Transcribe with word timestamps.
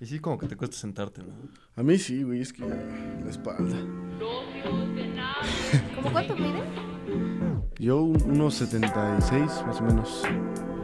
Y 0.00 0.06
sí, 0.06 0.18
como 0.18 0.38
que 0.38 0.46
te 0.46 0.56
cuesta 0.56 0.76
sentarte, 0.76 1.22
¿no? 1.22 1.34
A 1.76 1.82
mí 1.82 1.98
sí, 1.98 2.22
güey, 2.22 2.40
es 2.40 2.52
que 2.52 2.62
la 2.66 3.28
espalda. 3.30 3.76
¿Cómo 5.96 6.10
cuánto 6.12 6.34
mide? 6.36 6.62
Yo 7.78 8.02
un- 8.02 8.22
unos 8.30 8.54
76, 8.54 9.42
más 9.66 9.80
o 9.80 9.84
menos. 9.84 10.22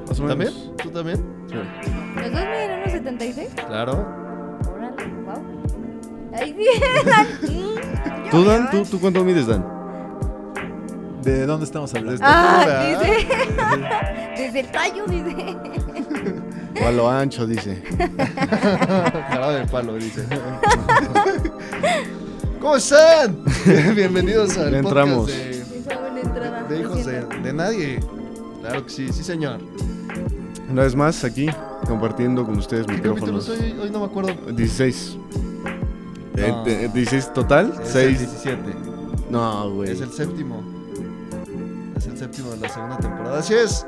Más 0.08 0.20
o 0.20 0.26
¿También? 0.26 0.52
menos. 0.52 0.76
¿Tú 0.76 0.90
también? 0.90 1.16
Sí. 1.48 1.54
¿Los 1.54 2.30
dos 2.32 2.40
miden 2.40 2.78
unos 2.80 2.92
76? 2.92 3.48
Claro. 3.66 3.92
Órale, 4.70 5.06
wow. 5.24 5.42
Ay, 6.34 6.56
¿Tú, 8.30 8.44
Dan? 8.44 8.70
¿Tú. 8.70 8.82
¿Tú 8.84 9.00
cuánto 9.00 9.24
mides, 9.24 9.46
Dan? 9.46 9.64
¿De 11.22 11.44
dónde 11.46 11.64
estamos 11.64 11.92
hablando? 11.94 12.20
Ah, 12.24 12.60
estatura. 12.60 13.10
dice. 13.10 14.42
Desde 14.42 14.60
el 14.60 14.70
tallo, 14.70 15.04
dice. 15.06 15.56
O 16.82 16.86
a 16.86 16.92
lo 16.92 17.10
ancho, 17.10 17.46
dice. 17.46 17.82
Jarabe 19.28 19.60
de 19.60 19.66
palo, 19.66 19.94
dice. 19.94 20.24
¿Cómo 22.60 22.76
están? 22.76 23.38
Bienvenidos 23.94 24.56
al 24.58 24.72
Ya 24.72 24.82
podcast 24.82 25.06
entramos. 25.06 25.26
de, 26.68 26.80
Hijos 26.80 27.06
de, 27.06 27.52
Nadie. 27.52 28.00
Claro 28.60 28.84
que 28.84 28.90
sí, 28.90 29.08
sí 29.12 29.22
señor. 29.22 29.60
Una 30.70 30.82
vez 30.82 30.94
más 30.96 31.22
aquí, 31.24 31.48
compartiendo 31.86 32.44
con 32.44 32.58
ustedes 32.58 32.86
¿Qué 32.86 32.94
capítulo 33.00 33.14
micrófonos. 33.14 33.44
soy? 33.44 33.76
Hoy 33.80 33.90
no 33.90 34.00
me 34.00 34.06
acuerdo. 34.06 34.32
16. 34.52 35.16
Eh, 36.36 36.48
No. 36.50 36.66
eh, 36.66 36.90
¿16 36.92 37.32
total? 37.32 37.72
Es 37.82 37.94
el 37.94 38.16
6. 38.16 38.18
17. 38.42 38.60
No, 39.30 39.70
güey. 39.72 39.92
Es 39.92 40.00
el 40.00 40.10
séptimo. 40.12 40.62
Es 41.96 42.06
el 42.06 42.18
séptimo 42.18 42.50
de 42.50 42.56
la 42.58 42.68
segunda 42.68 42.96
temporada. 42.98 43.38
Así 43.38 43.54
es. 43.54 43.86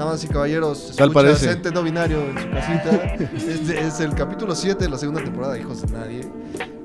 Damas 0.00 0.24
y 0.24 0.28
caballeros, 0.28 0.94
Tal 0.96 1.08
escucha 1.10 1.12
parece. 1.26 1.50
Ente 1.52 1.70
no 1.72 1.82
binario 1.82 2.22
en 2.22 2.38
su 2.38 2.48
casita. 2.50 2.90
es, 3.36 3.68
de- 3.68 3.80
es 3.80 4.00
el 4.00 4.14
capítulo 4.14 4.54
7 4.54 4.82
de 4.84 4.88
la 4.90 4.96
segunda 4.96 5.22
temporada 5.22 5.52
de 5.52 5.60
Hijos 5.60 5.82
de 5.82 5.88
Nadie. 5.92 6.32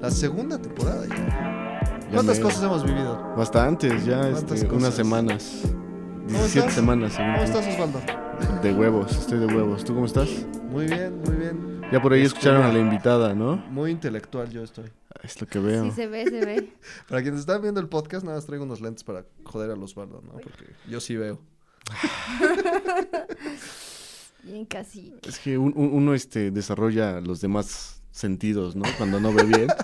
La 0.01 0.11
segunda 0.11 0.61
temporada 0.61 1.05
ya. 1.07 1.15
Ya 1.15 2.09
¿Cuántas 2.11 2.35
mero. 2.39 2.49
cosas 2.49 2.63
hemos 2.63 2.83
vivido? 2.83 3.33
Bastantes, 3.37 4.03
ya 4.03 4.19
¿Cuántas 4.19 4.61
este, 4.61 4.75
unas 4.75 4.93
semanas. 4.93 5.61
¿Cómo 5.63 6.27
17 6.27 6.59
estás? 6.59 6.73
semanas. 6.73 7.13
según 7.13 7.31
¿Cómo 7.35 7.45
tú. 7.45 7.51
estás, 7.57 7.73
Osvaldo? 7.73 8.61
De 8.61 8.73
huevos, 8.73 9.11
estoy 9.17 9.39
de 9.39 9.45
huevos. 9.45 9.85
¿Tú 9.85 9.93
cómo 9.93 10.05
estás? 10.07 10.27
Muy 10.69 10.85
bien, 10.87 11.17
muy 11.25 11.35
bien. 11.37 11.81
Ya 11.93 12.01
por 12.01 12.11
ahí 12.11 12.21
Este, 12.23 12.37
escucharon 12.37 12.63
a 12.63 12.73
la 12.73 12.79
invitada, 12.79 13.33
¿no? 13.33 13.55
Muy 13.69 13.91
intelectual 13.91 14.49
yo 14.49 14.61
estoy. 14.61 14.91
Es 15.23 15.39
lo 15.39 15.47
que 15.47 15.59
veo. 15.59 15.85
Sí, 15.85 15.91
se 15.91 16.07
ve, 16.07 16.25
se 16.25 16.45
ve. 16.45 16.73
Para 17.09 17.21
quienes 17.21 17.39
están 17.39 17.61
viendo 17.61 17.79
el 17.79 17.87
podcast, 17.87 18.25
nada 18.25 18.35
más 18.35 18.45
traigo 18.45 18.65
unos 18.65 18.81
lentes 18.81 19.05
para 19.05 19.23
joder 19.45 19.71
al 19.71 19.81
Osvaldo, 19.81 20.21
¿no? 20.21 20.33
Porque 20.33 20.65
yo 20.89 20.99
sí 20.99 21.15
veo. 21.15 21.39
Bien 24.43 24.65
casi. 24.65 25.13
Es 25.27 25.39
que 25.39 25.57
un- 25.57 25.73
un- 25.75 25.93
uno 25.93 26.13
este, 26.13 26.51
desarrolla 26.51 27.19
los 27.19 27.41
demás 27.41 28.01
sentidos, 28.11 28.75
¿no? 28.75 28.83
Cuando 28.97 29.19
no 29.19 29.33
ve 29.33 29.43
bien. 29.43 29.67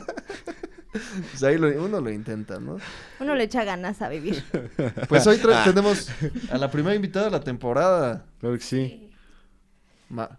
Pues 1.32 1.42
ahí 1.44 1.58
lo- 1.58 1.70
uno 1.86 2.02
lo 2.02 2.12
intenta, 2.12 2.60
¿no? 2.60 2.76
Uno 3.22 3.34
le 3.36 3.46
echa 3.46 3.64
ganas 3.64 4.02
a 4.02 4.10
vivir. 4.10 4.44
Pues 5.08 5.26
hoy 5.26 5.38
tra- 5.38 5.64
tenemos 5.64 6.10
a 6.52 6.58
la 6.58 6.70
primera 6.70 6.94
invitada 6.94 7.26
de 7.26 7.32
la 7.32 7.40
temporada, 7.40 8.26
Claro 8.42 8.58
que 8.58 8.62
sí. 8.64 9.10
Ma- 10.10 10.38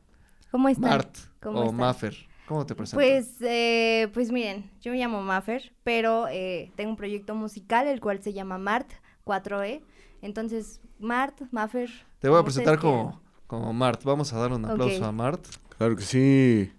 ¿Cómo 0.51 0.69
están? 0.69 0.91
Mart 0.91 1.17
¿Cómo 1.41 1.61
o 1.61 1.65
están? 1.65 1.77
Maffer. 1.79 2.15
¿Cómo 2.47 2.67
te 2.67 2.75
presentas? 2.75 3.03
Pues, 3.03 3.29
eh, 3.41 4.11
pues 4.13 4.31
miren, 4.31 4.71
yo 4.83 4.93
me 4.93 4.99
llamo 4.99 5.23
Maffer, 5.23 5.73
pero 5.85 6.29
eh, 6.29 6.71
tengo 6.77 6.91
un 6.91 6.97
proyecto 6.99 7.35
musical 7.35 7.87
el 7.87 8.01
cual 8.01 8.23
se 8.23 8.35
llama 8.35 8.59
Mart 8.59 8.91
4E. 9.25 9.81
Entonces, 10.21 10.83
Mart, 11.03 11.43
Maffer. 11.51 11.91
Te 12.21 12.29
voy 12.29 12.39
a 12.39 12.45
presentar 12.45 12.79
como, 12.79 13.21
como 13.49 13.73
Mart. 13.73 14.03
Vamos 14.05 14.33
a 14.33 14.39
dar 14.39 14.53
un 14.53 14.65
aplauso 14.65 15.05
a 15.05 15.11
Mart. 15.13 15.45
Claro 15.77 15.97
que 15.97 16.05
sí. 16.05 16.73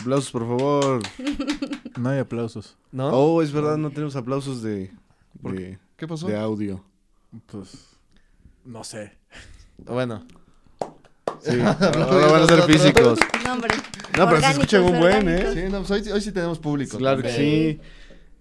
Aplausos, 0.00 0.30
por 0.30 0.42
favor. 0.42 1.02
No 1.98 2.08
hay 2.08 2.20
aplausos. 2.20 2.78
¿No? 2.90 3.10
Oh, 3.10 3.42
es 3.42 3.52
verdad, 3.52 3.76
no 3.76 3.90
tenemos 3.90 4.16
aplausos 4.16 4.62
de, 4.62 4.90
¿Por 5.42 5.54
de, 5.54 5.78
¿Qué 5.94 6.08
pasó? 6.08 6.26
de 6.26 6.38
audio. 6.38 6.82
Pues. 7.44 7.86
No 8.64 8.82
sé. 8.82 9.12
Bueno. 9.76 10.24
Sí, 11.40 11.60
ahora 11.60 12.26
van 12.28 12.42
a 12.42 12.46
ser 12.46 12.62
físicos. 12.62 13.18
No, 13.44 13.52
hombre. 13.52 13.76
No, 14.16 14.26
pero 14.26 14.40
se 14.40 14.50
escucha 14.52 14.80
un 14.80 14.96
orgánicos, 14.96 15.22
buen, 15.22 15.28
¿eh? 15.28 15.52
Sí, 15.52 15.70
no, 15.70 15.82
pues 15.82 15.90
hoy, 15.90 16.12
hoy 16.12 16.20
sí 16.22 16.32
tenemos 16.32 16.58
público. 16.58 16.96
Claro 16.96 17.20
que 17.20 17.30
sí. 17.30 17.80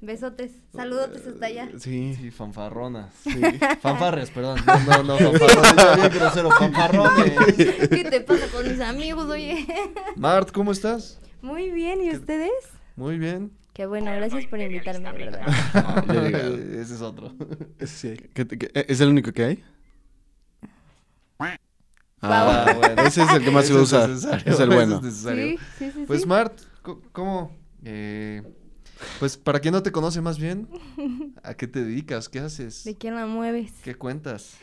Besotes, 0.01 0.51
saludotes 0.75 1.27
hasta 1.27 1.45
allá. 1.45 1.69
Sí. 1.77 2.15
Sí, 2.19 2.31
fanfarronas. 2.31 3.13
Fanfarres, 3.81 4.31
perdón. 4.31 4.59
No, 4.65 5.03
no, 5.03 5.19
no, 5.19 5.31
fanfarrones. 5.31 5.95
Bien 5.95 6.09
grosero, 6.13 6.49
fanfarrones. 6.51 7.33
¿Qué 7.55 8.07
te 8.09 8.21
pasa 8.21 8.47
con 8.47 8.67
mis 8.67 8.79
amigos, 8.81 9.25
oye? 9.29 9.67
Mart, 10.15 10.51
¿cómo 10.51 10.71
estás? 10.71 11.19
Muy 11.43 11.69
bien, 11.69 12.01
¿y 12.03 12.09
ustedes? 12.11 12.51
Muy 12.95 13.19
bien. 13.19 13.51
Qué 13.73 13.85
bueno, 13.85 14.11
gracias 14.11 14.45
por 14.47 14.59
invitarme, 14.59 15.11
de 15.13 15.17
verdad. 15.25 16.05
Llegaron. 16.07 16.59
Ese 16.79 16.95
es 16.95 17.01
otro. 17.01 17.33
Sí. 17.85 18.15
¿Qué 18.33 18.43
te- 18.45 18.57
qué- 18.57 18.71
¿Es 18.87 18.99
el 19.01 19.09
único 19.09 19.31
que 19.31 19.43
hay? 19.43 19.63
Ah, 21.39 21.57
Ah, 22.23 22.73
bueno. 22.77 23.01
Ese 23.03 23.23
es 23.23 23.31
el 23.31 23.43
que 23.43 23.49
más 23.51 23.65
se 23.65 23.73
Ese 23.81 23.95
va 23.97 24.03
a 24.03 24.05
es 24.37 24.45
Es 24.45 24.59
el 24.59 24.69
bueno. 24.69 25.01
es. 25.03 25.15
Sí, 25.15 25.57
sí, 25.79 25.91
sí. 25.91 26.03
Pues 26.05 26.21
sí. 26.21 26.27
Mart, 26.27 26.53
¿cómo? 27.11 27.55
Eh, 27.83 28.43
pues 29.19 29.37
para 29.37 29.59
quien 29.59 29.73
no 29.73 29.83
te 29.83 29.91
conoce 29.91 30.21
más 30.21 30.39
bien, 30.39 30.67
¿a 31.43 31.53
qué 31.53 31.67
te 31.67 31.83
dedicas? 31.83 32.29
¿Qué 32.29 32.39
haces? 32.39 32.83
¿De 32.83 32.95
quién 32.95 33.15
la 33.15 33.25
mueves? 33.25 33.73
¿Qué 33.83 33.95
cuentas? 33.95 34.57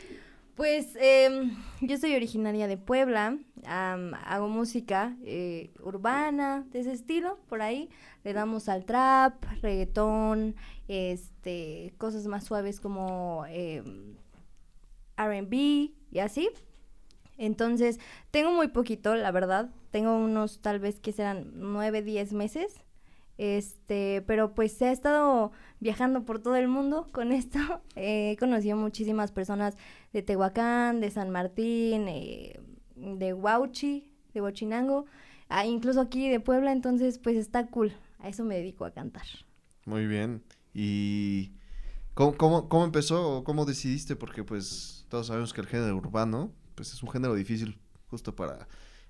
Pues 0.59 0.97
em, 0.99 1.55
yo 1.79 1.97
soy 1.97 2.15
originaria 2.15 2.67
de 2.67 2.75
Puebla, 2.75 3.37
hago 3.65 4.49
música 4.49 5.15
eh, 5.23 5.71
urbana, 5.81 6.65
de 6.71 6.81
ese 6.81 6.91
estilo, 6.91 7.39
por 7.47 7.61
ahí. 7.61 7.89
Le 8.25 8.33
damos 8.33 8.67
al 8.67 8.83
trap, 8.83 9.41
reggaetón, 9.61 10.57
este, 10.89 11.93
cosas 11.97 12.27
más 12.27 12.43
suaves 12.43 12.81
como 12.81 13.45
em, 13.47 14.17
RB 15.15 15.53
y 15.53 16.19
así. 16.19 16.49
Entonces, 17.37 17.97
tengo 18.29 18.51
muy 18.51 18.67
poquito, 18.67 19.15
la 19.15 19.31
verdad. 19.31 19.71
Tengo 19.91 20.17
unos 20.17 20.59
tal 20.59 20.79
vez 20.79 20.99
que 20.99 21.13
serán 21.13 21.51
nueve, 21.55 22.01
diez 22.01 22.33
meses. 22.33 22.81
Este, 23.39 24.21
pero 24.27 24.53
pues 24.53 24.73
se 24.73 24.87
ha 24.87 24.91
estado 24.91 25.53
viajando 25.79 26.25
por 26.25 26.39
todo 26.39 26.57
el 26.57 26.67
mundo 26.67 27.07
con 27.13 27.31
esto. 27.31 27.57
He 27.95 28.35
conocido 28.37 28.75
muchísimas 28.75 29.31
personas 29.31 29.77
de 30.11 30.21
Tehuacán, 30.21 30.99
de 30.99 31.09
San 31.09 31.29
Martín, 31.29 32.09
eh, 32.09 32.59
de 32.97 33.33
Huauchi, 33.33 34.11
de 34.33 34.41
Huachinango, 34.41 35.05
ah, 35.47 35.65
incluso 35.65 36.01
aquí 36.01 36.27
de 36.27 36.41
Puebla, 36.41 36.73
entonces 36.73 37.17
pues 37.17 37.37
está 37.37 37.67
cool. 37.67 37.93
A 38.19 38.27
eso 38.27 38.43
me 38.43 38.55
dedico 38.55 38.83
a 38.83 38.91
cantar. 38.91 39.23
Muy 39.85 40.05
bien. 40.05 40.43
¿Y 40.73 41.53
cómo, 42.15 42.67
cómo, 42.67 42.83
empezó 42.83 43.37
o 43.37 43.43
cómo 43.45 43.63
decidiste? 43.63 44.17
Porque 44.17 44.43
pues 44.43 45.05
todos 45.07 45.27
sabemos 45.27 45.53
que 45.53 45.61
el 45.61 45.67
género 45.67 45.95
urbano 45.95 46.51
pues 46.75 46.91
es 46.91 47.01
un 47.01 47.09
género 47.09 47.35
difícil 47.35 47.79
justo 48.09 48.35
para 48.35 48.67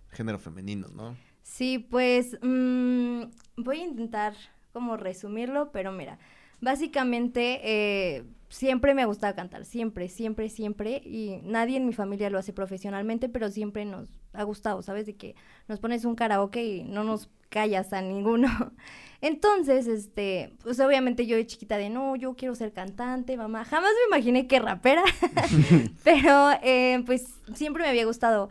género 0.09 0.37
femenino, 0.37 0.87
¿no? 0.89 1.17
Sí, 1.49 1.79
pues 1.79 2.37
mm, 2.43 3.23
voy 3.57 3.79
a 3.81 3.83
intentar 3.83 4.33
como 4.71 4.97
resumirlo, 4.97 5.71
pero 5.71 5.91
mira, 5.91 6.19
básicamente 6.61 7.59
eh, 7.63 8.23
siempre 8.49 8.93
me 8.93 9.01
ha 9.01 9.07
gustado 9.07 9.35
cantar, 9.35 9.65
siempre, 9.65 10.09
siempre, 10.09 10.47
siempre, 10.49 11.01
y 11.03 11.41
nadie 11.43 11.77
en 11.77 11.87
mi 11.87 11.91
familia 11.91 12.29
lo 12.29 12.37
hace 12.37 12.53
profesionalmente, 12.53 13.29
pero 13.29 13.49
siempre 13.49 13.83
nos 13.83 14.09
ha 14.33 14.43
gustado, 14.43 14.83
¿sabes? 14.83 15.07
De 15.07 15.15
que 15.15 15.35
nos 15.67 15.79
pones 15.79 16.05
un 16.05 16.15
karaoke 16.15 16.63
y 16.63 16.83
no 16.83 17.03
nos 17.03 17.29
callas 17.49 17.93
a 17.93 18.01
ninguno. 18.03 18.47
Entonces, 19.19 19.87
este, 19.87 20.53
pues 20.61 20.79
obviamente 20.79 21.25
yo 21.25 21.35
de 21.35 21.47
chiquita 21.47 21.77
de, 21.77 21.89
no, 21.89 22.15
yo 22.15 22.35
quiero 22.35 22.53
ser 22.53 22.73
cantante, 22.73 23.35
mamá, 23.37 23.65
jamás 23.65 23.89
me 24.07 24.15
imaginé 24.15 24.45
que 24.47 24.59
rapera, 24.59 25.03
pero 26.03 26.51
eh, 26.61 27.01
pues 27.07 27.25
siempre 27.55 27.83
me 27.83 27.89
había 27.89 28.05
gustado. 28.05 28.49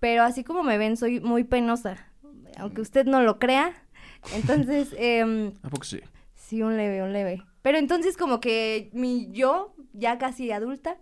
Pero 0.00 0.22
así 0.22 0.42
como 0.42 0.62
me 0.62 0.78
ven, 0.78 0.96
soy 0.96 1.20
muy 1.20 1.44
penosa. 1.44 2.09
Aunque 2.60 2.80
usted 2.80 3.06
no 3.06 3.22
lo 3.22 3.38
crea. 3.38 3.72
Entonces, 4.34 4.94
em, 4.98 5.52
¿A 5.62 5.68
poco 5.68 5.84
sí? 5.84 6.00
sí, 6.34 6.62
un 6.62 6.76
leve, 6.76 7.02
un 7.02 7.12
leve. 7.12 7.42
Pero 7.62 7.78
entonces 7.78 8.16
como 8.16 8.40
que 8.40 8.90
mi 8.92 9.30
yo, 9.32 9.74
ya 9.92 10.18
casi 10.18 10.50
adulta, 10.50 10.96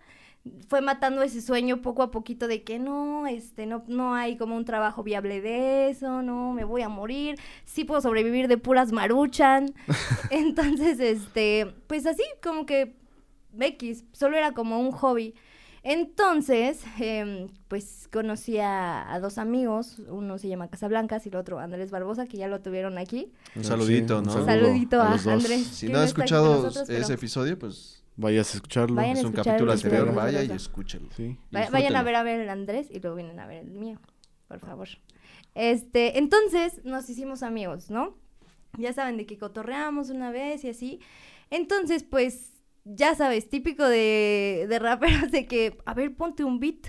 fue 0.69 0.81
matando 0.81 1.23
ese 1.23 1.41
sueño 1.43 1.83
poco 1.83 2.03
a 2.03 2.11
poquito 2.11 2.49
de 2.49 2.63
que 2.63 2.79
no, 2.79 3.27
este, 3.27 3.67
no, 3.67 3.85
no 3.87 4.15
hay 4.15 4.37
como 4.37 4.57
un 4.57 4.65
trabajo 4.65 5.03
viable 5.03 5.41
de 5.41 5.91
eso, 5.91 6.23
no, 6.23 6.53
me 6.53 6.65
voy 6.65 6.83
a 6.83 6.89
morir, 6.89 7.37
sí 7.65 7.85
puedo 7.85 8.01
sobrevivir 8.01 8.49
de 8.49 8.59
puras 8.59 8.93
maruchan. 8.93 9.75
Entonces, 10.31 11.01
este, 11.01 11.75
pues 11.87 12.07
así, 12.07 12.23
como 12.43 12.67
que 12.67 12.97
X, 13.59 14.05
solo 14.13 14.37
era 14.37 14.53
como 14.53 14.81
un 14.81 14.91
hobby. 14.93 15.35
Entonces, 15.91 16.83
em, 17.01 17.49
pues 17.69 18.09
conocí 18.13 18.59
a, 18.59 19.11
a 19.11 19.21
dos 19.21 19.39
amigos, 19.39 19.99
uno 20.09 20.37
se 20.37 20.47
llama 20.49 20.69
Casablancas 20.69 21.25
y 21.25 21.31
el 21.31 21.37
otro 21.37 21.59
Andrés 21.59 21.91
Barbosa, 21.91 22.27
que 22.27 22.37
ya 22.37 22.47
lo 22.47 22.61
tuvieron 22.61 22.99
aquí. 22.99 23.33
Un 23.57 23.63
Sí, 23.63 23.69
saludito, 23.69 24.19
un 24.19 24.25
¿no? 24.27 24.33
saludo 24.33 24.47
Saludito 24.67 25.01
a. 25.01 25.13
Andrés. 25.15 25.67
Si 25.67 25.89
no 25.89 26.01
ha 26.01 26.05
escuchado 26.05 26.63
nosotros, 26.63 26.85
pero 26.87 26.99
ese 27.03 27.15
episodio, 27.15 27.59
pues 27.59 28.03
Vayas 28.21 28.53
a 28.53 28.57
escucharlo. 28.59 28.97
Vayan 28.97 29.17
a 29.17 29.21
es 29.21 29.25
un 29.25 29.31
escuchar 29.31 29.45
capítulo 29.45 29.73
el 29.73 29.79
anterior, 29.79 30.15
vaya 30.15 30.43
y. 30.43 30.59
Sí. 30.59 31.39
va- 31.55 31.71
vayan 31.71 31.95
a 31.97 32.03
ver 32.03 32.17
a 32.17 32.23
ver 32.25 32.41
el 32.41 32.51
Andrés 32.51 32.89
y 32.91 32.99
luego 33.01 33.17
vienen 33.17 33.39
a 33.41 33.47
ver 33.47 33.59
el 33.65 33.71
mío. 33.71 33.99
por 34.49 34.59
favor. 34.61 34.89
Este, 35.55 36.19
entonces 36.19 36.85
nos 36.85 37.09
hicimos 37.09 37.43
amigos, 37.43 37.91
¿no? 37.91 38.15
Ya 38.77 38.93
saben 38.93 39.17
de 39.17 39.25
que 39.27 39.39
cotorreamos 39.39 40.11
una 40.11 40.31
vez 40.33 40.65
y 40.65 40.69
así. 40.71 41.01
Entonces, 41.51 42.03
pues, 42.03 42.58
ya 42.95 43.15
sabes, 43.15 43.49
típico 43.49 43.87
de, 43.89 44.67
de 44.69 44.79
raperos 44.79 45.31
de 45.31 45.47
que, 45.47 45.79
a 45.85 45.95
ver, 45.95 46.15
ponte 46.15 46.45
un 46.45 46.59
beat. 46.61 46.89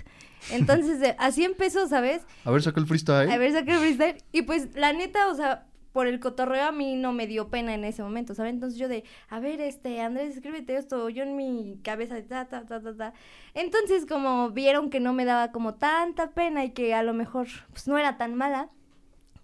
Entonces, 0.50 1.00
de- 1.00 1.14
así 1.18 1.44
empezó, 1.44 1.86
¿sabes? 1.88 2.22
A 2.44 2.50
ver, 2.50 2.62
saca 2.62 2.80
el 2.80 2.86
freestyle. 2.86 3.30
A 3.30 3.36
ver, 3.38 3.52
saqué 3.52 3.72
el 3.72 3.78
freestyle. 3.78 4.16
Y 4.32 4.42
pues, 4.42 4.74
la 4.74 4.92
neta, 4.92 5.28
o 5.28 5.34
sea, 5.34 5.66
por 5.92 6.06
el 6.06 6.20
cotorreo 6.20 6.66
a 6.68 6.72
mí 6.72 6.94
no 6.94 7.12
me 7.12 7.26
dio 7.26 7.48
pena 7.50 7.74
en 7.74 7.84
ese 7.84 8.02
momento, 8.02 8.34
¿sabes? 8.34 8.52
Entonces 8.54 8.78
yo 8.78 8.88
de, 8.88 9.02
a 9.28 9.40
ver, 9.40 9.60
este, 9.60 10.00
Andrés, 10.00 10.36
escríbete 10.36 10.76
esto, 10.76 11.08
yo 11.08 11.24
en 11.24 11.36
mi 11.36 11.78
cabeza 11.82 12.14
ta, 12.26 12.46
ta, 12.46 12.64
ta, 12.64 12.80
ta, 12.80 12.96
ta. 12.96 13.12
Entonces, 13.54 14.06
como 14.06 14.50
vieron 14.50 14.88
que 14.88 15.00
no 15.00 15.12
me 15.12 15.24
daba 15.24 15.50
como 15.50 15.74
tanta 15.74 16.30
pena 16.30 16.64
y 16.64 16.70
que 16.70 16.94
a 16.94 17.02
lo 17.02 17.12
mejor, 17.12 17.48
pues, 17.72 17.88
no 17.88 17.98
era 17.98 18.16
tan 18.16 18.34
mala, 18.36 18.70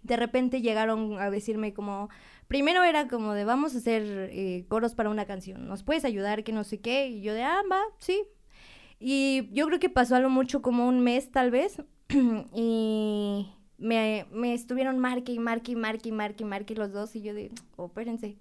de 0.05 0.17
repente 0.17 0.63
llegaron 0.63 1.19
a 1.19 1.31
decirme 1.31 1.75
como, 1.75 2.09
primero 2.49 2.85
era 2.85 3.09
como 3.09 3.33
de, 3.35 3.45
vamos 3.45 3.75
a 3.75 3.79
hacer 3.79 4.03
eh, 4.33 4.65
coros 4.69 4.95
para 4.95 5.11
una 5.11 5.25
canción, 5.27 5.67
¿nos 5.67 5.83
puedes 5.83 6.05
ayudar? 6.05 6.45
Que 6.45 6.53
no 6.53 6.65
sé 6.65 6.81
qué. 6.81 7.09
Y 7.09 7.21
yo 7.23 7.35
de, 7.35 7.43
ah, 7.43 7.63
va, 7.71 7.81
sí. 7.99 8.23
Y 8.99 9.49
yo 9.53 9.67
creo 9.67 9.79
que 9.79 9.91
pasó 9.91 10.17
algo 10.17 10.31
mucho 10.31 10.63
como 10.63 10.87
un 10.89 11.01
mes 11.01 11.31
tal 11.31 11.51
vez. 11.51 11.83
y 12.55 13.49
me, 13.79 14.27
me 14.33 14.55
estuvieron 14.55 14.99
marque 14.99 15.33
y 15.33 15.39
marque 15.39 15.73
y 15.73 15.77
marque 15.77 16.09
y 16.09 16.13
marque 16.13 16.43
y 16.45 16.47
marque 16.47 16.75
los 16.75 16.93
dos. 16.93 17.15
Y 17.17 17.23
yo 17.23 17.35
de, 17.35 17.51
oh, 17.77 17.87
espérense. 17.87 18.37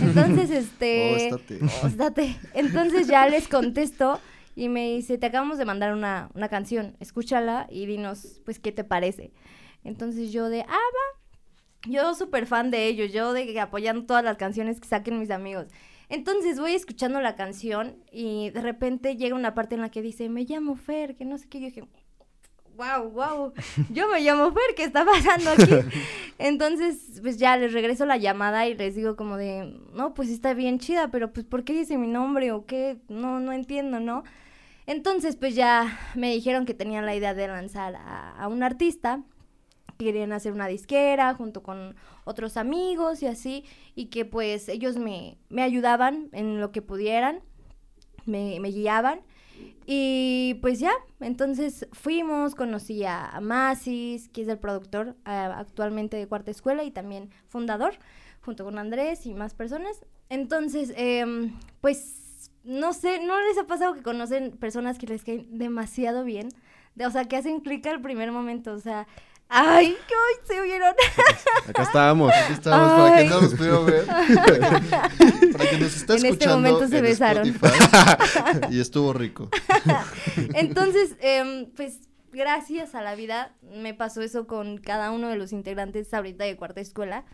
Entonces, 0.00 0.50
este... 0.50 1.30
Oh. 1.32 1.36
"Oh, 1.82 1.86
estate". 1.86 2.36
Entonces 2.54 3.06
ya 3.08 3.28
les 3.28 3.48
contesto 3.48 4.20
y 4.54 4.68
me 4.68 4.94
dice, 4.94 5.18
te 5.18 5.26
acabamos 5.26 5.58
de 5.58 5.64
mandar 5.64 5.92
una, 5.92 6.30
una 6.34 6.48
canción, 6.48 6.96
escúchala 6.98 7.66
y 7.70 7.86
dinos, 7.86 8.40
pues, 8.44 8.58
¿qué 8.58 8.72
te 8.72 8.84
parece? 8.84 9.32
Entonces 9.84 10.32
yo 10.32 10.48
de, 10.48 10.62
ah, 10.62 10.66
va. 10.72 11.25
Yo 11.88 12.14
súper 12.14 12.46
fan 12.46 12.70
de 12.70 12.86
ellos, 12.86 13.12
yo 13.12 13.32
de 13.32 13.46
que 13.46 13.60
apoyando 13.60 14.06
todas 14.06 14.24
las 14.24 14.36
canciones 14.36 14.80
que 14.80 14.88
saquen 14.88 15.18
mis 15.18 15.30
amigos. 15.30 15.66
Entonces 16.08 16.60
voy 16.60 16.72
escuchando 16.72 17.20
la 17.20 17.34
canción 17.34 17.96
y 18.12 18.50
de 18.50 18.60
repente 18.60 19.16
llega 19.16 19.34
una 19.34 19.54
parte 19.54 19.74
en 19.74 19.80
la 19.80 19.90
que 19.90 20.02
dice, 20.02 20.28
me 20.28 20.44
llamo 20.44 20.76
Fer, 20.76 21.16
que 21.16 21.24
no 21.24 21.36
sé 21.36 21.48
qué. 21.48 21.60
Yo 21.60 21.66
dije, 21.66 21.84
wow, 22.76 23.10
wow, 23.10 23.52
yo 23.90 24.08
me 24.08 24.20
llamo 24.20 24.52
Fer, 24.52 24.74
¿qué 24.76 24.84
está 24.84 25.04
pasando 25.04 25.50
aquí? 25.50 25.98
Entonces, 26.38 27.20
pues 27.22 27.38
ya 27.38 27.56
les 27.56 27.72
regreso 27.72 28.06
la 28.06 28.18
llamada 28.18 28.68
y 28.68 28.76
les 28.76 28.94
digo 28.94 29.16
como 29.16 29.36
de, 29.36 29.80
no, 29.92 30.14
pues 30.14 30.28
está 30.28 30.54
bien 30.54 30.78
chida, 30.78 31.10
pero 31.10 31.32
pues 31.32 31.44
¿por 31.44 31.64
qué 31.64 31.72
dice 31.72 31.98
mi 31.98 32.06
nombre 32.06 32.52
o 32.52 32.66
qué? 32.66 32.98
No, 33.08 33.40
no 33.40 33.52
entiendo, 33.52 33.98
¿no? 33.98 34.22
Entonces, 34.86 35.34
pues 35.34 35.56
ya 35.56 35.98
me 36.14 36.30
dijeron 36.32 36.66
que 36.66 36.74
tenían 36.74 37.04
la 37.06 37.16
idea 37.16 37.34
de 37.34 37.48
lanzar 37.48 37.96
a, 37.96 38.30
a 38.30 38.46
un 38.46 38.62
artista 38.62 39.24
querían 39.98 40.32
hacer 40.32 40.52
una 40.52 40.66
disquera 40.68 41.34
junto 41.34 41.62
con 41.62 41.96
otros 42.24 42.56
amigos 42.56 43.22
y 43.22 43.26
así, 43.26 43.64
y 43.94 44.06
que 44.06 44.24
pues 44.24 44.68
ellos 44.68 44.96
me, 44.96 45.38
me 45.48 45.62
ayudaban 45.62 46.28
en 46.32 46.60
lo 46.60 46.72
que 46.72 46.82
pudieran, 46.82 47.40
me, 48.26 48.60
me 48.60 48.70
guiaban. 48.70 49.20
Y 49.86 50.58
pues 50.60 50.80
ya, 50.80 50.92
entonces 51.20 51.86
fuimos, 51.92 52.54
conocí 52.54 53.04
a, 53.04 53.38
Masis, 53.40 54.28
que 54.28 54.42
es 54.42 54.48
el 54.48 54.58
productor 54.58 55.16
actualmente 55.24 56.16
de 56.16 56.26
Cuarta 56.26 56.50
Escuela 56.50 56.82
y 56.84 56.90
también 56.90 57.30
fundador, 57.46 57.94
junto 58.42 58.64
con 58.64 58.78
Andrés 58.78 59.26
y 59.26 59.34
más 59.34 59.54
personas. 59.54 60.04
Entonces, 60.28 60.92
em, 60.96 61.54
pues 61.80 62.50
no 62.64 62.92
sé, 62.92 63.24
¿no 63.24 63.40
les 63.40 63.58
ha 63.58 63.66
pasado 63.66 63.94
que 63.94 64.02
conocen 64.02 64.50
personas 64.58 64.98
que 64.98 65.06
les 65.06 65.22
caen 65.24 65.56
demasiado 65.56 66.24
bien? 66.24 66.48
De- 66.96 67.06
o 67.06 67.10
sea, 67.10 67.24
que 67.26 67.36
hacen 67.36 67.60
clic 67.60 67.86
al 67.86 68.00
primer 68.02 68.32
momento, 68.32 68.72
o 68.72 68.80
sea, 68.80 69.06
¡ay, 69.48 69.96
qué 70.06 70.14
hoy 70.14 70.46
se 70.46 70.62
vieron! 70.62 70.94
Acá 71.68 71.82
estábamos. 71.82 72.32
Aquí 72.32 72.52
estamos 72.52 72.92
para 72.92 73.16
que 73.16 73.24
no 73.24 73.40
nos 73.40 73.54
pudiera 73.54 73.78
ver. 73.80 74.06
para 75.52 75.70
que 75.70 75.78
nos 75.78 75.96
está 75.96 76.14
En 76.14 76.16
este 76.16 76.28
escuchando 76.28 76.56
momento 76.56 76.88
se 76.88 76.98
en 76.98 77.02
besaron. 77.04 77.48
Spotify. 77.48 78.66
y 78.70 78.80
estuvo 78.80 79.12
rico. 79.12 79.50
Entonces, 80.54 81.16
em, 81.20 81.66
pues 81.74 82.00
gracias 82.32 82.94
a 82.94 83.02
la 83.02 83.14
vida 83.14 83.54
me 83.62 83.94
pasó 83.94 84.20
eso 84.20 84.46
con 84.46 84.78
cada 84.78 85.10
uno 85.10 85.28
de 85.28 85.36
los 85.36 85.52
integrantes 85.52 86.12
ahorita 86.12 86.44
de 86.44 86.56
cuarta 86.56 86.80
escuela. 86.80 87.24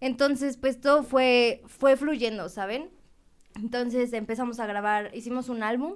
Entonces, 0.00 0.56
pues 0.56 0.80
todo 0.80 1.02
fue, 1.02 1.62
fue 1.66 1.96
fluyendo, 1.96 2.48
¿saben? 2.48 2.90
Entonces 3.56 4.12
empezamos 4.12 4.58
a 4.60 4.66
grabar, 4.66 5.10
hicimos 5.14 5.48
un 5.48 5.62
álbum, 5.62 5.94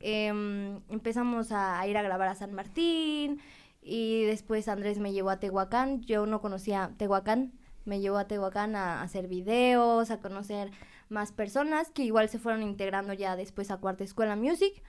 em, 0.00 0.80
empezamos 0.88 1.52
a, 1.52 1.80
a 1.80 1.86
ir 1.86 1.96
a 1.96 2.02
grabar 2.02 2.28
a 2.28 2.34
San 2.34 2.52
Martín 2.54 3.40
y 3.82 4.24
después 4.24 4.68
Andrés 4.68 4.98
me 4.98 5.12
llevó 5.12 5.30
a 5.30 5.40
Tehuacán, 5.40 6.02
yo 6.02 6.26
no 6.26 6.40
conocía 6.40 6.92
Tehuacán, 6.96 7.52
me 7.84 8.00
llevó 8.00 8.18
a 8.18 8.28
Tehuacán 8.28 8.76
a 8.76 9.02
hacer 9.02 9.26
videos, 9.28 10.10
a 10.10 10.20
conocer 10.20 10.70
más 11.08 11.32
personas 11.32 11.90
que 11.90 12.04
igual 12.04 12.28
se 12.28 12.38
fueron 12.38 12.62
integrando 12.62 13.12
ya 13.12 13.36
después 13.36 13.70
a 13.70 13.78
Cuarta 13.78 14.04
Escuela 14.04 14.36
Music. 14.36 14.82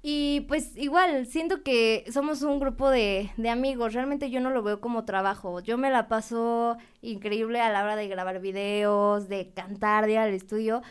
Y 0.00 0.42
pues 0.42 0.76
igual, 0.76 1.26
siento 1.26 1.64
que 1.64 2.04
somos 2.12 2.42
un 2.42 2.60
grupo 2.60 2.88
de, 2.88 3.32
de 3.36 3.50
amigos, 3.50 3.94
realmente 3.94 4.30
yo 4.30 4.40
no 4.40 4.50
lo 4.50 4.62
veo 4.62 4.80
como 4.80 5.04
trabajo, 5.04 5.58
yo 5.58 5.76
me 5.76 5.90
la 5.90 6.06
paso 6.06 6.76
increíble 7.02 7.60
a 7.60 7.72
la 7.72 7.82
hora 7.82 7.96
de 7.96 8.06
grabar 8.06 8.40
videos, 8.40 9.28
de 9.28 9.50
cantar, 9.50 10.06
de 10.06 10.12
ir 10.12 10.18
al 10.18 10.32
estudio, 10.34 10.82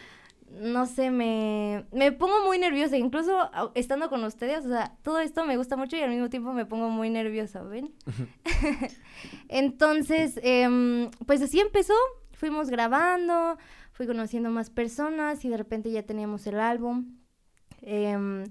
no 0.49 0.85
sé, 0.85 1.11
me, 1.11 1.85
me 1.91 2.11
pongo 2.11 2.45
muy 2.45 2.57
nerviosa, 2.57 2.97
incluso 2.97 3.49
estando 3.75 4.09
con 4.09 4.23
ustedes, 4.23 4.65
o 4.65 4.69
sea, 4.69 4.95
todo 5.03 5.19
esto 5.19 5.45
me 5.45 5.57
gusta 5.57 5.75
mucho 5.75 5.97
y 5.97 6.01
al 6.01 6.09
mismo 6.09 6.29
tiempo 6.29 6.53
me 6.53 6.65
pongo 6.65 6.89
muy 6.89 7.09
nerviosa, 7.09 7.61
¿ven? 7.63 7.94
Entonces, 9.49 10.39
em, 10.44 11.11
pues 11.25 11.41
así 11.41 11.59
empezó, 11.59 11.94
fuimos 12.31 12.69
grabando, 12.69 13.57
fui 13.91 14.07
conociendo 14.07 14.49
más 14.49 14.69
personas 14.69 15.44
y 15.44 15.49
de 15.49 15.57
repente 15.57 15.91
ya 15.91 16.03
teníamos 16.03 16.47
el 16.47 16.59
álbum. 16.59 17.17
Em, 17.81 18.45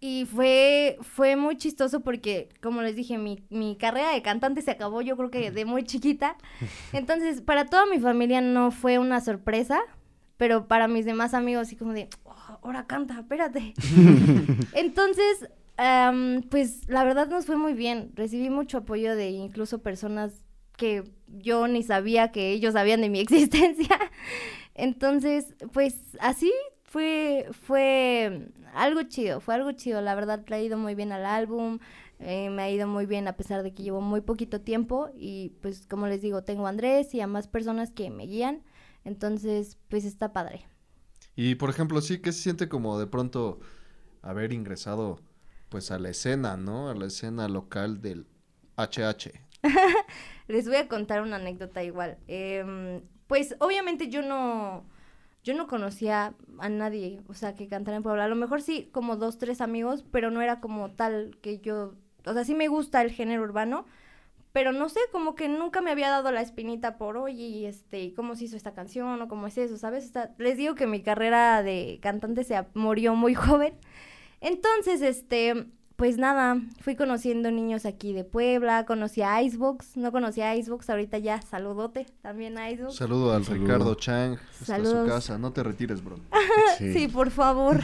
y 0.00 0.26
fue, 0.26 0.96
fue 1.00 1.34
muy 1.34 1.56
chistoso 1.56 2.00
porque, 2.00 2.48
como 2.62 2.82
les 2.82 2.94
dije, 2.94 3.18
mi, 3.18 3.44
mi 3.50 3.76
carrera 3.76 4.12
de 4.12 4.22
cantante 4.22 4.62
se 4.62 4.70
acabó 4.70 5.02
yo 5.02 5.16
creo 5.16 5.30
que 5.30 5.50
de 5.50 5.64
muy 5.64 5.82
chiquita. 5.82 6.36
Entonces, 6.92 7.42
para 7.42 7.66
toda 7.66 7.86
mi 7.86 7.98
familia 7.98 8.40
no 8.40 8.70
fue 8.70 8.98
una 8.98 9.20
sorpresa, 9.20 9.80
pero 10.38 10.66
para 10.66 10.88
mis 10.88 11.04
demás 11.04 11.34
amigos 11.34 11.68
sí 11.68 11.76
como 11.76 11.92
de, 11.92 12.08
"Oh, 12.24 12.34
ahora 12.62 12.86
canta, 12.86 13.18
espérate. 13.20 13.74
Entonces, 14.72 15.48
am, 15.76 16.42
pues 16.50 16.88
la 16.88 17.04
verdad 17.04 17.28
nos 17.28 17.44
fue 17.46 17.56
muy 17.56 17.74
bien. 17.74 18.12
Recibí 18.14 18.48
mucho 18.50 18.78
apoyo 18.78 19.14
de 19.14 19.30
incluso 19.30 19.82
personas 19.82 20.42
que 20.76 21.04
yo 21.26 21.68
ni 21.68 21.82
sabía 21.82 22.32
que 22.32 22.52
ellos 22.52 22.72
sabían 22.74 23.00
de 23.02 23.10
mi 23.10 23.20
existencia. 23.26 23.98
Entonces, 24.74 25.54
pues 25.72 25.96
así 26.20 26.52
fue, 26.84 27.46
fue 27.52 28.48
algo 28.74 29.02
chido, 29.02 29.40
fue 29.40 29.54
algo 29.54 29.72
chido. 29.72 30.00
La 30.00 30.14
verdad, 30.14 30.44
le 30.46 30.56
ha 30.56 30.62
ido 30.62 30.78
muy 30.78 30.94
bien 30.94 31.12
al 31.12 31.26
álbum. 31.26 31.78
eh, 32.20 32.50
me 32.50 32.62
ha 32.62 32.70
ido 32.70 32.86
muy 32.88 33.06
bien 33.06 33.28
a 33.28 33.36
pesar 33.36 33.62
de 33.62 33.72
que 33.72 33.82
llevo 33.84 34.00
muy 34.00 34.20
poquito 34.20 34.60
tiempo 34.60 35.08
y 35.16 35.50
pues 35.62 35.86
como 35.86 36.06
les 36.08 36.20
digo, 36.22 36.42
tengo 36.42 36.66
a 36.66 36.70
Andrés 36.70 37.14
y 37.14 37.20
a 37.20 37.26
más 37.28 37.46
personas 37.48 37.90
que 37.92 38.10
me 38.10 38.24
guían. 38.26 38.62
Entonces, 39.08 39.78
pues 39.88 40.04
está 40.04 40.32
padre. 40.32 40.66
Y 41.34 41.54
por 41.56 41.70
ejemplo, 41.70 42.00
sí 42.00 42.18
que 42.18 42.32
se 42.32 42.42
siente 42.42 42.68
como 42.68 42.98
de 42.98 43.06
pronto 43.06 43.58
haber 44.22 44.52
ingresado 44.52 45.20
pues 45.68 45.90
a 45.90 45.98
la 45.98 46.10
escena, 46.10 46.56
¿no? 46.56 46.88
A 46.88 46.94
la 46.94 47.06
escena 47.06 47.48
local 47.48 48.00
del 48.00 48.26
HH. 48.76 49.32
Les 50.48 50.66
voy 50.66 50.76
a 50.76 50.88
contar 50.88 51.22
una 51.22 51.36
anécdota 51.36 51.82
igual. 51.82 52.18
Em, 52.26 53.02
pues 53.26 53.56
obviamente 53.60 54.08
yo 54.08 54.22
no, 54.22 54.84
yo 55.44 55.54
no 55.54 55.66
conocía 55.66 56.34
a 56.58 56.68
nadie, 56.68 57.22
o 57.28 57.34
sea, 57.34 57.54
que 57.54 57.68
cantara 57.68 57.96
en 57.96 58.02
Puebla. 58.02 58.24
A 58.24 58.28
lo 58.28 58.36
mejor 58.36 58.62
sí, 58.62 58.88
como 58.92 59.16
dos, 59.16 59.38
tres 59.38 59.60
amigos, 59.60 60.04
pero 60.10 60.30
no 60.30 60.42
era 60.42 60.60
como 60.60 60.90
tal 60.92 61.38
que 61.42 61.58
yo, 61.60 61.94
o 62.24 62.32
sea, 62.32 62.44
sí 62.44 62.54
me 62.54 62.68
gusta 62.68 63.02
el 63.02 63.10
género 63.10 63.42
urbano, 63.42 63.86
pero 64.52 64.72
no 64.72 64.88
sé, 64.88 65.00
como 65.12 65.34
que 65.34 65.48
nunca 65.48 65.80
me 65.80 65.90
había 65.90 66.10
dado 66.10 66.32
la 66.32 66.40
espinita 66.40 66.96
por, 66.98 67.16
oye, 67.16 67.68
este, 67.68 68.14
¿cómo 68.14 68.34
se 68.34 68.44
hizo 68.44 68.56
esta 68.56 68.74
canción 68.74 69.20
o 69.20 69.28
cómo 69.28 69.46
es 69.46 69.58
eso, 69.58 69.76
sabes? 69.76 70.12
Les 70.38 70.56
digo 70.56 70.74
que 70.74 70.86
mi 70.86 71.02
carrera 71.02 71.62
de 71.62 71.98
cantante 72.02 72.44
se 72.44 72.64
murió 72.74 73.14
muy 73.14 73.34
joven. 73.36 73.74
Entonces, 74.40 75.02
este, 75.02 75.66
pues 75.98 76.16
nada, 76.16 76.60
fui 76.80 76.94
conociendo 76.94 77.50
niños 77.50 77.84
aquí 77.84 78.12
de 78.12 78.22
Puebla, 78.22 78.86
conocí 78.86 79.20
a 79.20 79.42
Icebox, 79.42 79.96
no 79.96 80.12
conocía 80.12 80.50
a 80.50 80.54
Icebox, 80.54 80.88
ahorita 80.90 81.18
ya 81.18 81.42
saludote 81.42 82.06
también 82.22 82.56
a 82.56 82.70
Icebox. 82.70 82.94
Saludo 82.94 83.34
al 83.34 83.44
Saludo. 83.44 83.64
Ricardo 83.64 83.94
Chang. 83.96 84.34
Está 84.60 84.76
a 84.76 84.78
su 84.78 84.84
Saludos. 84.84 85.08
casa. 85.08 85.38
No 85.38 85.52
te 85.52 85.64
retires, 85.64 86.04
bro. 86.04 86.20
Sí, 86.78 87.08
por 87.08 87.32
favor. 87.32 87.80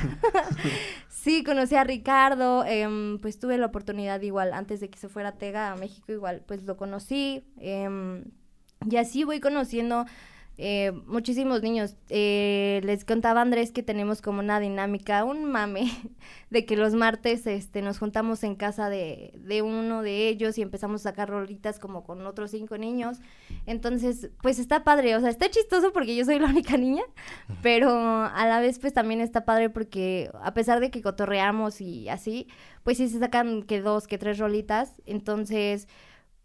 sí, 1.09 1.43
conocí 1.43 1.75
a 1.75 1.83
Ricardo, 1.83 2.65
em, 2.65 3.19
pues 3.19 3.41
tuve 3.41 3.59
la 3.59 3.67
oportunidad 3.67 4.21
igual, 4.21 4.53
antes 4.53 4.79
de 4.79 4.89
que 4.91 4.99
se 5.01 5.09
fuera 5.09 5.33
Tega 5.33 5.73
a 5.73 5.77
México, 5.77 6.13
igual, 6.13 6.45
pues 6.47 6.63
lo 6.63 6.77
conocí. 6.77 7.45
em, 7.59 8.23
y 8.89 8.97
así 8.97 9.25
voy 9.25 9.41
conociendo 9.41 10.05
eh, 10.57 10.93
muchísimos 11.07 11.63
niños. 11.63 11.97
Eh, 12.11 12.81
les 12.85 13.05
contaba 13.05 13.41
Andrés 13.41 13.73
que 13.73 13.83
tenemos 13.83 14.23
como 14.23 14.39
una 14.39 14.61
dinámica, 14.61 15.25
un 15.25 15.45
mame, 15.45 15.91
de 16.51 16.65
que 16.65 16.77
los 16.77 16.95
martes 16.95 17.47
este, 17.47 17.83
nos 17.83 17.99
juntamos 17.99 18.45
en 18.45 18.55
casa 18.55 18.89
de, 18.89 19.33
de 19.37 19.63
uno 19.63 20.03
de 20.03 20.29
ellos 20.29 20.57
y 20.59 20.63
empezamos 20.63 21.01
a 21.01 21.11
sacar 21.11 21.29
rolitas 21.29 21.79
como 21.79 22.05
con 22.05 22.25
otros 22.27 22.53
cinco 22.53 22.79
niños. 22.79 23.19
Entonces, 23.67 24.31
pues 24.43 24.59
está 24.59 24.85
padre, 24.85 25.17
o 25.17 25.21
sea, 25.21 25.31
está 25.31 25.51
chistoso 25.51 25.93
porque 25.93 26.15
yo 26.15 26.25
soy 26.25 26.39
la 26.39 26.47
única 26.47 26.77
niña, 26.77 27.03
pero 27.63 27.91
a 27.91 28.47
la 28.47 28.61
vez 28.61 28.79
pues 28.79 28.93
también 28.93 29.21
está 29.21 29.45
padre 29.45 29.71
porque 29.71 30.31
a 30.41 30.55
pesar 30.55 30.79
de 30.81 30.91
que 30.91 31.03
cotorreamos 31.03 31.81
y 31.81 32.09
así, 32.09 32.47
pues 32.85 32.99
sí 32.99 33.09
se 33.09 33.19
sacan 33.19 33.63
que 33.63 33.81
dos, 33.81 34.07
que 34.07 34.19
tres 34.19 34.39
rolitas. 34.39 34.95
Entonces 35.07 35.89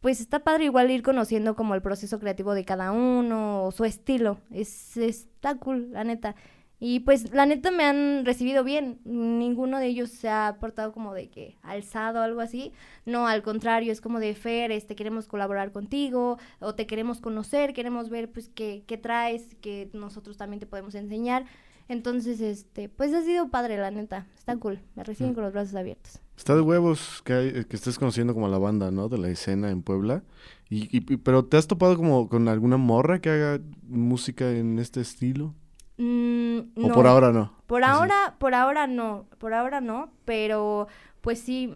pues 0.02 0.22
está 0.22 0.40
padre 0.40 0.66
igual 0.66 0.92
ir 0.92 1.04
conociendo 1.04 1.56
como 1.56 1.76
el 1.76 1.82
proceso 1.82 2.20
creativo 2.20 2.54
de 2.54 2.66
cada 2.66 2.92
uno 2.92 3.66
o 3.66 3.72
su 3.72 3.86
estilo. 3.86 4.40
Es, 4.52 4.98
está 4.98 5.56
cool, 5.56 5.92
la 5.92 6.04
neta. 6.04 6.36
Y 6.82 7.02
pues 7.02 7.34
la 7.34 7.46
neta 7.46 7.72
me 7.72 7.84
han 7.84 8.26
recibido 8.26 8.64
bien. 8.64 9.02
Ninguno 9.04 9.80
de 9.80 9.88
ellos 9.88 10.10
se 10.12 10.30
ha 10.30 10.58
portado 10.62 10.94
como 10.94 11.14
de 11.14 11.30
que 11.30 11.58
alzado 11.62 12.20
o 12.20 12.24
algo 12.24 12.40
así. 12.40 12.72
No, 13.06 13.28
al 13.28 13.44
contrario, 13.44 13.92
es 13.92 14.00
como 14.00 14.20
de 14.20 14.34
Fer, 14.34 14.72
este 14.72 14.96
queremos 14.96 15.28
colaborar 15.28 15.74
contigo 15.74 16.38
o 16.60 16.76
te 16.76 16.88
queremos 16.88 17.20
conocer, 17.20 17.74
queremos 17.74 18.10
ver 18.10 18.32
pues 18.32 18.48
qué, 18.48 18.84
qué 18.88 18.98
traes, 18.98 19.56
que 19.56 19.90
nosotros 19.92 20.38
también 20.38 20.62
te 20.62 20.66
podemos 20.68 20.96
enseñar. 20.96 21.46
Entonces, 21.90 22.40
este, 22.40 22.88
pues 22.88 23.14
ha 23.14 23.24
sido 23.24 23.50
padre, 23.50 23.78
la 23.78 23.92
neta. 23.92 24.28
Está 24.38 24.56
cool. 24.56 24.80
Me 24.96 25.04
reciben 25.04 25.34
mm. 25.34 25.36
con 25.36 25.44
los 25.44 25.52
brazos 25.52 25.76
abiertos. 25.76 26.22
Está 26.40 26.56
de 26.56 26.62
huevos 26.62 27.22
que, 27.26 27.66
que 27.68 27.76
estés 27.76 28.00
conociendo 28.00 28.34
como 28.34 28.48
la 28.48 28.58
banda, 28.58 28.92
¿no? 28.92 29.10
De 29.10 29.18
la 29.18 29.28
escena 29.28 29.72
en 29.72 29.82
Puebla. 29.82 30.24
Y, 30.70 30.88
y, 30.96 31.18
pero 31.18 31.44
¿te 31.44 31.58
has 31.58 31.68
topado 31.68 31.98
como 31.98 32.30
con 32.30 32.48
alguna 32.48 32.78
morra 32.78 33.20
que 33.20 33.30
haga 33.30 33.60
música 33.90 34.50
en 34.50 34.80
este 34.80 35.02
estilo? 35.02 35.54
Mm, 35.98 36.60
¿O 36.82 36.94
por 36.94 37.08
ahora 37.08 37.34
no? 37.34 37.52
Por 37.68 37.84
ahora, 37.84 38.38
por 38.40 38.56
ahora 38.56 38.88
no. 38.88 39.28
Por 39.38 39.54
ahora 39.54 39.82
no. 39.82 40.14
Pero, 40.24 40.88
pues 41.20 41.42
sí, 41.42 41.76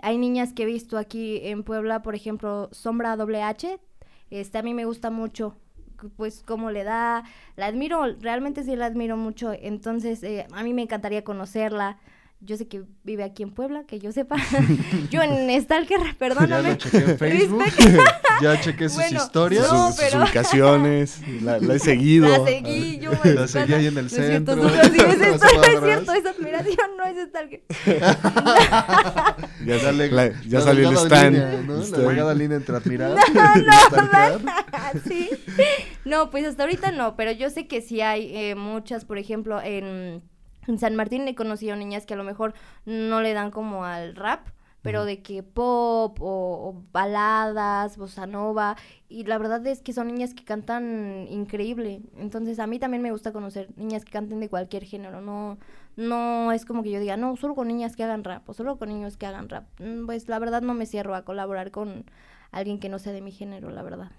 hay 0.00 0.16
niñas 0.16 0.54
que 0.54 0.62
he 0.62 0.66
visto 0.66 0.96
aquí 0.96 1.40
en 1.42 1.62
Puebla, 1.62 2.00
por 2.00 2.14
ejemplo, 2.14 2.70
Sombra 2.72 3.14
WH. 3.14 3.78
Este, 4.30 4.56
a 4.56 4.62
mí 4.62 4.72
me 4.72 4.86
gusta 4.86 5.10
mucho 5.10 5.58
pues 6.16 6.42
cómo 6.42 6.70
le 6.70 6.82
da, 6.82 7.24
la 7.56 7.66
admiro, 7.66 8.06
realmente 8.20 8.64
sí 8.64 8.74
la 8.74 8.86
admiro 8.86 9.16
mucho, 9.16 9.52
entonces 9.52 10.20
eh, 10.24 10.48
a 10.50 10.64
mí 10.64 10.74
me 10.74 10.82
encantaría 10.82 11.22
conocerla. 11.22 11.98
Yo 12.44 12.56
sé 12.56 12.66
que 12.66 12.82
vive 13.04 13.22
aquí 13.22 13.44
en 13.44 13.52
Puebla, 13.52 13.84
que 13.86 14.00
yo 14.00 14.10
sepa. 14.10 14.34
yo 15.10 15.22
en 15.22 15.62
Stalker, 15.62 16.00
perdóname. 16.18 16.62
Ya 16.62 16.70
lo 16.70 16.74
chequé 16.74 16.96
en 16.98 17.18
Facebook. 17.18 17.64
ya 18.42 18.60
chequé 18.60 18.88
sus 18.88 19.12
historias. 19.12 19.68
sus, 19.68 20.14
ubicaciones. 20.14 21.20
La, 21.40 21.58
he 21.58 21.78
seguido. 21.78 22.26
La 22.28 22.44
seguí, 22.44 22.98
yo. 22.98 23.12
La 23.22 23.46
seguí 23.46 23.74
ahí 23.74 23.86
en 23.86 23.96
el 23.96 24.10
centro. 24.10 24.56
No 24.56 24.68
es 24.68 24.90
cierto, 24.90 25.06
no 25.54 25.62
es 25.62 25.84
cierto, 25.84 26.12
esa 26.14 26.30
admiración 26.30 26.96
no 26.96 27.04
es 27.04 27.28
Stalker. 27.28 27.62
ya 29.64 29.78
sale, 29.78 30.10
la, 30.10 30.42
ya 30.42 30.60
salió 30.62 30.90
el 30.90 30.96
stand. 30.96 31.36
Línea, 31.36 31.62
¿no? 31.64 31.76
La 31.76 31.98
delgada 31.98 32.34
línea 32.34 32.56
entre 32.56 32.76
admirar 32.76 33.10
no, 33.10 33.54
no, 33.54 34.38
no, 34.38 35.00
sí. 35.06 35.30
No, 36.04 36.30
pues 36.30 36.44
hasta 36.44 36.64
ahorita 36.64 36.90
no, 36.90 37.14
pero 37.14 37.30
yo 37.30 37.50
sé 37.50 37.68
que 37.68 37.82
sí 37.82 38.00
hay 38.00 38.36
eh, 38.36 38.56
muchas, 38.56 39.04
por 39.04 39.18
ejemplo, 39.18 39.62
en 39.62 40.22
en 40.66 40.78
San 40.78 40.96
Martín 40.96 41.26
he 41.28 41.34
conocido 41.34 41.76
niñas 41.76 42.06
que 42.06 42.14
a 42.14 42.16
lo 42.16 42.24
mejor 42.24 42.54
no 42.84 43.20
le 43.20 43.32
dan 43.32 43.50
como 43.50 43.84
al 43.84 44.16
rap, 44.16 44.48
pero 44.82 45.04
de 45.04 45.22
que 45.22 45.44
pop 45.44 46.18
o, 46.20 46.82
baladas, 46.92 47.96
bossa 47.96 48.26
nova, 48.26 48.76
y 49.08 49.24
la 49.24 49.38
verdad 49.38 49.64
es 49.66 49.80
que 49.80 49.92
son 49.92 50.08
niñas 50.08 50.34
que 50.34 50.44
cantan 50.44 51.26
increíble. 51.30 52.02
Entonces 52.16 52.58
a 52.58 52.66
mí 52.66 52.78
también 52.80 53.02
me 53.02 53.12
gusta 53.12 53.32
conocer 53.32 53.68
niñas 53.76 54.04
que 54.04 54.10
canten 54.10 54.40
de 54.40 54.48
cualquier 54.48 54.84
género, 54.84 55.20
no 55.20 55.58
no 55.96 56.52
es 56.52 56.64
como 56.64 56.82
que 56.82 56.90
yo 56.90 57.00
diga, 57.00 57.16
no, 57.16 57.36
solo 57.36 57.54
con 57.54 57.68
niñas 57.68 57.96
que 57.96 58.04
hagan 58.04 58.24
rap 58.24 58.48
o 58.48 58.54
solo 58.54 58.78
con 58.78 58.88
niños 58.88 59.16
que 59.16 59.26
hagan 59.26 59.48
rap. 59.48 59.64
Mm, 59.78 60.06
pues 60.06 60.28
la 60.28 60.38
verdad 60.38 60.62
no 60.62 60.74
me 60.74 60.86
cierro 60.86 61.14
a 61.14 61.24
colaborar 61.24 61.70
con 61.70 62.04
alguien 62.50 62.78
que 62.78 62.88
no 62.88 62.98
sea 62.98 63.12
de 63.12 63.20
mi 63.20 63.32
género, 63.32 63.70
la 63.70 63.82
verdad. 63.82 64.10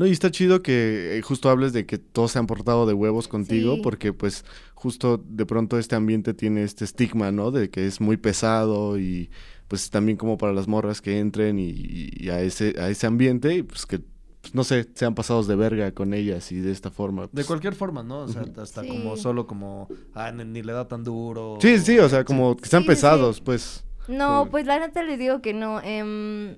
No, 0.00 0.06
y 0.06 0.12
está 0.12 0.30
chido 0.30 0.62
que 0.62 1.18
eh, 1.18 1.20
justo 1.20 1.50
hables 1.50 1.74
de 1.74 1.84
que 1.84 1.98
todos 1.98 2.32
se 2.32 2.38
han 2.38 2.46
portado 2.46 2.86
de 2.86 2.94
huevos 2.94 3.28
contigo, 3.28 3.82
porque 3.82 4.14
pues 4.14 4.46
justo 4.72 5.22
de 5.28 5.44
pronto 5.44 5.78
este 5.78 5.94
ambiente 5.94 6.32
tiene 6.32 6.62
este 6.62 6.86
estigma, 6.86 7.32
¿no? 7.32 7.50
De 7.50 7.68
que 7.68 7.86
es 7.86 8.00
muy 8.00 8.16
pesado 8.16 8.98
y 8.98 9.30
pues 9.68 9.90
también 9.90 10.16
como 10.16 10.38
para 10.38 10.54
las 10.54 10.68
morras 10.68 11.02
que 11.02 11.18
entren 11.18 11.58
y, 11.58 12.30
a, 12.30 12.40
ese, 12.40 12.74
a 12.80 12.88
ese 12.88 13.06
ambiente 13.06 13.56
y 13.56 13.62
pues 13.62 13.84
que 13.84 14.00
pues, 14.40 14.54
no 14.54 14.64
sé, 14.64 14.88
sean 14.94 15.14
pasados 15.14 15.46
de 15.46 15.56
verga 15.56 15.92
con 15.92 16.14
ellas 16.14 16.50
y 16.50 16.60
de 16.60 16.72
esta 16.72 16.90
forma. 16.90 17.24
De 17.24 17.28
pues. 17.28 17.46
cualquier 17.46 17.74
forma, 17.74 18.02
¿no? 18.02 18.20
O 18.20 18.28
sea, 18.28 18.46
hasta 18.56 18.82
como 18.86 19.18
solo 19.18 19.46
como, 19.46 19.86
ah, 20.14 20.32
ni, 20.32 20.62
le 20.62 20.72
da 20.72 20.88
tan 20.88 21.04
duro. 21.04 21.58
Sí, 21.60 21.78
sí, 21.78 21.98
o 21.98 22.08
sea, 22.08 22.24
como 22.24 22.56
que 22.56 22.70
sean 22.70 22.86
pesados, 22.86 23.42
pues. 23.42 23.84
No, 24.08 24.48
pues 24.50 24.64
la 24.64 24.78
neta 24.78 25.02
les 25.02 25.18
digo 25.18 25.42
que 25.42 25.52
no. 25.52 25.78
Em, 25.82 26.56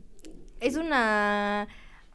es 0.61 0.77
una 0.77 1.67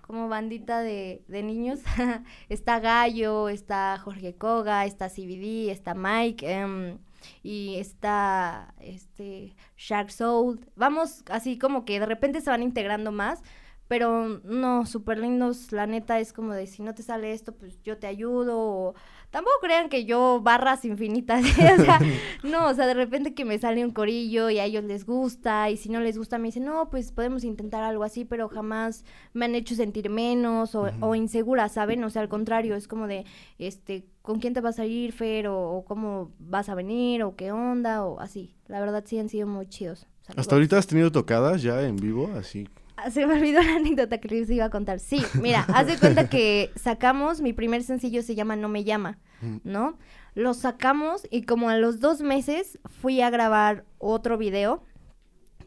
como 0.07 0.29
bandita 0.29 0.79
de, 0.81 1.23
de 1.27 1.43
niños. 1.43 1.81
está 2.49 2.79
Gallo, 2.79 3.49
está 3.49 3.99
Jorge 3.99 4.35
Koga, 4.35 4.85
está 4.85 5.09
CBD, 5.09 5.69
está 5.69 5.93
Mike, 5.93 6.49
em, 6.51 6.97
y 7.43 7.75
está 7.75 8.73
este 8.79 9.55
Shark 9.75 10.09
Soul. 10.09 10.65
Vamos 10.75 11.23
así 11.29 11.59
como 11.59 11.85
que 11.85 11.99
de 11.99 12.05
repente 12.05 12.41
se 12.41 12.49
van 12.49 12.63
integrando 12.63 13.11
más. 13.11 13.43
Pero 13.87 14.41
no, 14.43 14.85
súper 14.85 15.17
lindos, 15.17 15.71
la 15.71 15.87
neta 15.87 16.19
es 16.19 16.33
como 16.33 16.53
de 16.53 16.67
si 16.67 16.83
no 16.83 16.93
te 16.93 17.03
sale 17.03 17.31
esto, 17.31 17.55
pues 17.55 17.81
yo 17.83 17.97
te 17.97 18.07
ayudo, 18.07 18.95
tampoco 19.29 19.57
crean 19.61 19.89
que 19.89 20.05
yo 20.05 20.41
barras 20.41 20.85
infinitas, 20.85 21.43
o 21.79 21.83
sea, 21.83 21.99
no, 22.43 22.67
o 22.67 22.73
sea, 22.73 22.87
de 22.87 22.93
repente 22.93 23.33
que 23.33 23.45
me 23.45 23.59
sale 23.59 23.83
un 23.83 23.91
corillo 23.91 24.49
y 24.49 24.59
a 24.59 24.65
ellos 24.65 24.83
les 24.83 25.05
gusta, 25.05 25.69
y 25.69 25.77
si 25.77 25.89
no 25.89 25.99
les 25.99 26.17
gusta 26.17 26.37
me 26.37 26.47
dicen, 26.47 26.65
no, 26.65 26.89
pues 26.89 27.11
podemos 27.11 27.43
intentar 27.43 27.83
algo 27.83 28.03
así, 28.03 28.25
pero 28.25 28.49
jamás 28.49 29.03
me 29.33 29.45
han 29.45 29.55
hecho 29.55 29.75
sentir 29.75 30.09
menos 30.09 30.75
o, 30.75 31.15
insegura, 31.15 31.69
¿saben? 31.69 32.03
O 32.03 32.09
sea, 32.09 32.21
al 32.21 32.29
contrario, 32.29 32.75
es 32.75 32.87
como 32.87 33.07
de, 33.07 33.25
este, 33.57 34.05
¿con 34.21 34.39
quién 34.39 34.53
te 34.53 34.61
vas 34.61 34.79
a 34.79 34.85
ir, 34.85 35.11
Fer? 35.13 35.47
O, 35.47 35.83
cómo 35.87 36.31
vas 36.39 36.69
a 36.69 36.75
venir, 36.75 37.23
o 37.23 37.35
qué 37.35 37.51
onda, 37.51 38.05
o 38.05 38.19
así. 38.19 38.55
La 38.67 38.79
verdad 38.79 39.03
sí 39.05 39.17
han 39.19 39.29
sido 39.29 39.47
muy 39.47 39.67
chidos. 39.67 40.07
¿Hasta 40.35 40.55
ahorita 40.55 40.77
has 40.77 40.87
tenido 40.87 41.11
tocadas 41.11 41.61
ya 41.61 41.81
en 41.83 41.95
vivo, 41.95 42.29
así? 42.37 42.67
Se 43.11 43.25
me 43.25 43.35
olvidó 43.35 43.61
la 43.61 43.75
anécdota 43.75 44.17
que 44.17 44.27
les 44.27 44.49
iba 44.49 44.65
a 44.65 44.69
contar. 44.69 44.99
Sí, 44.99 45.21
mira, 45.41 45.65
haz 45.73 45.87
de 45.87 45.97
cuenta 45.97 46.29
que 46.29 46.71
sacamos, 46.75 47.41
mi 47.41 47.53
primer 47.53 47.83
sencillo 47.83 48.21
se 48.21 48.35
llama 48.35 48.55
No 48.55 48.69
me 48.69 48.83
llama, 48.83 49.19
¿no? 49.63 49.97
Lo 50.33 50.53
sacamos 50.53 51.27
y 51.29 51.43
como 51.43 51.69
a 51.69 51.77
los 51.77 51.99
dos 51.99 52.21
meses 52.21 52.79
fui 52.85 53.21
a 53.21 53.29
grabar 53.29 53.85
otro 53.97 54.37
video 54.37 54.83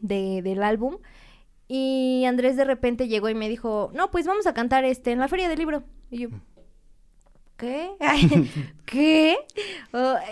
de, 0.01 0.41
del 0.41 0.63
álbum 0.63 0.97
y 1.67 2.25
Andrés 2.25 2.57
de 2.57 2.65
repente 2.65 3.07
llegó 3.07 3.29
y 3.29 3.35
me 3.35 3.47
dijo, 3.47 3.91
no, 3.93 4.11
pues 4.11 4.27
vamos 4.27 4.45
a 4.45 4.53
cantar 4.53 4.83
este 4.83 5.11
en 5.13 5.19
la 5.19 5.29
feria 5.29 5.47
del 5.47 5.59
libro. 5.59 5.83
Y 6.09 6.19
yo, 6.19 6.29
¿qué? 7.55 7.91
¿Qué? 8.85 9.37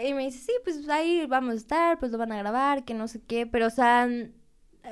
y 0.06 0.13
me 0.13 0.25
dice, 0.25 0.39
sí, 0.39 0.51
pues 0.65 0.88
ahí 0.89 1.25
vamos 1.27 1.53
a 1.53 1.58
estar, 1.58 2.00
pues 2.00 2.12
lo 2.12 2.18
van 2.18 2.34
a 2.34 2.38
grabar, 2.38 2.84
que 2.84 2.94
no 2.94 3.08
sé 3.08 3.22
qué, 3.25 3.48
pero 3.48 3.68
o 3.68 3.70
sea 3.70 4.10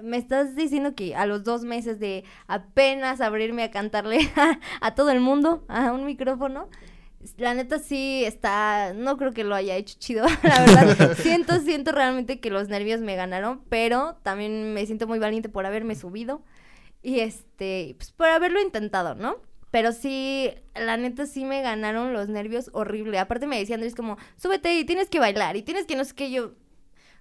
me 0.04 0.18
estás 0.18 0.56
diciendo 0.56 0.96
que 0.96 1.16
a 1.16 1.26
los 1.26 1.44
dos 1.44 1.64
meses 1.64 2.00
de 2.00 2.24
apenas 2.48 3.22
abrirme 3.22 3.64
a 3.64 3.72
cantarle 3.72 4.20
a, 4.82 4.96
todo 4.96 5.12
el 5.12 5.20
mundo 5.20 5.64
a 5.68 5.92
un 5.92 6.06
micrófono, 6.06 6.70
la 7.38 7.54
neta 7.54 7.80
sí 7.80 8.24
está, 8.26 8.94
no 8.94 9.18
creo 9.18 9.34
que 9.34 9.44
lo 9.44 9.56
haya 9.56 9.76
hecho 9.76 9.96
chido, 10.00 10.26
la 10.44 10.60
verdad. 10.62 11.18
siento, 11.22 11.60
siento 11.60 11.92
realmente 11.92 12.40
que 12.40 12.50
los 12.50 12.70
nervios 12.70 13.02
me 13.02 13.16
ganaron, 13.16 13.62
pero 13.70 14.18
también 14.24 14.74
me 14.74 14.86
siento 14.86 15.08
muy 15.08 15.20
valiente 15.20 15.50
por 15.50 15.66
haberme 15.66 15.96
subido 15.96 16.42
y 17.02 17.20
este, 17.20 17.96
pues 17.98 18.12
por 18.12 18.28
haberlo 18.28 18.62
intentado, 18.62 19.16
¿no? 19.16 19.38
Pero 19.70 19.92
sí, 19.92 20.50
la 20.76 20.98
neta 20.98 21.26
sí 21.26 21.44
me 21.44 21.62
ganaron 21.62 22.14
los 22.14 22.30
nervios 22.30 22.70
horrible. 22.74 23.20
Aparte 23.20 23.48
me 23.48 23.60
decía 23.60 23.76
Andrés 23.76 23.96
como, 23.96 24.18
súbete 24.38 24.74
y 24.80 24.86
tienes 24.86 25.10
que 25.10 25.20
bailar 25.20 25.58
y 25.58 25.62
tienes 25.62 25.86
que 25.86 25.98
no 25.98 26.06
sé 26.06 26.16
qué 26.16 26.32
yo 26.32 26.54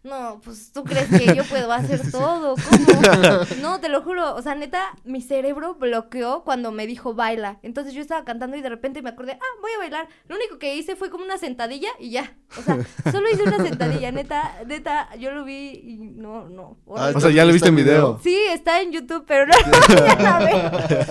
no, 0.06 0.40
pues 0.44 0.70
tú 0.72 0.84
crees 0.84 1.08
que 1.08 1.34
yo 1.34 1.44
puedo 1.44 1.72
hacer 1.72 2.00
todo, 2.10 2.54
¿cómo? 2.54 3.40
No, 3.60 3.80
te 3.80 3.88
lo 3.88 4.02
juro, 4.02 4.34
o 4.34 4.42
sea, 4.42 4.54
neta, 4.54 4.94
mi 5.04 5.20
cerebro 5.20 5.75
bloqueó 5.75 6.42
cuando 6.44 6.70
me 6.70 6.86
dijo 6.86 7.14
baila. 7.14 7.58
Entonces 7.62 7.92
yo 7.92 8.00
estaba 8.00 8.25
cantando 8.25 8.56
y 8.56 8.62
de 8.62 8.68
repente 8.68 9.02
me 9.02 9.10
acordé, 9.10 9.32
ah, 9.32 9.58
voy 9.60 9.72
a 9.75 9.78
bailar. 9.78 10.08
Lo 10.28 10.36
único 10.36 10.58
que 10.58 10.76
hice 10.76 10.94
fue 10.96 11.10
como 11.10 11.25
una 11.25 11.38
sentadilla 11.38 11.88
y 11.98 12.10
ya. 12.10 12.36
O 12.56 12.62
sea, 12.62 12.78
solo 13.12 13.28
hice 13.30 13.42
una 13.42 13.58
sentadilla, 13.58 14.12
neta, 14.12 14.54
neta, 14.66 15.14
yo 15.16 15.32
lo 15.32 15.44
vi 15.44 15.80
y 15.82 15.96
no, 15.98 16.48
no. 16.48 16.78
Ah, 16.96 17.12
o 17.14 17.20
sea, 17.20 17.30
ya 17.30 17.44
lo 17.44 17.52
viste 17.52 17.68
en 17.68 17.76
video. 17.76 18.20
Sí, 18.22 18.38
está 18.50 18.80
en 18.80 18.92
YouTube, 18.92 19.25
pero 19.26 19.46
no 19.46 19.54
lo 19.54 20.06
voy 20.06 20.26
a 20.26 20.38
ver. 20.38 21.06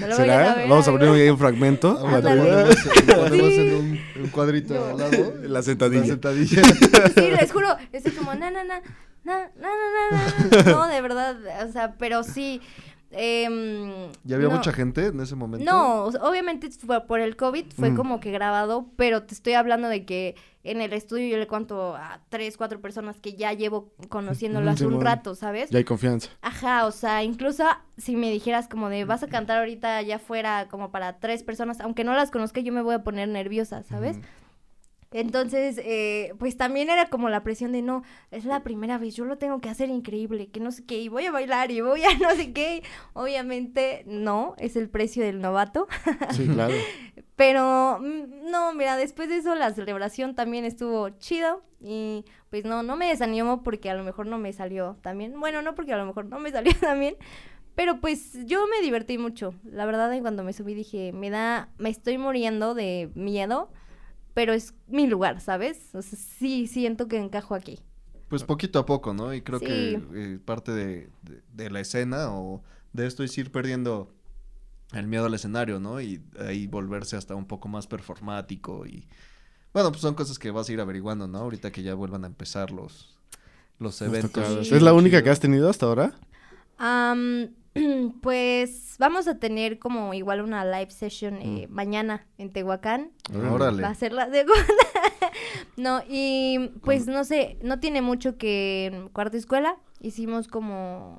No 0.00 0.06
lo 0.06 0.16
voy 0.16 0.28
a 0.30 0.54
ver. 0.54 0.68
Vamos 0.68 0.86
a 0.86 0.92
poner 0.92 1.08
ahí 1.08 1.28
un 1.28 1.38
fragmento. 1.38 1.98
Ah, 2.00 2.20
ponemos, 2.22 2.76
ponemos 3.06 3.52
en 3.52 3.74
un, 3.74 4.00
un 4.22 4.30
cuadrito 4.30 4.74
al 4.84 4.98
lado. 4.98 5.34
La 5.42 5.62
sentadilla. 5.62 6.02
La 6.02 6.06
sentadilla. 6.06 6.62
Sí, 7.14 7.30
les 7.30 7.52
juro, 7.52 7.76
es 7.92 8.04
como, 8.20 8.34
na, 8.34 8.50
na, 8.50 8.64
na, 8.64 8.80
na, 9.24 9.50
na, 9.56 9.68
na, 9.68 10.50
na, 10.50 10.64
no, 10.64 10.86
de 10.86 11.00
verdad, 11.02 11.36
o 11.68 11.72
sea, 11.72 11.94
pero 11.98 12.22
sí, 12.22 12.60
em, 13.12 14.12
¿Ya 14.24 14.36
había 14.36 14.48
no- 14.48 14.54
mucha 14.56 14.72
gente 14.72 15.06
en 15.06 15.20
ese 15.20 15.34
momento? 15.36 15.64
No, 15.70 16.04
obviamente 16.04 16.70
fue 16.70 17.06
por 17.06 17.20
el 17.20 17.36
COVID 17.36 17.66
fue 17.76 17.90
Mm. 17.90 17.96
como 17.96 18.20
que 18.20 18.30
grabado, 18.30 18.86
pero 18.96 19.24
te 19.24 19.34
estoy 19.34 19.54
hablando 19.54 19.88
de 19.88 20.04
que 20.04 20.36
en 20.62 20.80
el 20.80 20.92
estudio 20.92 21.26
yo 21.28 21.38
le 21.38 21.46
cuento 21.46 21.96
a 21.96 22.20
tres, 22.28 22.56
cuatro 22.56 22.80
personas 22.80 23.18
que 23.18 23.32
ya 23.34 23.52
llevo 23.52 23.92
conociéndolas 24.10 24.80
Ujú, 24.82 24.94
un 24.94 25.00
rato, 25.00 25.34
¿sabes? 25.34 25.70
Ya 25.70 25.78
hay 25.78 25.84
confianza. 25.84 26.28
Ajá, 26.42 26.86
o 26.86 26.92
sea, 26.92 27.22
incluso 27.24 27.64
si 27.96 28.14
me 28.14 28.30
dijeras 28.30 28.68
como 28.68 28.88
de 28.90 29.04
vas 29.04 29.22
a 29.22 29.28
cantar 29.28 29.58
ahorita 29.58 29.96
allá 29.96 30.16
afuera 30.16 30.68
como 30.70 30.90
para 30.90 31.18
tres 31.18 31.42
personas, 31.42 31.80
aunque 31.80 32.04
no 32.04 32.14
las 32.14 32.30
conozca, 32.30 32.60
yo 32.60 32.72
me 32.72 32.82
voy 32.82 32.94
a 32.94 33.02
poner 33.02 33.28
nerviosa, 33.28 33.82
¿sabes? 33.84 34.18
Entonces, 35.12 35.80
eh, 35.82 36.34
pues 36.38 36.56
también 36.56 36.88
era 36.88 37.06
como 37.06 37.28
la 37.28 37.42
presión 37.42 37.72
de 37.72 37.82
no, 37.82 38.04
es 38.30 38.44
la 38.44 38.62
primera 38.62 38.96
vez, 38.96 39.16
yo 39.16 39.24
lo 39.24 39.38
tengo 39.38 39.60
que 39.60 39.68
hacer 39.68 39.88
increíble, 39.88 40.48
que 40.50 40.60
no 40.60 40.70
sé 40.70 40.84
qué, 40.86 41.00
y 41.00 41.08
voy 41.08 41.26
a 41.26 41.32
bailar 41.32 41.72
y 41.72 41.80
voy 41.80 42.04
a 42.04 42.14
no 42.18 42.30
sé 42.30 42.52
qué. 42.52 42.82
Obviamente, 43.12 44.04
no, 44.06 44.54
es 44.58 44.76
el 44.76 44.88
precio 44.88 45.24
del 45.24 45.40
novato. 45.40 45.88
Sí, 46.30 46.46
claro. 46.46 46.74
Pero 47.36 47.98
mm, 48.00 48.50
no, 48.50 48.74
mira, 48.74 48.96
después 48.96 49.28
de 49.28 49.38
eso 49.38 49.54
la 49.54 49.72
celebración 49.72 50.34
también 50.34 50.64
estuvo 50.66 51.08
chido 51.08 51.62
y 51.80 52.24
pues 52.50 52.64
no, 52.64 52.82
no 52.82 52.96
me 52.96 53.06
desanimo 53.08 53.62
porque 53.62 53.88
a 53.88 53.94
lo 53.94 54.04
mejor 54.04 54.26
no 54.26 54.38
me 54.38 54.52
salió 54.52 54.98
también. 55.00 55.40
Bueno, 55.40 55.62
no 55.62 55.74
porque 55.74 55.94
a 55.94 55.96
lo 55.96 56.04
mejor 56.04 56.26
no 56.26 56.38
me 56.38 56.50
salió 56.52 56.72
también, 56.78 57.16
pero 57.74 58.00
pues 58.00 58.44
yo 58.44 58.66
me 58.66 58.82
divertí 58.82 59.16
mucho. 59.18 59.54
La 59.64 59.86
verdad, 59.86 60.12
en 60.12 60.20
cuando 60.20 60.44
me 60.44 60.52
subí 60.52 60.74
dije, 60.74 61.12
me 61.12 61.30
da, 61.30 61.70
me 61.78 61.88
estoy 61.88 62.18
muriendo 62.18 62.74
de 62.74 63.10
miedo, 63.14 63.72
pero 64.34 64.52
es 64.52 64.74
mi 64.86 65.06
lugar, 65.06 65.40
¿sabes? 65.40 65.94
O 65.94 66.02
sea, 66.02 66.18
sí 66.18 66.66
siento 66.66 67.08
que 67.08 67.18
encajo 67.18 67.54
aquí. 67.54 67.78
Pues 68.28 68.44
poquito 68.44 68.78
a 68.78 68.86
poco, 68.86 69.12
¿no? 69.12 69.34
Y 69.34 69.42
creo 69.42 69.58
Sí. 69.58 69.64
que 69.66 70.02
eh, 70.14 70.38
parte 70.44 70.72
de, 70.72 71.10
de- 71.22 71.42
de 71.52 71.70
la 71.70 71.80
escena 71.80 72.30
o 72.32 72.62
de 72.92 73.06
esto 73.06 73.22
es 73.24 73.36
ir 73.38 73.50
perdiendo 73.50 74.12
el 74.92 75.06
miedo 75.06 75.26
al 75.26 75.34
escenario, 75.34 75.80
¿no? 75.80 76.00
Y 76.00 76.22
ahí 76.38 76.66
volverse 76.66 77.16
hasta 77.16 77.34
un 77.34 77.46
poco 77.46 77.68
más 77.68 77.86
performático 77.86 78.86
y... 78.86 79.06
Bueno, 79.72 79.90
pues 79.90 80.02
son 80.02 80.14
cosas 80.14 80.38
que 80.38 80.50
vas 80.50 80.68
a 80.68 80.72
ir 80.72 80.80
averiguando, 80.80 81.28
¿no? 81.28 81.38
Ahorita 81.38 81.70
que 81.70 81.82
ya 81.84 81.94
vuelvan 81.94 82.24
a 82.24 82.26
empezar 82.26 82.72
los, 82.72 83.16
los 83.78 84.00
eventos. 84.02 84.66
Sí. 84.66 84.74
¿Es 84.74 84.82
la 84.82 84.92
única 84.92 85.22
que 85.22 85.30
has 85.30 85.38
tenido 85.38 85.70
hasta 85.70 85.86
ahora? 85.86 86.12
Am, 86.78 87.50
pues 88.22 88.96
vamos 88.98 89.28
a 89.28 89.38
tener 89.38 89.78
como 89.78 90.12
igual 90.14 90.40
una 90.40 90.64
live 90.64 90.90
session 90.90 91.36
eh, 91.40 91.66
mañana 91.70 92.26
en 92.38 92.52
Tehuacán. 92.52 93.12
Órale. 93.32 93.82
Va 93.82 93.88
a 93.88 93.94
ser 93.94 94.12
la 94.12 94.30
segunda. 94.30 94.64
no, 95.76 96.02
y 96.08 96.70
pues 96.82 97.06
no 97.06 97.24
sé, 97.24 97.58
no 97.62 97.80
tiene 97.80 98.02
mucho 98.02 98.36
que 98.36 98.86
en 98.86 99.08
cuarta 99.08 99.36
escuela 99.36 99.76
hicimos 100.00 100.48
como 100.48 101.18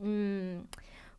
mm, 0.00 0.64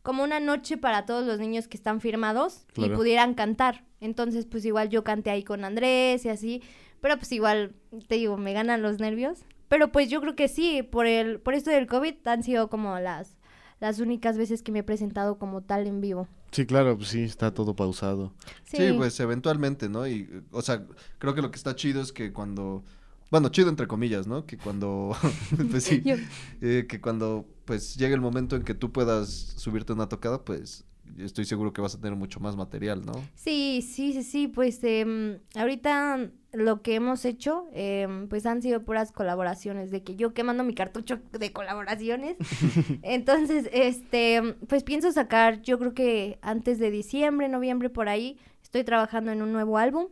como 0.02 0.22
una 0.22 0.38
noche 0.38 0.76
para 0.76 1.06
todos 1.06 1.26
los 1.26 1.38
niños 1.38 1.66
que 1.66 1.78
están 1.78 2.00
firmados 2.00 2.66
y 2.76 2.90
pudieran 2.90 3.32
cantar. 3.32 3.84
Entonces, 4.00 4.44
pues 4.44 4.66
igual 4.66 4.90
yo 4.90 5.02
canté 5.02 5.30
ahí 5.30 5.42
con 5.42 5.64
Andrés 5.64 6.26
y 6.26 6.28
así, 6.28 6.62
pero 7.00 7.16
pues 7.16 7.32
igual 7.32 7.74
te 8.06 8.16
digo, 8.16 8.36
me 8.36 8.52
ganan 8.52 8.82
los 8.82 8.98
nervios, 8.98 9.46
pero 9.68 9.92
pues 9.92 10.10
yo 10.10 10.20
creo 10.20 10.36
que 10.36 10.48
sí, 10.48 10.82
por 10.82 11.06
el 11.06 11.40
por 11.40 11.54
esto 11.54 11.70
del 11.70 11.86
COVID 11.86 12.16
han 12.26 12.42
sido 12.42 12.68
como 12.68 12.98
las 12.98 13.38
las 13.84 14.00
únicas 14.00 14.38
veces 14.38 14.62
que 14.62 14.72
me 14.72 14.78
he 14.78 14.82
presentado 14.82 15.36
como 15.38 15.60
tal 15.60 15.86
en 15.86 16.00
vivo. 16.00 16.26
Sí, 16.52 16.64
claro, 16.64 16.96
pues 16.96 17.10
sí, 17.10 17.22
está 17.24 17.52
todo 17.52 17.76
pausado. 17.76 18.32
Sí, 18.64 18.78
pues 18.96 19.20
eventualmente, 19.20 19.90
¿no? 19.90 20.08
Y, 20.08 20.26
o 20.52 20.62
sea, 20.62 20.86
creo 21.18 21.34
que 21.34 21.42
lo 21.42 21.50
que 21.50 21.58
está 21.58 21.76
chido 21.76 22.00
es 22.00 22.10
que 22.10 22.32
cuando, 22.32 22.82
bueno, 23.30 23.50
chido 23.50 23.68
entre 23.68 23.86
comillas, 23.86 24.26
¿no? 24.26 24.46
Que 24.46 24.56
cuando, 24.56 25.14
pues 25.70 25.84
sí, 25.84 26.00
Yo- 26.02 26.16
eh, 26.62 26.86
que 26.88 26.98
cuando, 27.02 27.44
pues, 27.66 27.96
llegue 27.96 28.14
el 28.14 28.22
momento 28.22 28.56
en 28.56 28.62
que 28.62 28.72
tú 28.72 28.90
puedas 28.90 29.28
subirte 29.58 29.92
a 29.92 29.96
una 29.96 30.08
tocada, 30.08 30.42
pues, 30.42 30.84
estoy 31.18 31.44
seguro 31.44 31.72
que 31.72 31.80
vas 31.80 31.94
a 31.94 32.00
tener 32.00 32.16
mucho 32.16 32.40
más 32.40 32.56
material, 32.56 33.04
¿no? 33.04 33.12
Sí, 33.34 33.82
sí, 33.82 34.12
sí, 34.12 34.22
sí, 34.22 34.48
pues 34.48 34.82
em, 34.82 35.38
ahorita 35.54 36.30
lo 36.52 36.82
que 36.82 36.94
hemos 36.94 37.24
hecho, 37.24 37.66
em, 37.72 38.28
pues 38.28 38.46
han 38.46 38.62
sido 38.62 38.84
puras 38.84 39.12
colaboraciones, 39.12 39.90
de 39.90 40.02
que 40.02 40.16
yo 40.16 40.34
quemando 40.34 40.64
mi 40.64 40.74
cartucho 40.74 41.20
de 41.32 41.52
colaboraciones. 41.52 42.36
Entonces, 43.02 43.68
este, 43.72 44.56
pues 44.68 44.82
pienso 44.84 45.10
sacar, 45.12 45.62
yo 45.62 45.78
creo 45.78 45.94
que 45.94 46.38
antes 46.42 46.78
de 46.78 46.90
diciembre, 46.90 47.48
noviembre, 47.48 47.90
por 47.90 48.08
ahí, 48.08 48.38
estoy 48.62 48.84
trabajando 48.84 49.32
en 49.32 49.42
un 49.42 49.52
nuevo 49.52 49.78
álbum, 49.78 50.06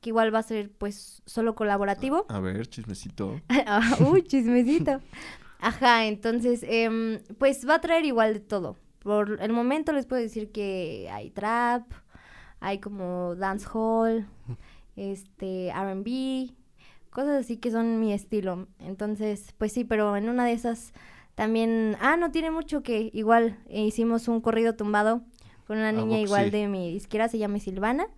que 0.00 0.10
igual 0.10 0.34
va 0.34 0.40
a 0.40 0.42
ser 0.42 0.70
pues 0.70 1.22
solo 1.24 1.54
colaborativo. 1.54 2.26
A 2.28 2.38
ver, 2.40 2.66
chismecito. 2.66 3.40
Ah, 3.48 3.96
Uy, 4.00 4.22
chismecito. 4.22 5.00
Ajá, 5.60 6.04
entonces, 6.06 6.62
em, 6.68 7.20
pues 7.38 7.66
va 7.66 7.76
a 7.76 7.80
traer 7.80 8.04
igual 8.04 8.34
de 8.34 8.40
todo. 8.40 8.76
Por 9.04 9.40
el 9.40 9.52
momento 9.52 9.92
les 9.92 10.06
puedo 10.06 10.20
decir 10.20 10.50
que 10.50 11.08
hay 11.12 11.30
trap, 11.30 11.84
hay 12.58 12.78
como 12.78 13.36
dancehall, 13.36 14.26
este, 14.96 15.68
R&B, 15.68 16.50
cosas 17.10 17.44
así 17.44 17.58
que 17.58 17.70
son 17.70 18.00
mi 18.00 18.12
estilo. 18.12 18.66
Entonces, 18.80 19.54
pues 19.58 19.72
sí, 19.72 19.84
pero 19.84 20.16
en 20.16 20.28
una 20.28 20.44
de 20.46 20.52
esas 20.52 20.92
también, 21.34 21.96
ah, 22.00 22.16
no 22.16 22.30
tiene 22.30 22.50
mucho 22.50 22.82
que 22.82 23.10
igual 23.12 23.58
eh, 23.68 23.84
hicimos 23.84 24.26
un 24.26 24.40
corrido 24.40 24.74
tumbado 24.74 25.22
con 25.66 25.78
una 25.78 25.90
¿A 25.90 25.92
niña 25.92 26.18
igual 26.18 26.46
sí? 26.46 26.50
de 26.50 26.68
mi 26.68 26.92
disquera, 26.92 27.28
se 27.28 27.38
llama 27.38 27.58
Silvana. 27.58 28.08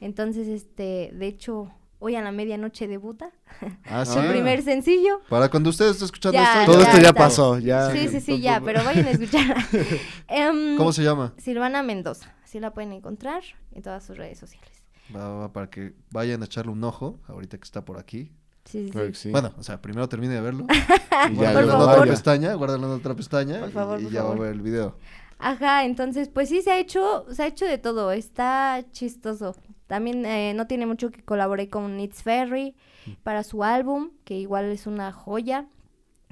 Entonces, 0.00 0.48
este, 0.48 1.10
de 1.12 1.26
hecho, 1.26 1.70
hoy 2.04 2.16
a 2.16 2.22
la 2.22 2.32
medianoche 2.32 2.86
debuta 2.86 3.30
Ah, 3.86 4.04
sí. 4.04 4.12
su 4.12 4.20
primer 4.28 4.62
sencillo. 4.62 5.20
Para 5.28 5.48
cuando 5.48 5.70
ustedes 5.70 5.92
estén 5.92 6.04
escuchando 6.06 6.34
Ya, 6.38 6.60
esto. 6.62 6.72
Todo 6.72 6.80
ya 6.82 6.88
esto 6.88 7.00
ya 7.02 7.08
está. 7.08 7.18
pasó, 7.20 7.58
ya. 7.58 7.90
Sí, 7.92 8.08
sí, 8.08 8.20
sí, 8.20 8.40
ya, 8.40 8.60
pero 8.60 8.84
vayan 8.84 9.06
a 9.06 9.10
escucharla. 9.12 9.56
Em, 10.28 10.76
¿Cómo 10.76 10.92
se 10.92 11.02
llama? 11.02 11.32
Silvana 11.38 11.82
Mendoza. 11.82 12.34
Así 12.44 12.60
la 12.60 12.72
pueden 12.74 12.92
encontrar 12.92 13.42
en 13.72 13.82
todas 13.82 14.04
sus 14.04 14.16
redes 14.16 14.38
sociales. 14.38 14.68
Va, 15.14 15.28
va, 15.34 15.52
para 15.52 15.68
que 15.70 15.94
vayan 16.10 16.42
a 16.42 16.44
echarle 16.46 16.72
un 16.72 16.84
ojo, 16.84 17.20
ahorita 17.28 17.58
que 17.58 17.64
está 17.64 17.84
por 17.84 17.98
aquí. 17.98 18.32
Sí, 18.64 18.86
sí, 18.86 18.90
Claro 18.90 19.06
sí. 19.08 19.12
que 19.12 19.18
sí. 19.18 19.30
Bueno, 19.30 19.52
o 19.58 19.62
sea, 19.62 19.80
primero 19.82 20.08
termine 20.08 20.34
de 20.34 20.40
verlo. 20.40 20.66
Y 21.30 21.36
ya, 21.36 21.52
Por 21.52 21.62
en 21.62 21.70
otra 21.70 22.02
pestaña, 22.04 22.54
guárdalo 22.54 22.86
en 22.86 22.92
otra 22.92 23.14
pestaña. 23.14 23.60
Por 23.60 23.70
favor, 23.70 24.00
y 24.00 24.04
por 24.04 24.12
ya 24.12 24.22
va 24.24 24.32
a 24.32 24.38
ver 24.38 24.52
el 24.52 24.60
video. 24.62 24.98
Ajá, 25.38 25.84
entonces, 25.84 26.28
pues 26.28 26.48
sí, 26.48 26.60
se 26.62 26.70
ha 26.72 26.78
hecho, 26.78 27.24
se 27.32 27.42
ha 27.42 27.46
hecho 27.46 27.64
de 27.66 27.78
todo. 27.78 28.12
Está 28.12 28.84
chistoso. 28.92 29.54
También 29.94 30.26
eh, 30.26 30.54
no 30.54 30.66
tiene 30.66 30.86
mucho 30.86 31.12
que 31.12 31.22
colaboré 31.22 31.68
con 31.68 31.96
Nitz 31.96 32.20
Ferry 32.20 32.74
para 33.22 33.44
su 33.44 33.62
álbum, 33.62 34.10
que 34.24 34.34
igual 34.34 34.64
es 34.64 34.88
una 34.88 35.12
joya. 35.12 35.68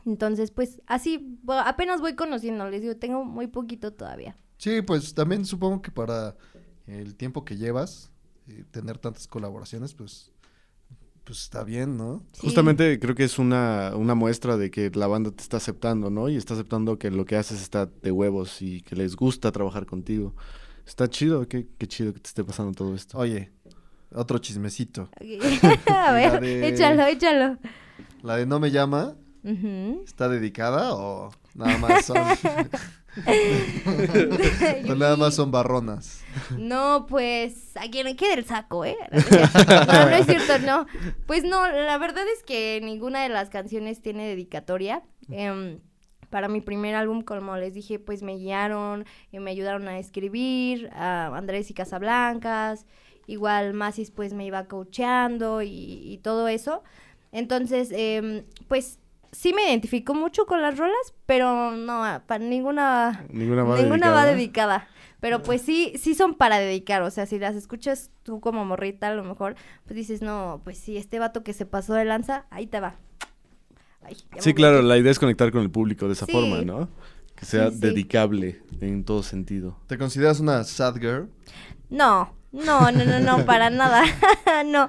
Entonces, 0.05 0.51
pues 0.51 0.83
así, 0.89 1.39
apenas 1.47 2.01
voy 2.01 2.17
conociendo, 2.17 2.69
les 2.69 2.83
digo, 2.83 2.97
tengo 2.97 3.25
muy 3.25 3.47
poquito 3.47 3.93
todavía. 3.93 4.37
Sí, 4.59 4.83
pues 4.83 5.15
también 5.15 5.45
supongo 5.45 5.81
que 5.81 5.93
para 5.93 6.35
el 6.89 7.15
tiempo 7.15 7.45
que 7.45 7.57
llevas, 7.57 8.11
eh, 8.49 8.65
tener 8.73 8.99
tantas 8.99 9.29
colaboraciones, 9.29 9.95
pues, 9.95 10.33
pues 11.23 11.39
está 11.39 11.63
bien, 11.63 11.97
¿no? 11.97 12.25
Sí. 12.33 12.41
Justamente 12.41 12.99
creo 12.99 13.15
que 13.15 13.23
es 13.23 13.39
una, 13.39 13.93
una 13.95 14.17
muestra 14.17 14.57
de 14.57 14.73
que 14.73 14.91
la 14.91 15.07
banda 15.07 15.31
te 15.31 15.45
está 15.45 15.59
aceptando, 15.59 16.11
¿no? 16.11 16.29
Y 16.29 16.35
está 16.35 16.55
aceptando 16.55 16.99
que 16.99 17.13
lo 17.13 17.27
que 17.27 17.37
haces 17.37 17.63
está 17.63 17.87
de 17.87 18.11
huevos 18.11 18.61
y 18.61 18.81
que 18.81 18.97
les 18.97 19.15
gusta 19.15 19.53
trabajar 19.53 19.87
contigo. 19.87 20.35
Está 20.87 21.09
chido, 21.09 21.47
qué, 21.49 21.67
qué 21.79 21.87
chido 21.87 22.13
que 22.13 22.21
te 22.21 22.29
esté 22.29 22.45
pasando 22.45 22.73
todo 22.73 22.95
esto. 22.95 23.19
Oye, 23.19 23.53
otro 24.15 24.39
chismecito. 24.39 25.09
a 25.87 25.93
La 25.93 26.13
ver, 26.13 26.41
de- 26.41 26.69
échalo, 26.69 27.05
échalo. 27.07 27.59
¿La 28.23 28.37
de 28.37 28.47
No 28.47 28.61
Me 28.61 28.71
Llama 28.71 29.17
está 30.05 30.29
dedicada 30.29 30.95
o 30.95 31.31
nada 31.55 31.77
más 31.79 32.05
son, 32.07 32.17
nada 34.99 35.17
más 35.17 35.35
son 35.35 35.51
barronas? 35.51 36.23
No, 36.57 37.07
pues, 37.09 37.77
a 37.77 37.91
quien 37.91 38.05
le 38.07 38.17
quede 38.17 38.35
el 38.35 38.45
saco, 38.45 38.85
¿eh? 38.85 38.97
No, 39.13 40.11
no 40.11 40.17
es 40.17 40.27
cierto, 40.27 40.59
no. 40.61 40.87
Pues 41.27 41.45
no, 41.45 41.67
la 41.71 41.99
verdad 41.99 42.25
es 42.37 42.43
que 42.45 42.81
ninguna 42.83 43.23
de 43.23 43.29
las 43.29 43.51
canciones 43.51 44.01
tiene 44.01 44.27
dedicatoria. 44.29 45.03
Em, 45.31 45.81
para 46.33 46.49
mi 46.49 46.61
primer 46.61 46.97
álbum, 46.97 47.23
como 47.23 47.57
les 47.57 47.75
dije, 47.75 48.01
pues 48.01 48.23
me 48.23 48.35
guiaron 48.37 49.05
y 49.31 49.39
me 49.39 49.53
ayudaron 49.53 49.87
a 49.87 49.99
escribir, 49.99 50.89
a 50.95 51.27
Andrés 51.37 51.71
y 51.71 51.75
Casablancas, 51.75 52.87
igual 53.27 53.75
Masis 53.75 54.11
pues 54.11 54.33
me 54.33 54.45
iba 54.47 54.65
coacheando 54.65 55.63
y, 55.63 55.69
y 55.69 56.19
todo 56.19 56.49
eso. 56.49 56.83
Entonces, 57.31 57.91
em, 57.93 58.45
pues 58.67 58.99
sí 59.31 59.53
me 59.53 59.63
identifico 59.69 60.15
mucho 60.15 60.47
con 60.47 60.61
las 60.63 60.77
rolas, 60.79 61.15
pero 61.27 61.71
no, 61.73 62.03
para 62.27 62.45
ninguna 62.45 63.25
Ninguna 63.31 63.63
va 63.65 63.77
Ninguna 63.77 64.07
dedicada. 64.09 64.15
va 64.15 64.27
dedicada. 64.27 64.89
Pero 65.21 65.41
pues 65.43 65.63
sí, 65.63 65.93
sí 65.97 66.15
son 66.17 66.35
para 66.35 66.59
dedicar. 66.59 67.03
O 67.03 67.11
sea, 67.11 67.27
si 67.27 67.39
las 67.39 67.55
escuchas 67.55 68.11
tú 68.25 68.41
como 68.41 68.65
morrita, 68.65 69.07
a 69.09 69.15
lo 69.15 69.23
mejor, 69.23 69.55
pues 69.85 69.95
dices, 69.97 70.21
no, 70.21 70.61
pues 70.65 70.79
sí, 70.79 70.97
este 70.97 71.21
vato 71.21 71.45
que 71.45 71.53
se 71.53 71.65
pasó 71.65 71.95
de 71.95 72.05
lanza, 72.05 72.47
ahí 72.51 72.67
te 72.67 72.81
va. 72.81 72.97
Ay, 74.05 74.17
Sí, 74.39 74.55
claro, 74.55 74.83
la 74.83 74.97
idea 74.99 75.11
es 75.13 75.19
conectar 75.19 75.51
con 75.53 75.63
el 75.63 75.71
público 75.71 76.07
de 76.07 76.13
esa 76.15 76.27
Sí. 76.27 76.33
forma, 76.33 76.63
¿no? 76.63 76.89
Que 77.37 77.45
sea 77.47 77.69
Sí, 77.71 77.75
sí. 77.75 77.81
dedicable 77.81 78.63
en 78.81 79.05
todo 79.05 79.23
sentido. 79.23 79.79
¿Te 79.87 79.99
consideras 79.99 80.41
una 80.41 80.65
sad 80.65 80.97
girl? 80.97 81.29
No, 81.91 82.35
no, 82.53 82.91
no, 82.93 83.05
no, 83.05 83.21
no, 83.21 83.45
para 83.47 83.71
nada. 83.71 84.05
no. 84.67 84.89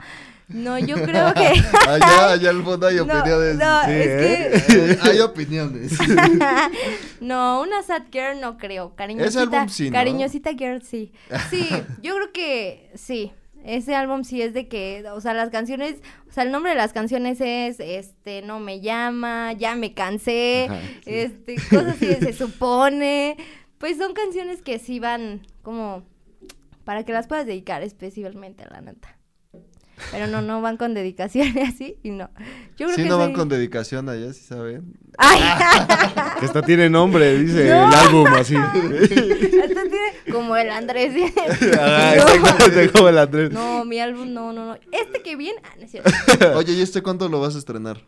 No, 0.50 0.78
yo 0.78 0.96
creo 1.02 1.34
que... 1.34 1.48
Allá, 1.88 2.32
allá 2.34 2.50
al 2.50 2.64
fondo 2.64 2.86
hay 2.86 2.96
No, 2.98 3.04
opiniones. 3.04 3.56
no, 3.56 3.82
Sí, 3.86 3.92
es 3.92 4.08
¿eh? 4.08 4.64
que... 4.68 4.92
Eh, 4.92 5.00
hay 5.02 5.20
opiniones. 5.22 5.94
no, 7.22 7.62
una 7.62 7.82
sad 7.82 8.04
girl 8.12 8.40
no 8.42 8.58
creo. 8.58 8.94
Cariñosita, 8.96 9.42
álbum 9.42 9.70
sí, 9.70 9.90
¿no? 9.90 9.94
cariñosita 9.94 10.52
girl 10.54 10.82
sí. 10.84 11.12
Sí, 11.50 11.70
yo 12.02 12.16
creo 12.16 12.32
que 12.34 12.92
sí. 12.96 13.32
Ese 13.64 13.96
álbum 13.96 14.24
sí 14.24 14.42
es 14.42 14.54
de 14.54 14.68
que, 14.68 15.04
o 15.10 15.22
sea, 15.22 15.34
las 15.34 15.50
canciones, 15.50 16.02
o 16.30 16.32
sea, 16.32 16.44
el 16.44 16.52
nombre 16.52 16.72
de 16.72 16.78
las 16.78 16.94
canciones 16.94 17.40
es, 17.42 17.80
este, 17.80 18.42
no 18.42 18.60
me 18.60 18.82
llama, 18.82 19.54
ya 19.54 19.76
me 19.76 19.94
cansé, 19.94 20.68
Ajá, 20.70 20.82
sí. 21.04 21.14
este, 21.14 21.56
cosas 21.70 21.96
así, 21.96 22.08
se 22.16 22.34
supone. 22.34 23.38
Pues 23.78 23.98
son 23.98 24.14
canciones 24.14 24.62
que 24.62 24.80
sí 24.80 25.00
van 25.00 25.42
como 25.62 26.04
para 26.84 27.04
que 27.04 27.14
las 27.14 27.28
puedas 27.28 27.46
dedicar 27.46 27.82
especialmente, 27.82 28.66
la 28.70 28.82
neta. 28.82 29.18
Pero 30.12 30.28
no, 30.28 30.42
no 30.42 30.62
van 30.62 30.78
con 30.78 30.94
dedicación 30.94 31.48
y 31.56 31.62
así, 31.62 31.98
y 32.04 32.10
no. 32.10 32.30
Yo 32.78 32.88
creo 32.88 32.96
Sí, 32.96 33.04
que 33.04 33.10
no 33.10 33.18
van 33.18 33.30
sí. 33.30 33.36
con 33.36 33.48
dedicación 33.50 34.10
allá, 34.10 34.34
¿sí 34.34 34.42
saben? 34.44 34.94
¡Ay! 35.18 35.40
Que 36.40 36.46
hasta 36.48 36.62
tiene 36.62 36.90
nombre, 36.90 37.38
dice 37.38 37.70
No. 37.70 37.88
el 37.88 37.94
álbum 37.94 38.28
así. 38.34 38.56
Hasta 38.58 39.84
tiene 39.84 40.12
como 40.32 40.56
el 40.58 40.70
Andrés. 40.72 41.14
Ah, 41.80 42.14
No. 42.18 42.28
exactamente 42.34 42.92
como 42.92 43.10
el 43.10 43.18
Andrés. 43.18 43.52
No, 43.52 43.86
mi 43.86 44.00
álbum 44.00 44.34
no, 44.34 44.52
no, 44.52 44.66
no. 44.66 44.78
Este 44.92 45.22
que 45.24 45.36
viene, 45.36 45.60
ah, 45.64 45.70
no 45.78 45.84
es 45.86 45.92
cierto. 45.92 46.12
Oye, 46.58 46.74
¿y 46.74 46.82
este 46.82 47.02
cuándo 47.02 47.30
lo 47.30 47.40
vas 47.40 47.56
a 47.56 47.60
estrenar? 47.60 48.02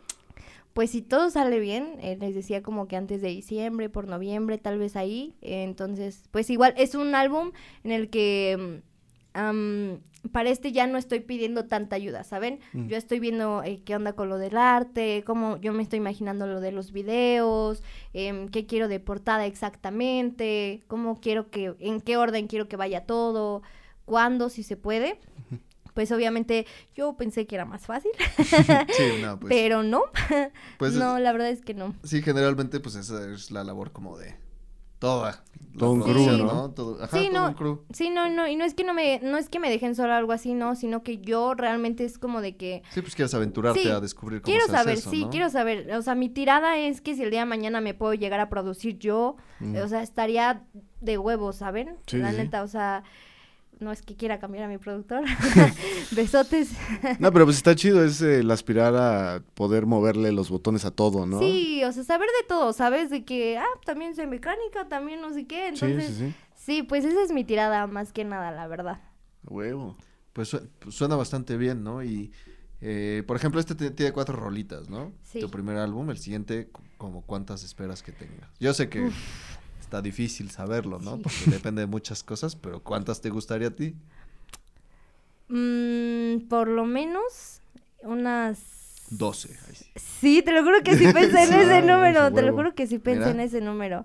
Pues 0.74 0.90
si 0.90 1.00
todo 1.00 1.30
sale 1.30 1.58
bien, 1.60 1.94
eh, 2.02 2.18
les 2.20 2.34
decía 2.34 2.62
como 2.62 2.86
que 2.88 2.96
antes 2.96 3.22
de 3.22 3.28
diciembre, 3.28 3.88
por 3.88 4.06
noviembre, 4.08 4.58
tal 4.58 4.78
vez 4.78 4.96
ahí. 4.96 5.34
eh, 5.40 5.62
entonces, 5.62 6.24
pues 6.32 6.50
igual 6.50 6.74
es 6.76 6.94
un 6.94 7.14
álbum 7.14 7.52
en 7.84 7.92
el 7.92 8.10
que 8.10 8.82
am, 9.36 10.00
para 10.32 10.50
este 10.50 10.72
ya 10.72 10.86
no 10.86 10.98
estoy 10.98 11.20
pidiendo 11.20 11.66
tanta 11.66 11.96
ayuda, 11.96 12.24
¿saben? 12.24 12.60
Mm. 12.72 12.88
Yo 12.88 12.96
estoy 12.96 13.20
viendo 13.20 13.62
eh, 13.62 13.82
qué 13.84 13.94
onda 13.94 14.14
con 14.14 14.28
lo 14.28 14.38
del 14.38 14.56
arte, 14.56 15.22
cómo 15.26 15.58
yo 15.58 15.72
me 15.72 15.82
estoy 15.82 15.98
imaginando 15.98 16.46
lo 16.46 16.60
de 16.60 16.72
los 16.72 16.92
videos, 16.92 17.82
em, 18.12 18.48
qué 18.48 18.66
quiero 18.66 18.88
de 18.88 19.00
portada 19.00 19.46
exactamente, 19.46 20.82
cómo 20.88 21.20
quiero 21.20 21.50
que, 21.50 21.74
en 21.78 22.00
qué 22.00 22.16
orden 22.16 22.46
quiero 22.46 22.68
que 22.68 22.76
vaya 22.76 23.06
todo, 23.06 23.62
cuándo, 24.04 24.48
si 24.48 24.62
se 24.62 24.76
puede. 24.76 25.20
Pues 25.94 26.12
obviamente 26.12 26.66
yo 26.94 27.16
pensé 27.16 27.46
que 27.46 27.54
era 27.54 27.64
más 27.64 27.86
fácil, 27.86 28.10
Sí, 28.96 29.22
no, 29.22 29.40
pues. 29.40 29.48
pero 29.48 29.82
no. 29.82 30.02
pues 30.78 30.92
no, 30.94 31.18
la 31.18 31.32
verdad 31.32 31.48
es 31.48 31.62
que 31.62 31.72
no. 31.72 31.94
Sí, 32.04 32.20
generalmente, 32.20 32.80
pues 32.80 32.96
esa 32.96 33.32
es 33.32 33.50
la 33.50 33.64
labor 33.64 33.92
como 33.92 34.18
de 34.18 34.34
toda. 34.98 35.42
Todo 35.78 35.90
un 35.92 36.00
crew, 36.00 36.14
producción, 36.14 36.46
¿no? 36.46 36.70
Todo, 36.70 37.02
ajá, 37.02 37.18
Sí, 37.18 37.28
todo 37.30 37.40
no. 37.42 37.48
un 37.48 37.54
crew. 37.54 37.84
Sí, 37.92 38.08
no, 38.08 38.30
no, 38.30 38.48
y 38.48 38.56
no 38.56 38.64
es 38.64 38.72
que 38.72 38.82
no 38.82 38.94
me, 38.94 39.20
no 39.22 39.36
es 39.36 39.50
que 39.50 39.58
me 39.58 39.68
dejen 39.68 39.94
sola 39.94 40.14
o 40.14 40.16
algo 40.16 40.32
así, 40.32 40.54
no, 40.54 40.74
sino 40.74 41.02
que 41.02 41.18
yo 41.18 41.52
realmente 41.54 42.02
es 42.06 42.18
como 42.18 42.40
de 42.40 42.56
que 42.56 42.82
Sí, 42.92 43.02
pues 43.02 43.14
quieres 43.14 43.34
aventurarte 43.34 43.82
Sí, 43.82 43.88
a 43.90 44.00
descubrir 44.00 44.40
cómo 44.40 44.50
quiero 44.52 44.64
se 44.66 44.72
hace 44.72 44.82
saber, 44.84 44.98
eso, 44.98 45.10
sí, 45.10 45.24
¿no? 45.24 45.30
quiero 45.30 45.50
saber, 45.50 45.92
o 45.94 46.00
sea, 46.00 46.14
mi 46.14 46.30
tirada 46.30 46.78
es 46.78 47.02
que 47.02 47.14
si 47.14 47.22
el 47.24 47.30
día 47.30 47.40
de 47.40 47.46
mañana 47.46 47.82
me 47.82 47.92
puedo 47.92 48.14
llegar 48.14 48.40
a 48.40 48.48
producir 48.48 48.98
yo, 48.98 49.36
Mm. 49.60 49.76
o 49.76 49.88
sea, 49.88 50.02
estaría 50.02 50.62
de 51.02 51.18
huevos, 51.18 51.56
¿saben? 51.56 51.96
Sí, 52.06 52.16
La 52.18 52.30
sí. 52.30 52.38
neta, 52.38 52.62
o 52.62 52.68
sea, 52.68 53.04
no 53.78 53.92
es 53.92 54.02
que 54.02 54.16
quiera 54.16 54.38
cambiar 54.38 54.64
a 54.64 54.68
mi 54.68 54.78
productor. 54.78 55.24
Besotes. 56.12 56.70
No, 57.18 57.32
pero 57.32 57.44
pues 57.44 57.56
está 57.56 57.74
chido, 57.76 58.04
es 58.04 58.22
eh, 58.22 58.40
el 58.40 58.50
aspirar 58.50 58.94
a 58.96 59.42
poder 59.54 59.86
moverle 59.86 60.32
los 60.32 60.50
botones 60.50 60.84
a 60.84 60.90
todo, 60.90 61.26
¿no? 61.26 61.38
Sí, 61.40 61.82
o 61.84 61.92
sea, 61.92 62.04
saber 62.04 62.28
de 62.40 62.46
todo, 62.48 62.72
¿sabes? 62.72 63.10
De 63.10 63.24
que, 63.24 63.58
ah, 63.58 63.64
también 63.84 64.14
soy 64.14 64.26
mecánica, 64.26 64.88
también 64.88 65.20
no 65.20 65.32
sé 65.32 65.46
qué, 65.46 65.72
sí, 65.74 65.84
entonces, 65.84 66.14
sí. 66.16 66.26
sí. 66.28 66.34
sí, 66.54 66.82
pues 66.82 67.04
esa 67.04 67.22
es 67.22 67.32
mi 67.32 67.44
tirada 67.44 67.86
más 67.86 68.12
que 68.12 68.24
nada, 68.24 68.50
la 68.50 68.66
verdad. 68.66 69.00
Huevo. 69.44 69.96
Pues, 70.32 70.56
pues 70.80 70.94
suena 70.94 71.16
bastante 71.16 71.56
bien, 71.56 71.82
¿no? 71.82 72.02
Y, 72.04 72.30
eh, 72.82 73.22
por 73.26 73.36
ejemplo, 73.38 73.58
este 73.58 73.74
te- 73.74 73.90
tiene 73.90 74.12
cuatro 74.12 74.36
rolitas, 74.36 74.90
¿no? 74.90 75.12
Sí. 75.22 75.40
Tu 75.40 75.50
primer 75.50 75.78
álbum, 75.78 76.10
el 76.10 76.18
siguiente, 76.18 76.68
como 76.98 77.22
cuántas 77.22 77.64
esperas 77.64 78.02
que 78.02 78.12
tenga. 78.12 78.50
Yo 78.60 78.74
sé 78.74 78.88
que 78.90 79.10
está 79.86 80.02
difícil 80.02 80.50
saberlo, 80.50 80.98
¿no? 80.98 81.16
Sí. 81.16 81.22
Porque 81.22 81.50
depende 81.50 81.80
de 81.80 81.86
muchas 81.86 82.22
cosas, 82.24 82.56
pero 82.56 82.82
¿cuántas 82.82 83.20
te 83.20 83.30
gustaría 83.30 83.68
a 83.68 83.70
ti? 83.70 83.94
Mm, 85.48 86.48
por 86.48 86.68
lo 86.68 86.84
menos 86.84 87.60
unas... 88.02 88.58
12. 89.10 89.48
ahí 89.68 89.74
sí. 89.76 89.84
Sí, 90.20 90.42
te 90.42 90.50
lo 90.50 90.64
juro 90.64 90.82
que 90.82 90.96
sí 90.96 91.04
pensé 91.12 91.44
en 91.44 91.52
ese 91.60 91.74
ah, 91.76 91.80
número, 91.82 92.32
te 92.32 92.42
lo 92.42 92.52
juro 92.52 92.74
que 92.74 92.88
sí 92.88 92.98
pensé 92.98 93.20
Mira. 93.20 93.30
en 93.30 93.40
ese 93.40 93.60
número. 93.60 94.04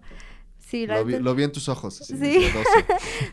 Sí, 0.59 0.85
Lo 0.85 1.03
vi, 1.03 1.13
neta- 1.13 1.23
lo 1.23 1.33
vi 1.35 1.43
en 1.43 1.51
tus 1.51 1.67
ojos. 1.67 1.95
Sí. 1.95 2.15
decía 2.15 2.53
12. 2.53 2.65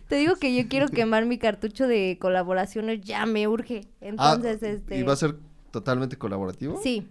te 0.09 0.17
digo 0.17 0.37
que 0.37 0.57
yo 0.57 0.67
quiero 0.69 0.89
quemar 0.89 1.27
mi 1.27 1.37
cartucho 1.39 1.87
de 1.87 2.17
colaboraciones, 2.19 3.03
ya 3.03 3.27
me 3.27 3.47
urge. 3.47 3.87
Entonces, 4.01 4.59
Ah, 4.63 4.67
este... 4.69 4.99
¿Y 4.99 5.03
va 5.03 5.13
a 5.13 5.17
ser 5.17 5.37
totalmente 5.71 6.17
colaborativo? 6.17 6.81
Sí, 6.83 7.07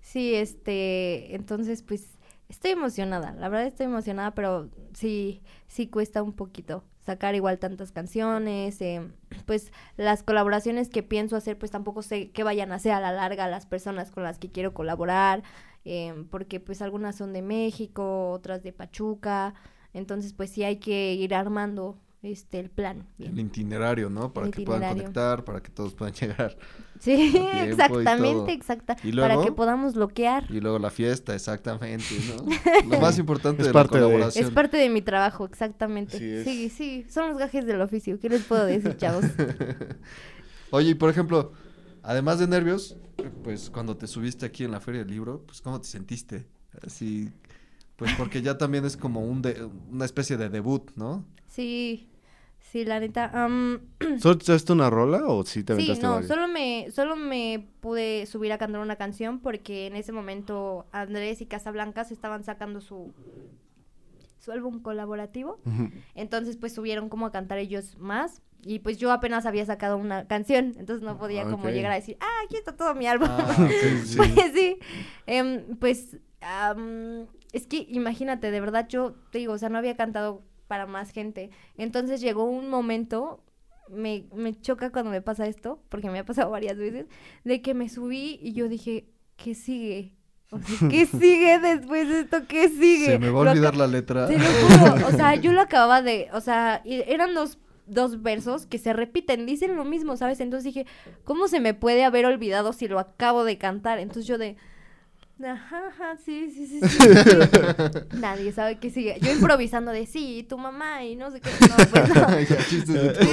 sí, 0.00 0.32
este, 0.36 1.34
entonces 1.34 1.82
pues 1.82 2.04
estoy 2.50 2.72
emocionada, 2.72 3.32
la 3.32 3.48
verdad 3.48 3.68
estoy 3.68 3.86
emocionada, 3.86 4.32
pero 4.32 4.68
sí, 4.92 5.40
sí 5.68 5.86
cuesta 5.86 6.22
un 6.22 6.32
poquito 6.32 6.84
sacar 7.00 7.34
igual 7.34 7.58
tantas 7.58 7.92
canciones, 7.92 8.80
eh, 8.82 9.08
pues 9.46 9.72
las 9.96 10.22
colaboraciones 10.22 10.88
que 10.90 11.02
pienso 11.02 11.36
hacer 11.36 11.56
pues 11.56 11.70
tampoco 11.70 12.02
sé 12.02 12.30
qué 12.30 12.42
vayan 12.42 12.72
a 12.72 12.78
ser 12.78 12.92
a 12.92 13.00
la 13.00 13.12
larga 13.12 13.48
las 13.48 13.66
personas 13.66 14.10
con 14.10 14.24
las 14.24 14.38
que 14.38 14.50
quiero 14.50 14.74
colaborar, 14.74 15.42
eh, 15.84 16.24
porque 16.30 16.60
pues 16.60 16.82
algunas 16.82 17.16
son 17.16 17.32
de 17.32 17.42
México, 17.42 18.30
otras 18.32 18.62
de 18.62 18.72
Pachuca, 18.72 19.54
entonces 19.94 20.32
pues 20.34 20.50
sí 20.50 20.64
hay 20.64 20.76
que 20.76 21.14
ir 21.14 21.34
armando 21.34 21.98
este 22.22 22.60
el 22.60 22.70
plan. 22.70 23.06
bien. 23.18 23.32
El 23.32 23.46
itinerario, 23.46 24.10
¿no? 24.10 24.32
Para 24.32 24.46
El 24.48 24.52
que 24.52 24.62
puedan 24.62 24.88
conectar, 24.94 25.44
para 25.44 25.62
que 25.62 25.70
todos 25.70 25.94
puedan 25.94 26.12
llegar. 26.20 26.56
Sí, 26.98 27.34
exactamente, 27.64 28.52
exacta, 28.52 28.94
¿Y 29.02 29.12
para 29.12 29.40
que 29.42 29.52
podamos 29.52 29.94
bloquear. 29.94 30.44
Y 30.50 30.60
luego 30.60 30.78
la 30.78 30.90
fiesta, 30.90 31.34
exactamente, 31.34 32.04
¿no? 32.28 32.44
Lo 32.94 33.00
más 33.00 33.18
importante 33.18 33.62
Es 33.62 33.68
de 33.68 33.72
parte 33.72 33.94
la 33.94 34.00
de- 34.00 34.06
colaboración. 34.12 34.44
Es 34.44 34.50
parte 34.50 34.76
de 34.76 34.90
mi 34.90 35.00
trabajo, 35.00 35.46
exactamente. 35.46 36.44
Sí, 36.44 36.68
sí, 36.68 37.06
son 37.08 37.28
los 37.30 37.38
gajes 37.38 37.64
del 37.64 37.80
oficio. 37.80 38.18
¿Qué 38.20 38.28
les 38.28 38.44
puedo 38.44 38.66
decir, 38.66 38.96
chavos? 38.98 39.24
Oye, 40.70 40.90
y 40.90 40.94
por 40.94 41.10
ejemplo, 41.10 41.52
además 42.02 42.38
de 42.38 42.46
nervios, 42.46 42.96
pues 43.42 43.70
cuando 43.70 43.96
te 43.96 44.06
subiste 44.06 44.46
aquí 44.46 44.64
en 44.64 44.70
la 44.72 44.80
Feria 44.80 45.00
del 45.02 45.10
Libro, 45.10 45.42
pues 45.46 45.60
¿cómo 45.60 45.80
te 45.80 45.88
sentiste? 45.88 46.46
Así, 46.86 47.30
pues 47.96 48.12
porque 48.16 48.42
ya 48.42 48.56
también 48.58 48.84
es 48.84 48.96
como 48.96 49.20
un 49.20 49.42
de- 49.42 49.68
una 49.90 50.04
especie 50.04 50.36
de 50.36 50.48
debut, 50.48 50.90
¿no? 50.96 51.24
Sí, 51.60 52.08
sí, 52.58 52.86
la 52.86 53.00
neta. 53.00 53.30
am, 53.34 53.80
¿Solo 54.18 54.38
te 54.38 54.72
una 54.72 54.88
rola 54.88 55.26
o 55.26 55.44
sí 55.44 55.62
te 55.62 55.74
sí, 55.74 55.82
aventaste 55.82 56.02
no, 56.06 56.12
varias? 56.14 56.28
solo 56.28 56.48
me, 56.48 56.90
solo 56.90 57.16
me 57.16 57.68
pude 57.80 58.24
subir 58.24 58.50
a 58.52 58.56
cantar 58.56 58.80
una 58.80 58.96
canción 58.96 59.40
porque 59.40 59.86
en 59.86 59.94
ese 59.94 60.10
momento 60.10 60.86
Andrés 60.90 61.42
y 61.42 61.46
Casablancas 61.46 62.12
estaban 62.12 62.44
sacando 62.44 62.80
su, 62.80 63.12
su 64.38 64.52
álbum 64.52 64.80
colaborativo. 64.80 65.60
Entonces, 66.14 66.56
pues 66.56 66.72
subieron 66.72 67.10
como 67.10 67.26
a 67.26 67.30
cantar 67.30 67.58
ellos 67.58 67.98
más. 67.98 68.40
Y 68.62 68.78
pues 68.78 68.96
yo 68.96 69.12
apenas 69.12 69.44
había 69.44 69.66
sacado 69.66 69.98
una 69.98 70.26
canción, 70.26 70.74
entonces 70.78 71.02
no 71.02 71.18
podía 71.18 71.42
Ah, 71.42 71.50
como 71.50 71.68
llegar 71.68 71.92
a 71.92 71.94
decir, 71.96 72.16
ah, 72.20 72.44
aquí 72.46 72.56
está 72.56 72.74
todo 72.74 72.94
mi 72.94 73.06
álbum. 73.06 73.28
Ah, 73.30 73.68
sí. 74.04 74.16
Pues 74.16 74.32
sí, 74.54 74.78
em, 75.26 75.76
pues 75.78 76.16
es 77.52 77.66
que 77.66 77.86
imagínate, 77.88 78.50
de 78.50 78.60
verdad 78.60 78.86
yo 78.88 79.14
te 79.30 79.38
digo, 79.38 79.52
o 79.54 79.58
sea, 79.58 79.68
no 79.68 79.78
había 79.78 79.96
cantado 79.96 80.42
para 80.70 80.86
más 80.86 81.10
gente. 81.10 81.50
Entonces 81.76 82.20
llegó 82.20 82.44
un 82.44 82.70
momento, 82.70 83.42
me, 83.88 84.26
me 84.32 84.54
choca 84.54 84.92
cuando 84.92 85.10
me 85.10 85.20
pasa 85.20 85.48
esto, 85.48 85.82
porque 85.88 86.08
me 86.10 86.20
ha 86.20 86.24
pasado 86.24 86.48
varias 86.52 86.78
veces, 86.78 87.06
de 87.42 87.60
que 87.60 87.74
me 87.74 87.88
subí 87.88 88.38
y 88.40 88.52
yo 88.52 88.68
dije, 88.68 89.08
¿qué 89.36 89.56
sigue? 89.56 90.14
O 90.52 90.60
sea, 90.60 90.88
¿qué 90.88 91.06
sigue 91.20 91.58
después 91.58 92.08
de 92.08 92.20
esto? 92.20 92.46
¿Qué 92.46 92.68
sigue? 92.68 93.06
Se 93.06 93.18
me 93.18 93.30
va 93.30 93.48
a 93.48 93.50
olvidar 93.50 93.74
la 93.74 93.88
letra. 93.88 94.28
Te 94.28 94.38
lo 94.38 94.44
juro, 94.44 95.08
o 95.08 95.10
sea, 95.10 95.34
yo 95.42 95.52
lo 95.52 95.60
acababa 95.60 96.02
de, 96.02 96.28
o 96.32 96.40
sea, 96.40 96.82
eran 96.84 97.34
dos, 97.34 97.58
dos 97.88 98.22
versos 98.22 98.66
que 98.66 98.78
se 98.78 98.92
repiten, 98.92 99.46
dicen 99.46 99.74
lo 99.74 99.84
mismo, 99.84 100.16
¿sabes? 100.16 100.38
Entonces 100.38 100.72
dije, 100.72 100.86
¿cómo 101.24 101.48
se 101.48 101.58
me 101.58 101.74
puede 101.74 102.04
haber 102.04 102.26
olvidado 102.26 102.72
si 102.72 102.86
lo 102.86 103.00
acabo 103.00 103.42
de 103.42 103.58
cantar? 103.58 103.98
Entonces 103.98 104.28
yo 104.28 104.38
de, 104.38 104.56
ajá, 105.44 105.88
ajá, 105.88 106.16
sí, 106.24 106.50
sí, 106.50 106.66
sí, 106.66 106.80
sí, 106.80 106.98
sí. 106.98 108.16
Nadie 108.18 108.52
sabe 108.52 108.78
qué 108.78 108.90
sigue. 108.90 109.18
Yo 109.20 109.32
improvisando 109.32 109.90
de, 109.90 110.06
sí, 110.06 110.46
tu 110.48 110.58
mamá 110.58 111.04
y 111.04 111.16
no 111.16 111.30
sé 111.30 111.40
qué. 111.40 111.50
No, 111.68 111.76
pues 111.90 112.08
no. 112.14 112.40
ya 112.40 112.56
chistes 112.68 112.88
de 112.88 113.08
tu 113.10 113.24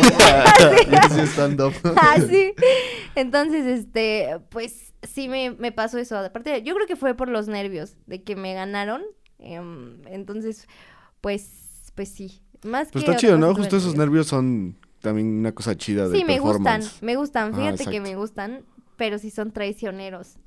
sí 1.13 1.21
stand-up. 1.31 1.73
Ah, 1.95 2.17
sí. 2.27 2.53
Entonces, 3.15 3.65
este, 3.65 4.39
pues 4.49 4.93
sí 5.03 5.27
me, 5.29 5.51
me 5.51 5.71
pasó 5.71 5.97
eso. 5.97 6.17
Aparte, 6.17 6.61
yo 6.63 6.73
creo 6.75 6.87
que 6.87 6.95
fue 6.95 7.13
por 7.15 7.29
los 7.29 7.47
nervios 7.47 7.95
de 8.05 8.23
que 8.23 8.35
me 8.35 8.53
ganaron. 8.53 9.01
em, 9.39 10.01
entonces, 10.07 10.67
pues, 11.21 11.91
pues 11.95 12.09
sí. 12.09 12.41
Más 12.63 12.89
Pues 12.91 13.03
que 13.05 13.11
está 13.11 13.19
chido, 13.19 13.37
¿no? 13.37 13.53
Justo 13.53 13.77
esos 13.77 13.95
nervios 13.95 14.27
son 14.27 14.77
también 15.01 15.27
una 15.39 15.51
cosa 15.53 15.75
chida 15.77 16.07
de 16.07 16.17
Sí, 16.17 16.25
me 16.25 16.39
gustan, 16.39 16.81
me 17.01 17.15
gustan. 17.15 17.53
Ah, 17.53 17.57
Fíjate 17.57 17.85
que 17.85 17.99
me 18.01 18.15
gustan, 18.15 18.65
pero 18.97 19.17
sí 19.19 19.29
son 19.31 19.51
traicioneros. 19.51 20.37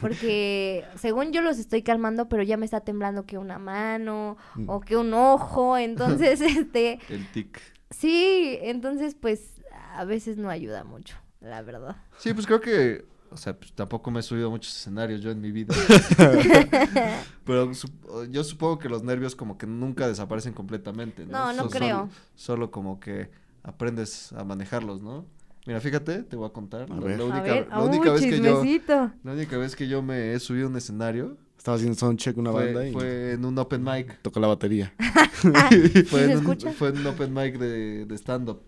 Porque 0.00 0.84
según 0.96 1.32
yo 1.32 1.42
los 1.42 1.58
estoy 1.58 1.82
calmando, 1.82 2.28
pero 2.28 2.42
ya 2.42 2.56
me 2.56 2.64
está 2.64 2.80
temblando 2.80 3.26
que 3.26 3.36
una 3.38 3.58
mano 3.58 4.36
Mm. 4.54 4.68
o 4.70 4.80
que 4.80 4.96
un 4.96 5.12
ojo. 5.12 5.76
Entonces, 5.78 6.40
este, 6.40 6.98
El 7.08 7.26
tic. 7.32 7.60
sí, 7.90 8.58
entonces 8.62 9.14
pues 9.14 9.60
a 9.94 10.04
veces 10.04 10.36
no 10.38 10.48
ayuda 10.48 10.84
mucho. 10.84 11.16
la 11.40 11.62
verdad. 11.62 11.96
Sí, 12.18 12.32
pues 12.34 12.46
creo 12.46 12.60
que, 12.60 13.04
o 13.30 13.36
sea, 13.36 13.56
pues 13.58 13.72
tampoco 13.72 14.10
me 14.10 14.20
he 14.20 14.22
subido 14.22 14.48
a 14.48 14.50
muchos 14.50 14.74
escenarios 14.76 15.20
yo 15.20 15.30
en 15.30 15.40
mi 15.40 15.50
vida. 15.52 15.74
Pero 17.44 17.68
sup- 17.70 18.30
yo 18.30 18.42
supongo 18.44 18.78
que 18.78 18.88
los 18.88 19.02
nervios 19.02 19.34
como 19.36 19.56
que 19.58 19.66
nunca 19.66 20.08
desaparecen 20.08 20.52
completamente, 20.52 21.24
¿no? 21.26 21.32
No, 21.32 21.52
no 21.52 21.62
So- 21.64 21.70
creo. 21.70 21.96
Solo, 21.98 22.10
solo 22.34 22.70
como 22.70 23.00
que 23.00 23.30
aprendes 23.62 24.32
a 24.32 24.44
manejarlos, 24.44 25.02
¿no? 25.02 25.26
Mira, 25.66 25.80
fíjate, 25.80 26.22
te 26.22 26.36
voy 26.36 26.46
a 26.46 26.52
contar. 26.52 26.82
A 26.82 26.94
la, 26.94 27.00
ver. 27.00 27.18
la 27.18 27.24
a 27.24 27.26
única, 27.26 27.42
ver, 27.42 27.68
la 27.68 27.82
única 27.82 28.10
¡uh, 28.10 28.12
vez 28.14 28.22
que 28.22 28.30
yo, 28.30 28.36
chismecito! 28.62 29.12
la 29.24 29.32
única 29.32 29.58
vez 29.58 29.74
que 29.76 29.88
yo 29.88 30.00
me 30.02 30.32
he 30.32 30.38
subido 30.38 30.66
a 30.66 30.70
un 30.70 30.76
escenario 30.76 31.36
Estaba 31.58 31.76
haciendo 31.76 31.98
soundcheck 31.98 32.36
una 32.38 32.52
banda 32.52 32.80
fue, 32.80 32.88
y 32.90 32.92
fue 32.92 33.32
en 33.32 33.44
un 33.44 33.58
open 33.58 33.82
mic. 33.82 34.18
tocó 34.22 34.38
la 34.40 34.46
batería. 34.46 34.94
¿Sí 35.70 36.02
Fue, 36.04 36.30
en 36.32 36.46
un, 36.46 36.56
fue 36.60 36.88
en 36.90 36.98
un 36.98 37.06
open 37.08 37.34
mic 37.34 37.58
de, 37.58 38.04
de 38.06 38.14
stand-up. 38.18 38.60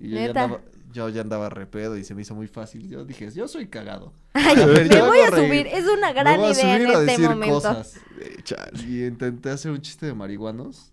Y 0.00 0.10
yo 0.10 0.16
ya, 0.16 0.26
¿Neta? 0.28 0.44
andaba, 0.44 0.62
yo 0.92 1.08
ya 1.08 1.20
andaba 1.22 1.48
re 1.48 1.66
pedo 1.66 1.96
y 1.96 2.04
se 2.04 2.14
me 2.14 2.22
hizo 2.22 2.34
muy 2.36 2.46
fácil. 2.46 2.88
Yo 2.88 3.04
dije, 3.04 3.28
yo 3.32 3.48
soy 3.48 3.66
cagado. 3.66 4.12
Ay, 4.34 4.60
A 4.62 4.66
ver, 4.66 4.88
me 4.88 4.94
yo 4.94 5.06
voy 5.06 5.18
a 5.18 5.30
reír. 5.30 5.48
subir. 5.48 5.66
Es 5.66 5.84
una 5.88 6.08
Me 6.08 6.14
gran 6.14 6.38
voy 6.38 6.50
a 6.50 6.52
idea 6.52 6.76
en 6.76 6.86
a 6.86 6.92
este 6.92 7.04
decir 7.06 7.28
momento. 7.28 7.54
cosas. 7.56 7.96
Eh. 8.20 8.42
Y 8.86 9.04
intenté 9.04 9.50
hacer 9.50 9.72
un 9.72 9.80
chiste 9.80 10.06
de 10.06 10.14
marihuanos 10.14 10.92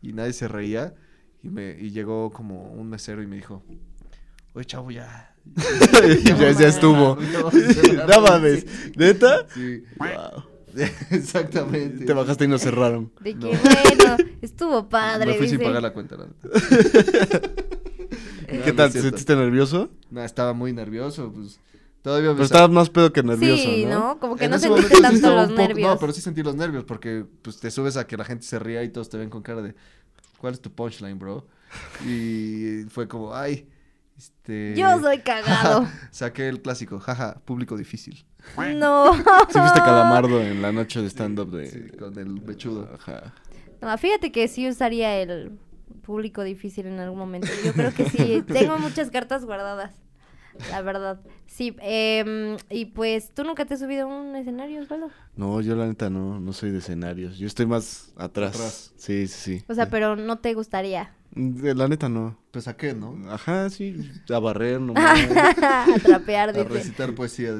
y 0.00 0.14
nadie 0.14 0.32
se 0.32 0.48
reía. 0.48 0.94
Y, 1.42 1.48
me, 1.50 1.76
y 1.78 1.90
llegó 1.90 2.30
como 2.32 2.72
un 2.72 2.88
mesero 2.88 3.22
y 3.22 3.26
me 3.26 3.36
dijo, 3.36 3.62
oye, 4.56 4.64
chavo, 4.64 4.90
ya. 4.90 5.32
ya, 6.24 6.50
ya 6.52 6.66
estuvo. 6.68 7.18
Ya 7.20 7.50
cerrar". 7.50 8.08
No 8.16 8.20
mames. 8.22 8.66
¿Neta? 8.96 9.46
Sí, 9.54 9.84
Wow. 9.98 10.44
exactamente. 11.10 12.04
Te 12.04 12.12
bajaste 12.12 12.44
y 12.44 12.48
nos 12.48 12.60
cerraron. 12.60 13.10
De 13.20 13.32
que, 13.34 13.38
No. 13.38 13.48
bueno, 13.48 14.16
estuvo 14.42 14.88
padre. 14.88 15.26
Me 15.32 15.34
fui 15.38 15.48
sin 15.48 15.58
pagar 15.60 15.80
la 15.82 15.92
cuenta. 15.92 16.16
la 16.16 16.26
neta. 16.26 16.48
No, 18.52 18.62
¿Qué 18.64 18.70
no 18.70 18.74
tal? 18.76 18.92
¿Te 18.92 19.00
sentiste 19.00 19.34
nervioso? 19.36 19.90
No, 20.10 20.22
estaba 20.22 20.52
muy 20.52 20.72
nervioso, 20.72 21.32
pues. 21.32 21.60
Todavía 22.02 22.28
me 22.30 22.34
Pero 22.36 22.44
estabas 22.44 22.70
más 22.70 22.88
pedo 22.90 23.12
que 23.12 23.22
nervioso, 23.24 23.62
Sí, 23.64 23.84
¿no? 23.84 23.90
¿no? 23.98 24.18
Como 24.20 24.36
que 24.36 24.44
En 24.44 24.52
no 24.52 24.58
sentiste 24.60 24.94
sí 24.96 25.02
tanto 25.02 25.16
estaba 25.16 25.34
los 25.42 25.50
un 25.50 25.56
poco- 25.56 25.68
nervios. 25.68 25.88
No, 25.90 25.98
pero 25.98 26.12
sí 26.12 26.20
sentí 26.20 26.42
los 26.42 26.54
nervios 26.54 26.84
porque 26.84 27.24
pues 27.42 27.58
te 27.58 27.70
subes 27.70 27.96
a 27.96 28.06
que 28.06 28.16
la 28.16 28.24
gente 28.24 28.44
se 28.46 28.58
ría 28.60 28.84
y 28.84 28.90
todos 28.90 29.08
te 29.08 29.16
ven 29.18 29.28
con 29.30 29.42
cara 29.42 29.60
de 29.62 29.74
¿cuál 30.38 30.52
es 30.52 30.60
tu 30.60 30.70
punchline, 30.70 31.18
bro? 31.18 31.46
Y 32.06 32.84
fue 32.90 33.08
como, 33.08 33.34
ay, 33.34 33.66
este 34.16 34.74
Yo 34.76 35.00
soy 35.00 35.18
cagado. 35.18 35.86
Saqué 36.10 36.48
el 36.48 36.62
clásico, 36.62 36.98
jaja, 36.98 37.40
público 37.44 37.76
difícil. 37.76 38.26
no. 38.76 39.14
Sí 39.14 39.58
fuiste 39.58 39.80
calamardo 39.80 40.40
en 40.40 40.62
la 40.62 40.72
noche 40.72 41.00
de 41.02 41.08
stand-up 41.08 41.50
de... 41.50 41.66
Sí, 41.66 41.96
con 41.98 42.18
el 42.18 42.40
mechudo. 42.42 42.88
Ajá. 42.94 43.34
No, 43.80 43.96
fíjate 43.98 44.32
que 44.32 44.48
sí 44.48 44.68
usaría 44.68 45.20
el 45.20 45.58
público 46.02 46.42
difícil 46.42 46.86
en 46.86 47.00
algún 47.00 47.18
momento. 47.18 47.48
Yo 47.64 47.72
creo 47.72 47.92
que 47.92 48.08
sí. 48.08 48.42
Tengo 48.46 48.78
muchas 48.78 49.10
cartas 49.10 49.44
guardadas. 49.44 49.94
La 50.70 50.80
verdad. 50.80 51.20
Sí. 51.46 51.76
em, 51.80 52.56
y 52.70 52.86
pues, 52.86 53.30
¿tú 53.34 53.44
nunca 53.44 53.66
te 53.66 53.74
has 53.74 53.80
subido 53.80 54.04
a 54.04 54.06
un 54.06 54.36
escenario, 54.36 54.80
Osvaldo? 54.80 55.10
No, 55.34 55.60
yo 55.60 55.74
la 55.76 55.86
neta 55.86 56.08
no, 56.08 56.40
no 56.40 56.52
soy 56.52 56.70
de 56.70 56.78
escenarios. 56.78 57.38
Yo 57.38 57.46
estoy 57.46 57.66
más 57.66 58.12
atrás. 58.16 58.54
Atrás. 58.54 58.92
Sí, 58.96 59.26
sí, 59.28 59.58
sí. 59.58 59.64
O 59.68 59.74
sea, 59.74 59.90
pero 59.90 60.16
no 60.16 60.38
te 60.38 60.54
gustaría. 60.54 61.15
De 61.38 61.74
la 61.74 61.86
neta 61.86 62.08
no. 62.08 62.38
Pues 62.50 62.66
a 62.66 62.76
qué, 62.78 62.94
¿no? 62.94 63.14
Ajá, 63.30 63.68
sí. 63.68 64.10
A 64.30 64.38
barrer 64.38 64.80
nomás. 64.80 65.20
a 65.62 65.84
trapear, 66.02 66.48
A 66.48 66.52
dice. 66.52 66.64
recitar 66.64 67.14
poesía. 67.14 67.52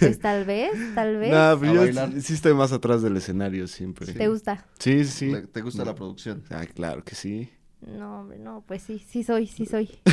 Pues 0.00 0.18
tal 0.18 0.46
vez, 0.46 0.70
tal 0.94 1.18
vez. 1.18 1.30
Nah, 1.30 1.54
pero 1.60 1.70
A 1.72 1.74
yo 1.74 1.80
bailar. 1.82 2.12
sí- 2.14 2.22
sí 2.22 2.32
estoy 2.34 2.54
más 2.54 2.72
atrás 2.72 3.02
del 3.02 3.16
escenario 3.18 3.68
siempre. 3.68 4.10
¿Te 4.14 4.26
gusta? 4.28 4.64
Sí, 4.78 5.04
sí, 5.04 5.30
¿Te 5.52 5.60
gusta 5.60 5.84
la 5.84 5.94
producción? 5.94 6.42
Ah, 6.48 6.64
claro 6.66 7.04
que 7.04 7.14
sí. 7.14 7.50
No, 7.86 8.20
hombre, 8.20 8.38
no, 8.38 8.64
pues 8.66 8.82
sí, 8.82 9.04
sí 9.06 9.22
soy, 9.22 9.46
sí 9.46 9.66
soy. 9.66 9.90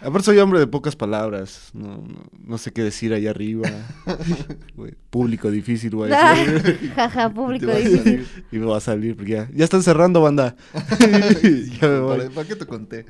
Aparte 0.00 0.24
soy 0.26 0.38
hombre 0.38 0.58
de 0.60 0.66
pocas 0.66 0.94
palabras. 0.94 1.70
No, 1.72 1.96
no, 1.98 2.24
no 2.44 2.58
sé 2.58 2.72
qué 2.72 2.82
decir 2.82 3.12
allá 3.14 3.30
arriba. 3.30 3.68
Público 5.10 5.50
difícil, 5.50 5.94
güey. 5.96 6.10
Jaja, 6.94 7.28
Te 7.28 7.34
público 7.34 7.66
difícil. 7.72 8.26
Y 8.52 8.58
me 8.58 8.66
va 8.66 8.76
a 8.76 8.80
salir 8.80 9.16
porque 9.16 9.32
ya, 9.32 9.50
ya 9.54 9.64
están 9.64 9.82
cerrando, 9.82 10.20
banda. 10.20 10.54
ya 11.80 11.88
me 11.88 12.00
voy. 12.00 12.18
¿Para, 12.18 12.30
para 12.30 12.48
qué 12.48 12.56
te 12.56 12.66
conté? 12.66 13.06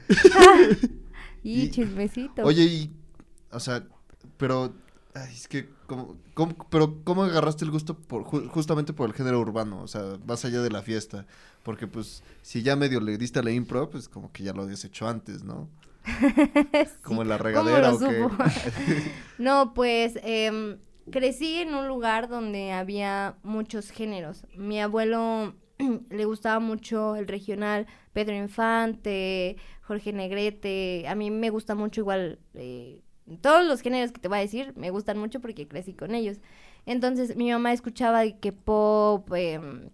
Y 1.42 1.62
Y- 1.62 1.70
chismecito. 1.70 2.42
Oye, 2.42 2.64
y, 2.64 2.90
o 3.50 3.60
sea, 3.60 3.84
pero, 4.36 4.72
ay, 5.14 5.32
es 5.34 5.48
que, 5.48 5.68
¿cómo, 5.86 6.16
cómo- 6.34 6.56
pero 6.70 7.00
¿cómo 7.04 7.24
agarraste 7.24 7.64
el 7.64 7.70
gusto 7.70 7.94
por, 7.98 8.24
ju- 8.24 8.48
justamente 8.48 8.92
por 8.92 9.08
el 9.08 9.14
género 9.14 9.40
urbano? 9.40 9.80
O 9.82 9.88
sea, 9.88 10.02
más 10.26 10.44
allá 10.44 10.60
de 10.62 10.70
la 10.70 10.82
fiesta, 10.82 11.26
porque 11.62 11.86
pues, 11.86 12.22
si 12.42 12.62
ya 12.62 12.76
medio 12.76 13.00
le 13.00 13.18
diste 13.18 13.38
a 13.38 13.42
la 13.42 13.50
impro, 13.50 13.90
pues 13.90 14.08
como 14.08 14.32
que 14.32 14.42
ya 14.44 14.52
lo 14.52 14.62
habías 14.62 14.84
hecho 14.84 15.08
antes, 15.08 15.42
¿no? 15.44 15.68
Como 17.02 17.22
en 17.22 17.28
la 17.28 17.38
regadera 17.38 17.92
¿Cómo 17.92 18.26
o 18.26 18.30
qué. 18.30 19.12
no, 19.38 19.74
pues 19.74 20.18
em, 20.22 20.78
crecí 21.10 21.56
en 21.56 21.74
un 21.74 21.88
lugar 21.88 22.28
donde 22.28 22.72
había 22.72 23.36
muchos 23.42 23.90
géneros. 23.90 24.46
Mi 24.54 24.80
abuelo 24.80 25.54
le 26.10 26.24
gustaba 26.24 26.60
mucho 26.60 27.16
el 27.16 27.26
regional, 27.26 27.86
Pedro 28.12 28.34
Infante, 28.34 29.56
Jorge 29.82 30.12
Negrete. 30.12 31.06
A 31.08 31.14
mí 31.14 31.30
me 31.30 31.50
gusta 31.50 31.74
mucho 31.74 32.00
igual. 32.00 32.38
eh, 32.54 33.02
todos 33.40 33.66
los 33.66 33.80
géneros 33.80 34.12
que 34.12 34.20
te 34.20 34.28
voy 34.28 34.38
a 34.38 34.42
decir 34.42 34.72
me 34.76 34.90
gustan 34.90 35.18
mucho 35.18 35.40
porque 35.40 35.66
crecí 35.66 35.94
con 35.94 36.14
ellos. 36.14 36.38
Entonces 36.86 37.36
mi 37.36 37.50
mamá 37.50 37.72
escuchaba 37.72 38.22
que 38.30 38.52
pop, 38.52 39.28
em, 39.34 39.90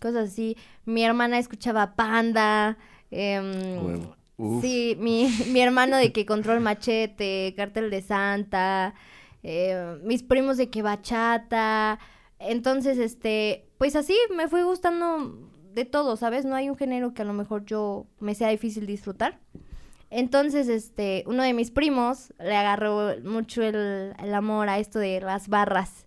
cosas 0.00 0.30
así. 0.30 0.56
Mi 0.84 1.02
hermana 1.04 1.38
escuchaba 1.38 1.96
Panda. 1.96 2.78
em, 3.10 3.84
Huevo. 3.84 4.17
Sí, 4.60 4.96
mi, 5.00 5.28
mi 5.52 5.60
hermano 5.60 5.96
de 5.96 6.12
que 6.12 6.24
control 6.24 6.60
machete, 6.60 7.54
cartel 7.56 7.90
de 7.90 8.02
Santa, 8.02 8.94
eh, 9.42 9.98
mis 10.04 10.22
primos 10.22 10.56
de 10.56 10.70
que 10.70 10.82
bachata. 10.82 11.98
Entonces, 12.38 12.98
este, 12.98 13.68
pues 13.78 13.96
así 13.96 14.16
me 14.34 14.48
fue 14.48 14.62
gustando 14.62 15.36
de 15.74 15.84
todo, 15.84 16.16
¿sabes? 16.16 16.44
No 16.44 16.54
hay 16.54 16.68
un 16.70 16.76
género 16.76 17.14
que 17.14 17.22
a 17.22 17.24
lo 17.24 17.32
mejor 17.32 17.64
yo 17.64 18.06
me 18.20 18.34
sea 18.34 18.48
difícil 18.48 18.86
disfrutar. 18.86 19.40
Entonces, 20.10 20.68
este, 20.68 21.24
uno 21.26 21.42
de 21.42 21.52
mis 21.52 21.70
primos 21.70 22.32
le 22.38 22.56
agarró 22.56 23.16
mucho 23.24 23.62
el, 23.62 24.14
el 24.18 24.34
amor 24.34 24.68
a 24.68 24.78
esto 24.78 24.98
de 25.00 25.20
las 25.20 25.48
barras. 25.48 26.06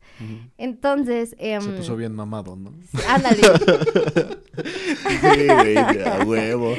Entonces, 0.57 1.35
em, 1.39 1.61
Se 1.61 1.69
puso 1.69 1.95
bien 1.95 2.13
mamado, 2.13 2.55
¿no? 2.55 2.73
ándale. 3.07 3.41
Sí, 3.41 5.47
güey, 5.47 5.77
a 5.77 6.23
huevo. 6.25 6.75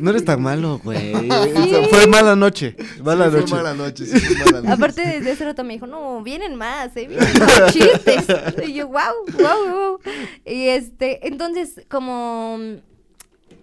No 0.00 0.10
eres 0.10 0.24
tan 0.24 0.42
malo, 0.42 0.80
güey. 0.84 1.14
O 1.14 1.66
sea, 1.66 1.88
Fue 1.88 2.06
mala 2.06 2.36
noche. 2.36 2.76
Mala 3.02 3.24
Sí, 3.26 3.30
fue 3.30 3.40
noche. 3.40 3.54
mala 3.54 3.74
noche, 3.74 4.06
sí, 4.06 4.18
fue 4.18 4.44
mala 4.44 4.60
noche. 4.60 4.72
Aparte 4.72 5.02
desde 5.02 5.30
ese 5.32 5.44
rato 5.44 5.64
me 5.64 5.74
dijo, 5.74 5.86
no, 5.86 6.22
vienen 6.22 6.54
más, 6.56 6.96
¿eh? 6.96 7.06
Vienen 7.08 7.38
más 7.38 7.72
chistes. 7.72 8.26
Y 8.66 8.74
yo, 8.74 8.88
wow, 8.88 8.98
wow, 9.32 9.72
wow. 9.72 9.98
Y 10.44 10.68
este, 10.68 11.26
entonces, 11.26 11.80
como 11.90 12.58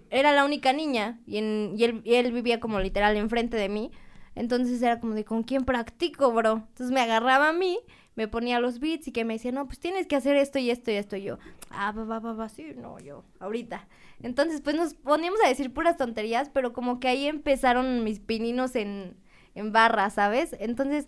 era 0.10 0.34
la 0.34 0.44
única 0.44 0.74
niña 0.74 1.20
y, 1.26 1.38
en- 1.38 1.74
y 1.78 1.84
él, 1.86 2.02
y 2.04 2.16
él 2.16 2.32
vivía 2.34 2.60
como 2.60 2.80
literal 2.80 3.16
enfrente 3.16 3.56
de 3.56 3.70
mí, 3.70 3.92
entonces 4.36 4.82
era 4.82 5.00
como 5.00 5.14
de, 5.14 5.24
¿con 5.24 5.44
quién 5.44 5.64
practico, 5.64 6.32
bro? 6.34 6.64
Entonces 6.70 6.92
me 6.94 7.00
agarraba 7.02 7.50
a 7.50 7.54
mí, 7.54 7.78
me 8.16 8.28
ponía 8.28 8.60
los 8.60 8.80
beats 8.80 9.08
y 9.08 9.12
que 9.12 9.26
me 9.26 9.36
decía, 9.36 9.52
no, 9.52 9.66
pues 9.68 9.80
tienes 9.80 10.06
que 10.08 10.16
hacer 10.16 10.36
esto 10.36 10.60
y 10.60 10.70
esto 10.70 10.92
y 10.92 10.96
esto. 10.96 11.16
Y 11.16 11.24
yo, 11.24 11.40
ah, 11.70 11.92
va, 11.92 12.04
va, 12.04 12.20
va, 12.20 12.34
va, 12.34 12.50
sí, 12.50 12.74
no, 12.76 13.00
yo, 13.00 13.24
ahorita. 13.40 13.88
Entonces, 14.22 14.62
pues 14.62 14.76
nos 14.76 14.94
poníamos 14.94 15.40
a 15.44 15.48
decir 15.48 15.74
puras 15.74 15.98
tonterías, 15.98 16.50
pero 16.50 16.74
como 16.74 17.00
que 17.00 17.08
ahí 17.08 17.28
empezaron 17.28 18.04
mis 18.04 18.20
pininos 18.20 18.76
en, 18.76 19.16
en 19.56 19.72
barra, 19.72 20.10
¿sabes? 20.10 20.56
Entonces, 20.60 21.08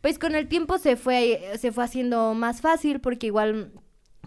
pues 0.00 0.18
con 0.18 0.34
el 0.36 0.48
tiempo 0.48 0.78
se 0.78 0.96
fue, 0.96 1.40
se 1.58 1.72
fue 1.72 1.84
haciendo 1.84 2.34
más 2.34 2.60
fácil 2.60 3.00
porque 3.00 3.26
igual, 3.26 3.72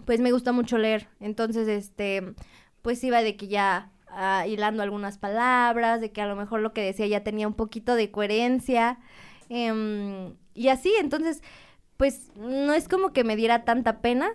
pues 0.04 0.20
me 0.20 0.32
gusta 0.32 0.52
mucho 0.52 0.76
leer. 0.78 1.08
Entonces, 1.20 1.68
este, 1.68 2.34
pues 2.82 3.02
iba 3.02 3.22
de 3.22 3.36
que 3.36 3.48
ya 3.48 3.92
ah, 4.08 4.46
hilando 4.46 4.82
algunas 4.82 5.16
palabras, 5.18 6.00
de 6.00 6.12
que 6.12 6.20
a 6.20 6.26
lo 6.26 6.36
mejor 6.36 6.60
lo 6.60 6.72
que 6.74 6.82
decía 6.82 7.06
ya 7.06 7.24
tenía 7.24 7.48
un 7.48 7.54
poquito 7.54 7.94
de 7.94 8.10
coherencia. 8.10 8.98
em, 9.48 10.34
y 10.54 10.68
así, 10.68 10.92
entonces, 11.00 11.42
pues 12.00 12.30
no 12.34 12.72
es 12.72 12.88
como 12.88 13.12
que 13.12 13.24
me 13.24 13.36
diera 13.36 13.66
tanta 13.66 14.00
pena. 14.00 14.30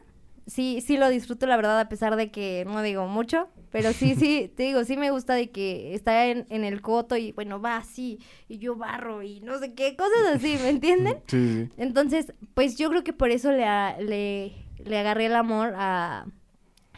Sí, 0.46 0.82
sí 0.86 0.98
lo 0.98 1.10
disfruto, 1.10 1.48
la 1.48 1.56
verdad, 1.58 1.80
a 1.80 1.90
pesar 1.90 2.16
de 2.16 2.30
que 2.30 2.64
no 2.68 2.84
digo 2.84 3.08
mucho. 3.08 3.48
Pero 3.72 3.92
sí, 3.92 4.14
sí, 4.20 4.54
te 4.56 4.62
digo, 4.62 4.84
sí 4.84 4.98
me 4.98 5.10
gusta 5.10 5.34
de 5.34 5.50
que 5.50 5.96
está 5.96 6.28
en, 6.28 6.46
en 6.50 6.64
el 6.64 6.82
coto 6.84 7.18
y 7.18 7.32
bueno, 7.32 7.60
va 7.60 7.78
así, 7.78 8.20
y 8.48 8.60
yo 8.60 8.76
barro 8.76 9.24
y 9.24 9.40
no 9.42 9.58
sé 9.58 9.74
qué, 9.74 9.96
cosas 9.96 10.36
así, 10.36 10.58
¿me 10.62 10.70
entienden? 10.70 11.18
Sí. 11.28 11.70
Entonces, 11.78 12.34
pues 12.54 12.78
yo 12.78 12.90
creo 12.92 13.04
que 13.04 13.14
por 13.14 13.32
eso 13.32 13.52
le, 13.52 13.66
a- 13.66 13.98
le, 14.00 14.54
le 14.86 14.98
agarré 15.00 15.26
el 15.26 15.36
amor 15.36 15.74
a, 15.76 16.28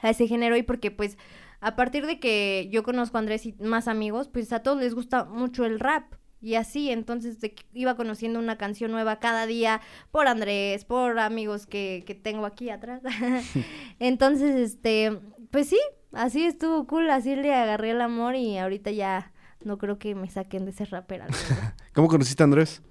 a 0.02 0.10
ese 0.10 0.28
género 0.28 0.58
y 0.58 0.64
porque 0.64 0.92
pues 0.92 1.18
a 1.62 1.78
partir 1.78 2.06
de 2.06 2.20
que 2.20 2.68
yo 2.74 2.84
conozco 2.84 3.16
a 3.16 3.22
Andrés 3.22 3.46
y 3.46 3.54
más 3.54 3.88
amigos, 3.88 4.28
pues 4.28 4.52
a 4.52 4.62
todos 4.64 4.80
les 4.82 4.94
gusta 4.94 5.24
mucho 5.24 5.64
el 5.64 5.80
rap. 5.80 6.14
Y 6.40 6.56
así, 6.56 6.92
entonces 6.92 7.42
de 7.42 7.56
iba 7.74 7.96
conociendo 7.96 8.40
una 8.40 8.58
canción 8.58 8.92
nueva 8.92 9.20
cada 9.20 9.48
día 9.48 9.82
por 10.12 10.28
Andrés, 10.28 10.86
por 10.86 11.18
amigos 11.20 11.66
que, 11.66 12.04
que 12.06 12.14
tengo 12.14 12.46
aquí 12.46 12.70
atrás. 12.70 13.02
entonces, 14.00 14.56
este, 14.56 15.20
pues 15.52 15.70
sí, 15.70 15.80
así 16.14 16.46
estuvo 16.46 16.86
cool, 16.86 17.10
así 17.10 17.36
le 17.36 17.54
agarré 17.54 17.92
el 17.92 18.02
amor 18.02 18.36
y 18.36 18.58
ahorita 18.58 18.92
ya 18.92 19.32
no 19.64 19.78
creo 19.78 19.98
que 19.98 20.16
me 20.16 20.30
saquen 20.30 20.66
de 20.66 20.72
ser 20.72 20.92
rapera. 20.92 21.28
¿Cómo 21.94 22.08
conociste 22.08 22.44
a 22.44 22.46
Andrés? 22.46 22.82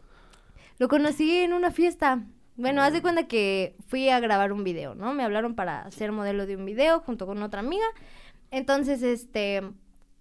Lo 0.79 0.89
conocí 0.89 1.39
en 1.39 1.53
una 1.53 1.71
fiesta. 1.71 2.25
Bueno, 2.57 2.83
haz 2.83 2.93
de 2.93 3.03
cuenta 3.03 3.29
que 3.29 3.77
fui 3.87 4.09
a 4.09 4.19
grabar 4.19 4.53
un 4.53 4.65
video, 4.65 4.95
¿no? 4.95 5.13
Me 5.13 5.23
hablaron 5.23 5.55
para 5.55 5.91
ser 5.91 6.11
modelo 6.11 6.47
de 6.47 6.57
un 6.57 6.65
video 6.65 7.01
junto 7.01 7.27
con 7.27 7.43
otra 7.43 7.61
amiga. 7.61 7.87
Entonces, 8.51 9.03
este... 9.03 9.63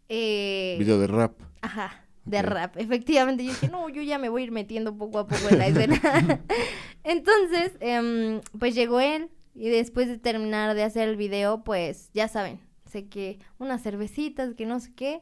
Eh, 0.10 0.76
Video 0.78 1.00
de 1.00 1.08
rap. 1.08 1.34
Ajá, 1.62 2.05
de 2.26 2.42
rap. 2.42 2.76
Efectivamente, 2.78 3.44
yo 3.44 3.52
dije, 3.52 3.70
no, 3.70 3.88
yo 3.90 4.02
ya 4.02 4.18
me 4.18 4.30
voy 4.30 4.42
a 4.42 4.46
ir 4.46 4.52
metiendo 4.52 4.98
poco 4.98 5.20
a 5.20 5.28
poco 5.28 5.50
en 5.50 5.60
la 5.60 5.68
escena. 5.68 6.42
Entonces, 7.04 7.74
em, 7.80 8.42
pues 8.60 8.76
llegó 8.76 9.00
él 9.00 9.30
y 9.54 9.70
después 9.70 10.08
de 10.08 10.18
terminar 10.18 10.76
de 10.76 10.84
hacer 10.84 11.08
el 11.08 11.16
video, 11.16 11.64
pues 11.64 12.10
ya 12.14 12.28
saben, 12.28 12.60
sé 12.86 13.08
que 13.08 13.40
unas 13.60 13.82
cervecitas, 13.82 14.56
que 14.56 14.66
no 14.66 14.80
sé 14.80 14.94
qué. 14.94 15.22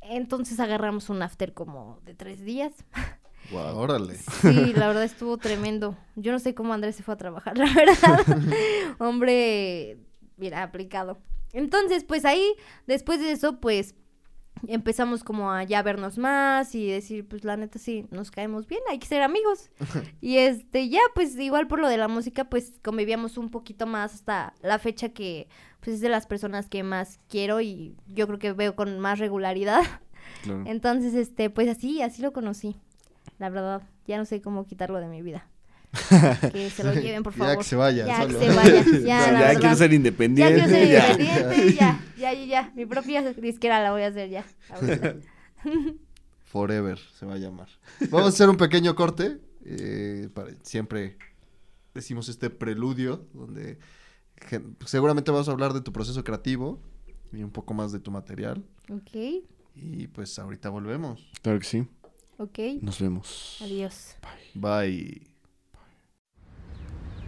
Entonces 0.00 0.60
agarramos 0.60 1.10
un 1.10 1.22
after 1.22 1.54
como 1.54 2.00
de 2.04 2.14
tres 2.14 2.44
días. 2.44 2.72
Wow, 3.50 3.78
órale. 3.78 4.14
Sí, 4.14 4.74
la 4.74 4.88
verdad 4.88 5.04
estuvo 5.04 5.38
tremendo. 5.38 5.96
Yo 6.16 6.32
no 6.32 6.38
sé 6.38 6.54
cómo 6.54 6.74
Andrés 6.74 6.96
se 6.96 7.02
fue 7.02 7.14
a 7.14 7.16
trabajar, 7.16 7.56
la 7.56 7.72
verdad. 7.72 8.20
Hombre, 8.98 9.96
mira, 10.36 10.62
aplicado. 10.62 11.16
Entonces, 11.54 12.04
pues 12.04 12.26
ahí, 12.26 12.44
después 12.86 13.20
de 13.20 13.32
eso, 13.32 13.58
pues 13.58 13.94
empezamos 14.66 15.24
como 15.24 15.52
a 15.52 15.62
ya 15.64 15.82
vernos 15.82 16.18
más 16.18 16.74
y 16.74 16.88
decir, 16.88 17.26
pues 17.26 17.44
la 17.44 17.56
neta 17.56 17.78
sí, 17.78 18.06
nos 18.10 18.30
caemos 18.30 18.66
bien, 18.66 18.80
hay 18.90 18.98
que 18.98 19.06
ser 19.06 19.22
amigos. 19.22 19.70
y 20.20 20.38
este, 20.38 20.88
ya, 20.88 21.00
pues 21.14 21.36
igual 21.36 21.68
por 21.68 21.80
lo 21.80 21.88
de 21.88 21.98
la 21.98 22.08
música, 22.08 22.44
pues 22.44 22.74
convivíamos 22.82 23.38
un 23.38 23.50
poquito 23.50 23.86
más 23.86 24.14
hasta 24.14 24.54
la 24.62 24.78
fecha 24.78 25.10
que, 25.10 25.48
pues 25.80 25.96
es 25.96 26.00
de 26.00 26.08
las 26.08 26.26
personas 26.26 26.68
que 26.68 26.82
más 26.82 27.20
quiero 27.28 27.60
y 27.60 27.96
yo 28.06 28.26
creo 28.26 28.38
que 28.38 28.52
veo 28.52 28.74
con 28.74 28.98
más 28.98 29.18
regularidad. 29.18 29.82
Claro. 30.42 30.62
Entonces, 30.66 31.14
este, 31.14 31.48
pues 31.48 31.68
así, 31.68 32.02
así 32.02 32.20
lo 32.20 32.34
conocí. 32.34 32.76
La 33.38 33.48
verdad, 33.48 33.82
ya 34.06 34.18
no 34.18 34.26
sé 34.26 34.42
cómo 34.42 34.66
quitarlo 34.66 35.00
de 35.00 35.08
mi 35.08 35.22
vida. 35.22 35.48
Que 36.52 36.70
se 36.70 36.84
lo 36.84 36.92
lleven, 36.94 37.22
por 37.22 37.32
Ya 37.34 37.38
favor. 37.38 37.58
que 37.58 37.64
se 37.64 37.76
vaya, 37.76 38.06
Ya 38.06 38.22
solo. 38.22 38.38
que 38.38 38.46
se 38.48 38.54
vaya. 38.54 38.84
Ya, 39.04 39.32
No, 39.32 39.38
ya 39.40 39.54
quiero 39.58 39.74
ser 39.76 39.90
Ya 39.90 39.96
independiente. 39.96 40.54
quiero 40.54 40.68
ser 40.68 40.88
ya. 40.88 41.12
independiente, 41.12 41.74
ya, 41.74 42.00
ya, 42.18 42.32
ya, 42.34 42.44
ya. 42.44 42.72
Mi 42.76 42.86
propia 42.86 43.22
disquera 43.32 43.82
la 43.82 43.92
voy 43.92 44.02
a 44.02 44.08
hacer 44.08 44.28
ya. 44.30 44.44
Forever 46.44 46.98
se 47.18 47.26
va 47.26 47.34
a 47.34 47.38
llamar. 47.38 47.68
Vamos 48.10 48.26
a 48.26 48.28
hacer 48.28 48.48
un 48.48 48.56
pequeño 48.56 48.94
corte. 48.94 49.38
eh, 49.70 50.28
para- 50.32 50.52
siempre 50.62 51.18
decimos 51.94 52.28
este 52.30 52.48
preludio 52.48 53.26
donde 53.34 53.78
seguramente 54.86 55.30
vamos 55.30 55.48
a 55.48 55.52
hablar 55.52 55.74
de 55.74 55.80
tu 55.82 55.92
proceso 55.92 56.24
creativo 56.24 56.80
y 57.32 57.42
un 57.42 57.50
poco 57.50 57.74
más 57.74 57.92
de 57.92 57.98
tu 58.00 58.10
material. 58.10 58.64
Ok, 58.90 59.42
Y 59.74 60.06
pues 60.08 60.38
ahorita 60.38 60.70
volvemos. 60.70 61.28
Claro 61.42 61.58
que 61.58 61.66
sí. 61.66 61.86
ok. 62.38 62.58
Nos 62.80 62.98
vemos. 63.00 63.58
Adiós. 63.62 64.16
Bye. 64.54 65.37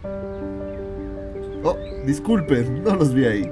Oh, 0.03 1.77
disculpen, 2.05 2.83
no 2.83 2.95
los 2.95 3.13
vi 3.13 3.25
ahí. 3.25 3.51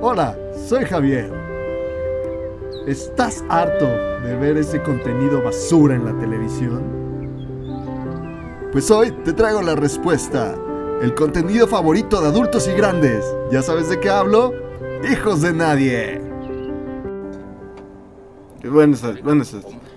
Hola, 0.00 0.36
soy 0.66 0.84
Javier. 0.84 1.32
¿Estás 2.86 3.44
harto 3.48 3.86
de 3.86 4.36
ver 4.36 4.56
ese 4.56 4.82
contenido 4.82 5.42
basura 5.42 5.94
en 5.94 6.04
la 6.04 6.18
televisión? 6.18 6.82
Pues 8.72 8.90
hoy 8.90 9.12
te 9.24 9.32
traigo 9.32 9.62
la 9.62 9.76
respuesta. 9.76 10.54
El 11.00 11.14
contenido 11.14 11.66
favorito 11.66 12.20
de 12.20 12.28
adultos 12.28 12.68
y 12.68 12.72
grandes. 12.72 13.24
¿Ya 13.50 13.62
sabes 13.62 13.88
de 13.88 14.00
qué 14.00 14.10
hablo? 14.10 14.52
Hijos 15.10 15.42
de 15.42 15.52
nadie. 15.52 16.20
Buenas 18.64 19.02
buenas. 19.22 19.54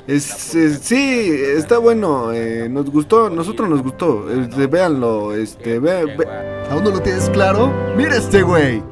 Es, 0.07 0.53
es- 0.53 0.79
sí, 0.83 1.31
está 1.57 1.79
bueno, 1.79 2.31
eh, 2.31 2.67
nos 2.69 2.89
gustó, 2.91 3.29
nosotros 3.29 3.67
nos 3.67 3.81
gustó, 3.81 4.29
este, 4.29 4.67
véanlo, 4.67 5.33
este, 5.33 5.79
ve, 5.79 6.05
ve- 6.05 6.27
¿Aún 6.69 6.83
no 6.83 6.91
lo 6.91 6.99
tienes 7.01 7.27
claro? 7.31 7.71
¡Mira 7.97 8.15
este 8.17 8.41
güey! 8.43 8.83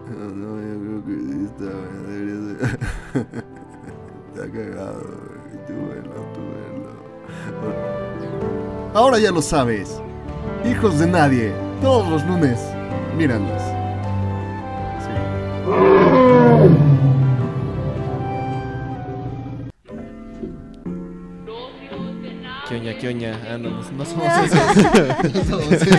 Está 4.33 4.47
cagado, 4.51 5.01
güey. 5.01 5.63
Tú 5.67 5.73
tú 6.33 6.41
velo. 6.49 7.73
Ahora 8.93 9.19
ya 9.19 9.31
lo 9.31 9.41
sabes. 9.41 9.99
Hijos 10.65 10.99
de 10.99 11.07
nadie. 11.07 11.51
Todos 11.81 12.09
los 12.09 12.25
lunes. 12.25 12.59
Míranos. 13.17 13.61
Ah, 23.05 23.57
no, 23.57 23.69
no, 23.69 23.81
no 23.91 24.05
somos 24.05 24.25
esos. 24.45 25.33
No 25.33 25.43
somos 25.43 25.71
esos. 25.73 25.89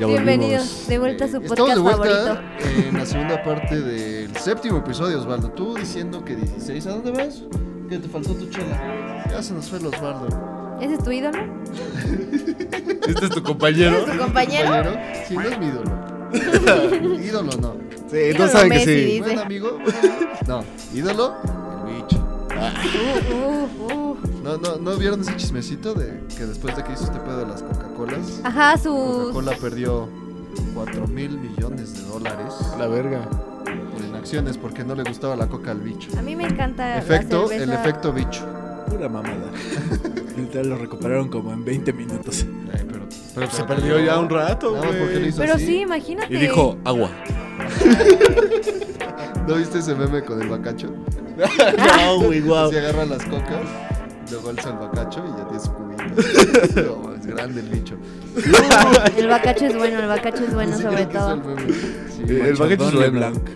ya 0.00 0.06
Bienvenidos 0.06 0.88
de 0.88 0.98
vuelta 0.98 1.26
a 1.26 1.28
su 1.28 1.36
Eh, 1.36 1.40
podcast 1.42 1.60
Estamos 1.60 1.74
de 1.76 1.80
vuelta 1.80 2.34
favorito. 2.34 2.88
en 2.88 2.98
la 2.98 3.06
segunda 3.06 3.42
parte 3.44 3.80
del 3.80 4.36
séptimo 4.36 4.78
episodio, 4.78 5.20
Osvaldo. 5.20 5.48
Tú 5.52 5.76
diciendo 5.76 6.24
que 6.24 6.34
16, 6.34 6.86
¿a 6.88 6.90
dónde 6.90 7.12
vas? 7.12 7.44
Que 7.88 7.98
te 7.98 8.08
faltó 8.08 8.34
tu 8.34 8.48
chela. 8.50 9.24
Ya 9.30 9.40
se 9.40 9.54
nos 9.54 9.68
fue 9.68 9.78
el 9.78 9.86
Osvaldo. 9.86 10.78
¿Ese 10.80 10.94
es 10.94 11.04
tu 11.04 11.12
ídolo? 11.12 11.38
¿Este 13.06 13.26
es 13.26 13.30
tu 13.30 13.42
compañero? 13.44 13.98
¿Es 13.98 14.06
tu 14.12 14.18
compañero? 14.18 14.92
Sí, 15.28 15.34
no 15.36 15.42
es 15.42 15.58
mi 15.60 15.66
ídolo. 15.66 15.90
ídolo 17.22 17.50
no. 17.60 17.76
Sí, 18.10 18.36
no 18.36 18.48
saben 18.48 18.70
que 18.72 18.80
sí. 18.80 18.94
dice. 18.94 19.20
Buen 19.20 19.38
amigo. 19.38 19.78
No, 20.48 20.64
ídolo. 20.92 21.36
Uh, 22.60 23.34
uh, 23.34 23.92
uh. 23.92 24.16
¿No, 24.42 24.56
no, 24.58 24.76
¿No 24.76 24.96
vieron 24.96 25.20
ese 25.20 25.34
chismecito 25.36 25.94
de 25.94 26.20
que 26.36 26.44
después 26.46 26.76
de 26.76 26.84
que 26.84 26.92
hizo 26.92 27.04
este 27.04 27.18
pedo 27.20 27.38
de 27.40 27.46
las 27.46 27.62
Coca-Colas, 27.62 28.40
Ajá, 28.44 28.76
sus... 28.76 28.92
Coca-Cola 28.92 29.52
perdió 29.60 30.08
4 30.74 31.06
mil 31.08 31.38
millones 31.38 31.94
de 31.94 32.02
dólares 32.08 32.52
La 32.78 32.86
verga. 32.86 33.28
en 33.98 34.14
acciones 34.14 34.56
porque 34.58 34.84
no 34.84 34.94
le 34.94 35.04
gustaba 35.04 35.36
la 35.36 35.46
coca 35.46 35.70
al 35.70 35.80
bicho? 35.80 36.10
A 36.18 36.22
mí 36.22 36.36
me 36.36 36.44
encanta 36.44 36.98
Efecto, 36.98 37.42
la 37.42 37.48
cerveza. 37.48 37.64
el 37.64 37.72
efecto 37.80 38.12
bicho. 38.12 38.46
Pura 38.88 39.08
mamada. 39.08 39.50
Literal 40.36 40.68
lo 40.70 40.76
recuperaron 40.76 41.28
como 41.28 41.52
en 41.52 41.64
20 41.64 41.92
minutos. 41.92 42.44
Ay, 42.74 42.84
pero, 42.90 43.06
Pero 43.34 43.50
se 43.50 43.64
perdió 43.64 43.98
ya 44.00 44.18
un 44.18 44.28
rato, 44.28 44.74
güey. 44.74 45.28
hizo 45.28 45.38
Pero 45.38 45.54
así. 45.54 45.66
sí, 45.66 45.80
imagínate. 45.80 46.34
Y 46.34 46.38
dijo, 46.38 46.76
agua. 46.84 47.10
¿No 49.46 49.54
viste 49.56 49.78
ese 49.78 49.94
meme 49.94 50.22
con 50.22 50.40
el 50.40 50.48
bacacho? 50.48 50.88
no, 50.88 52.20
güey, 52.20 52.40
guau. 52.46 52.68
Así 52.68 52.76
agarra 52.76 53.04
las 53.06 53.24
cocas, 53.24 53.62
luego 54.30 54.50
alza 54.50 54.70
el 54.70 54.76
bacacho 54.78 55.24
y 55.26 55.30
ya 55.38 55.44
tiene 55.48 55.60
su 55.64 55.72
cubito. 55.72 56.00
No, 57.04 57.14
es 57.14 57.26
grande 57.26 57.60
el 57.60 57.68
bicho. 57.68 57.96
El 59.16 59.26
bacacho 59.28 59.66
es 59.66 59.76
bueno, 59.76 59.98
el 60.00 60.06
bacacho 60.06 60.44
es 60.44 60.54
bueno 60.54 60.76
sobre 60.78 61.06
todo. 61.06 61.34
el 61.34 61.40
meme. 61.44 61.72
Sí, 61.72 62.22
El 62.28 62.54
bacacho 62.56 62.88
es. 62.88 62.94
LeBlanc. 62.94 63.48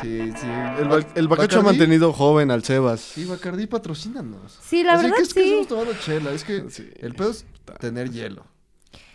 Sí, 0.00 0.32
sí. 0.36 0.46
El, 0.78 0.88
ba- 0.88 1.06
el 1.14 1.28
bacacho 1.28 1.60
ha 1.60 1.62
mantenido 1.62 2.12
joven 2.12 2.50
al 2.50 2.62
Sebas. 2.64 3.00
Sí, 3.00 3.24
Bacardí, 3.24 3.66
patrocínanos. 3.66 4.58
Sí, 4.62 4.82
la 4.84 4.94
Así 4.94 5.02
verdad 5.04 5.16
que 5.16 5.22
es 5.22 5.34
que 5.34 5.42
estamos 5.60 5.68
tomando 5.68 5.92
chela. 6.00 6.30
Es 6.32 6.44
que 6.44 6.70
Sí. 6.70 6.88
el 7.00 7.14
pedo 7.14 7.30
es 7.30 7.44
tener 7.80 8.10
hielo. 8.10 8.44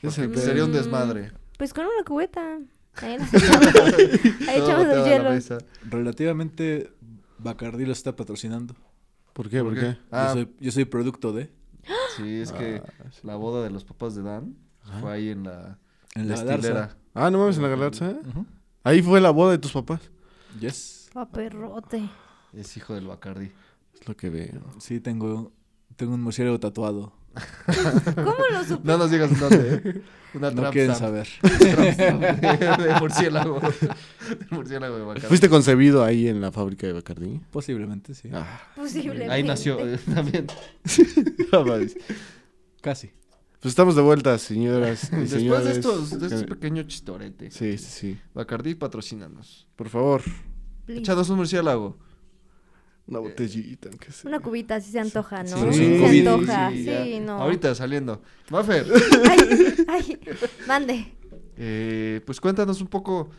Es 0.04 0.18
el 0.18 0.26
Porque 0.26 0.40
pedo. 0.40 0.46
sería 0.48 0.64
un 0.66 0.72
Mm. 0.72 0.74
desmadre. 0.74 1.32
Pues 1.58 1.74
con 1.74 1.86
una 1.86 2.04
cubeta. 2.06 2.60
Ahí 3.02 3.16
echamos, 3.16 4.86
ahí 4.88 5.14
el 5.14 5.24
la 5.24 5.40
hielo. 5.40 5.58
Relativamente, 5.90 6.92
Bacardi 7.38 7.86
lo 7.86 7.92
está 7.94 8.16
patrocinando. 8.16 8.76
¿Por 9.34 9.50
qué? 9.50 9.62
¿Por 9.62 9.74
¿Por 9.74 9.82
qué? 9.82 9.94
qué? 9.96 9.98
Ah, 10.12 10.28
Yo, 10.30 10.34
soy, 10.34 10.56
yo 10.60 10.72
soy 10.72 10.86
producto 10.86 11.34
de. 11.34 11.52
sí, 12.18 12.40
es 12.42 12.52
que 12.52 12.82
Ah, 12.86 13.04
sí. 13.12 13.20
la 13.24 13.36
boda 13.36 13.64
de 13.64 13.70
los 13.70 13.84
papás 13.84 14.16
de 14.16 14.24
Dan 14.24 14.56
fue 15.02 15.12
ahí 15.12 15.30
en 15.30 15.44
la 15.44 15.78
En 16.16 16.30
la. 16.30 16.44
Garza. 16.44 16.98
Ah, 17.14 17.30
no 17.32 17.40
mames, 17.40 17.58
en 17.58 17.64
la 17.64 17.70
galarza. 17.70 18.12
¿eh? 18.12 18.20
Ahí 18.84 19.02
fue 19.02 19.20
la 19.22 19.32
boda 19.32 19.52
de 19.52 19.58
tus 19.58 19.72
papás. 19.74 20.02
Yes. 20.60 21.10
Paperrote. 21.14 22.10
Es 22.54 22.76
hijo 22.78 22.94
del 22.94 23.08
Bacardí. 23.08 23.52
Es 23.94 24.08
lo 24.08 24.16
que 24.16 24.30
veo. 24.30 24.62
Sí, 24.80 25.00
tengo, 25.00 25.52
tengo 25.96 26.14
un 26.14 26.22
murciélago 26.22 26.60
tatuado. 26.60 27.14
¿Cómo 28.16 28.36
lo 28.52 28.64
supo? 28.64 28.82
No 28.84 28.98
nos 28.98 29.12
digas 29.12 29.40
dónde, 29.40 29.82
¿eh? 29.84 30.02
Una 30.34 30.52
No 30.52 30.70
quieren 30.72 30.94
stamp. 30.96 31.00
saber. 31.00 31.28
De 32.78 32.96
murciélago. 33.00 33.60
De 33.62 33.70
murciélago 34.52 34.98
de 34.98 35.04
Bacardí. 35.04 35.28
¿Fuiste 35.28 35.50
concebido 35.50 36.04
ahí 36.04 36.28
en 36.28 36.42
la 36.42 36.52
fábrica 36.52 36.88
de 36.88 36.94
Bacardí? 36.94 37.40
Posiblemente, 37.52 38.14
sí. 38.14 38.30
Ah, 38.34 38.46
Posiblemente. 38.76 39.32
Ahí 39.32 39.44
nació 39.44 39.80
eh, 39.88 39.98
también. 40.14 40.48
Casi. 42.82 43.12
Pues 43.62 43.72
estamos 43.72 43.96
de 43.96 44.02
vuelta, 44.02 44.38
señoras 44.38 45.06
y 45.12 45.16
Después 45.16 45.30
señores. 45.32 45.64
de 45.66 45.72
estos, 45.72 46.20
de 46.20 46.26
estos 46.28 46.42
Eh, 46.44 46.46
pequeños 46.46 46.88
chistoretes. 46.88 47.54
Sí, 47.54 47.78
sí, 47.78 47.86
sí. 47.90 48.20
Bacardí, 48.34 48.76
patrocínanos. 48.76 49.68
Por 49.76 49.90
favor, 49.90 50.22
Please. 50.86 51.00
Echados 51.02 51.30
un 51.30 51.38
murciélago. 51.38 51.98
Una 53.08 53.20
botellita, 53.20 53.90
aunque 53.90 54.12
sea. 54.12 54.28
Una 54.30 54.40
cubita, 54.40 54.76
así 54.76 54.92
se 54.92 55.00
antoja, 55.00 55.44
¿no? 55.44 55.72
Sí, 55.72 55.78
Sí, 55.80 55.84
sí, 55.84 56.00
se 56.00 56.20
antoja, 56.30 56.72
sí, 56.72 57.20
no. 57.22 57.34
Ahorita 57.42 57.76
saliendo. 57.76 58.22
Maffer, 58.50 58.86
Ay, 59.30 59.86
ay, 59.88 60.20
mande. 60.68 61.14
eh, 61.58 62.22
pues 62.26 62.40
cuéntanos 62.42 62.82
un 62.82 62.88
poco 62.88 63.30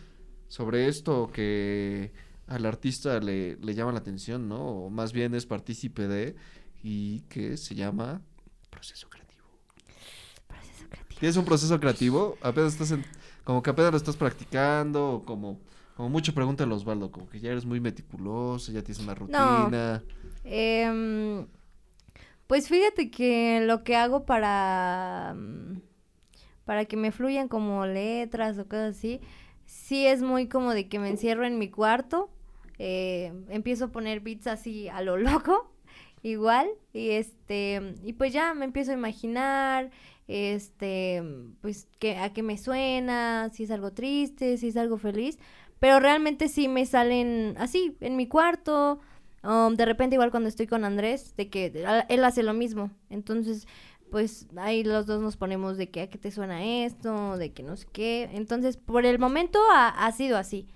sobre 0.49 0.87
esto 0.89 1.31
que 1.33 2.13
al 2.47 2.65
artista 2.65 3.19
le, 3.19 3.57
le 3.57 3.75
llama 3.75 3.91
la 3.93 3.99
atención, 3.99 4.49
¿no? 4.49 4.85
O 4.85 4.91
más 4.91 5.13
bien 5.13 5.35
es 5.35 5.47
partícipe 5.47 6.07
de 6.07 6.37
y 6.83 7.23
que 7.23 7.57
se 7.57 7.75
llama 7.75 8.23
proceso 8.71 9.09
creativo. 9.09 9.43
Proceso 10.47 10.87
creativo. 10.89 11.19
¿Tienes 11.19 11.37
un 11.37 11.45
proceso 11.45 11.81
creativo? 11.81 12.39
Apenas 12.43 12.75
estás 12.75 12.93
en, 12.93 13.05
como 13.43 13.63
que 13.63 13.71
apenas 13.71 13.91
lo 13.91 13.97
estás 13.97 14.17
practicando, 14.17 15.15
o 15.15 15.25
como, 15.25 15.59
como 15.97 16.11
mucho 16.11 16.35
pregunta 16.35 16.65
a 16.65 16.69
Osvaldo, 16.69 17.11
como 17.11 17.27
que 17.27 17.41
ya 17.41 17.51
eres 17.51 17.65
muy 17.65 17.81
meticuloso, 17.81 18.71
ya 18.71 18.83
tienes 18.83 19.03
una 19.03 19.15
rutina. 19.15 20.05
Em, 20.45 21.47
pues 22.47 22.69
fíjate 22.69 23.11
que 23.11 23.63
lo 23.65 23.83
que 23.83 23.97
hago 23.97 24.27
para, 24.27 25.35
mm, 25.35 25.81
para 26.67 26.85
que 26.85 26.99
me 26.99 27.13
fluyan 27.13 27.49
como 27.49 27.87
letras 27.87 28.59
o 28.59 28.65
cosas 28.65 28.97
así, 28.97 29.21
sí 29.65 30.07
es 30.07 30.21
muy 30.21 30.49
como 30.49 30.75
de 30.75 30.87
que 30.87 30.99
me 30.99 31.09
encierro 31.09 31.47
en 31.47 31.59
mi 31.59 31.71
cuarto, 31.71 32.29
eh, 32.79 33.33
empiezo 33.49 33.87
a 33.87 33.89
poner 33.89 34.21
beats 34.21 34.47
así 34.49 34.89
a 34.91 35.01
lo 35.01 35.17
loco, 35.43 35.73
igual, 36.23 36.69
y 36.93 37.13
este, 37.13 37.95
y 38.05 38.13
pues 38.13 38.35
ya 38.35 38.53
me 38.53 38.67
empiezo 38.67 38.91
a 38.91 38.95
imaginar, 38.95 39.91
este, 40.29 41.23
pues 41.63 41.89
que, 41.99 42.19
a 42.19 42.35
qué 42.35 42.43
me 42.43 42.59
suena, 42.59 43.49
si 43.53 43.65
es 43.65 43.71
algo 43.71 43.93
triste, 43.93 44.59
si 44.59 44.69
es 44.69 44.77
algo 44.77 44.99
feliz, 44.99 45.39
pero 45.81 46.01
realmente 46.01 46.49
sí 46.49 46.69
me 46.69 46.87
salen 46.87 47.55
así, 47.59 47.97
en 48.01 48.17
mi 48.17 48.27
cuarto, 48.29 49.01
Um, 49.43 49.77
de 49.77 49.85
repente 49.85 50.17
igual 50.17 50.33
cuando 50.33 50.49
estoy 50.49 50.67
con 50.67 50.85
Andrés, 50.85 51.37
de 51.37 51.49
que 51.49 51.67
él 52.09 52.25
hace 52.25 52.43
lo 52.43 52.53
mismo. 52.53 52.91
Entonces, 53.11 53.69
pues 54.11 54.49
ahí 54.57 54.83
los 54.83 55.07
dos 55.07 55.21
nos 55.23 55.37
ponemos 55.37 55.77
de 55.77 55.89
que 55.89 56.01
a 56.03 56.09
qué 56.11 56.19
te 56.19 56.33
suena 56.33 56.65
esto, 56.65 57.37
de 57.37 57.53
que 57.53 57.63
no 57.63 57.77
sé 57.77 57.87
qué. 57.93 58.29
Entonces, 58.33 58.77
por 58.77 59.07
el 59.07 59.21
momento 59.21 59.61
ha, 59.73 59.89
ha 59.89 60.11
sido 60.11 60.37
así. 60.37 60.67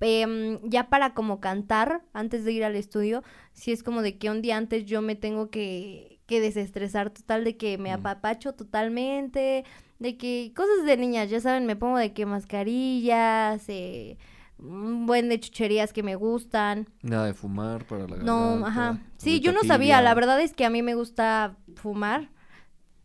Em, 0.00 0.60
ya 0.62 0.88
para 0.88 1.12
como 1.12 1.40
cantar, 1.40 2.02
antes 2.12 2.44
de 2.44 2.52
ir 2.52 2.64
al 2.64 2.76
estudio, 2.76 3.22
sí 3.52 3.72
es 3.72 3.82
como 3.82 4.00
de 4.00 4.16
que 4.16 4.30
un 4.30 4.42
día 4.42 4.56
antes 4.56 4.86
yo 4.86 5.02
me 5.02 5.16
tengo 5.16 5.50
que, 5.50 6.20
que 6.26 6.40
desestresar 6.40 7.10
total, 7.10 7.42
de 7.44 7.56
que 7.56 7.78
me 7.78 7.90
Mm. 7.90 7.94
apapacho 8.00 8.54
totalmente, 8.54 9.64
de 9.98 10.16
que 10.16 10.52
cosas 10.54 10.86
de 10.86 10.96
niñas, 10.96 11.30
ya 11.30 11.40
saben, 11.40 11.66
me 11.66 11.74
pongo 11.76 11.98
de 11.98 12.12
que 12.12 12.26
mascarillas, 12.26 13.64
eh, 13.68 14.16
un 14.62 15.06
buen 15.06 15.28
de 15.28 15.40
chucherías 15.40 15.92
que 15.92 16.02
me 16.02 16.14
gustan. 16.16 16.88
Nada 17.02 17.26
de 17.26 17.34
fumar 17.34 17.84
para 17.86 18.06
la 18.06 18.16
No, 18.18 18.40
garganta, 18.60 18.68
ajá. 18.68 18.98
Sí, 19.16 19.40
yo 19.40 19.52
no 19.52 19.62
sabía, 19.64 20.00
la 20.02 20.14
verdad 20.14 20.40
es 20.40 20.52
que 20.54 20.64
a 20.64 20.70
mí 20.70 20.82
me 20.82 20.94
gusta 20.94 21.56
fumar 21.76 22.28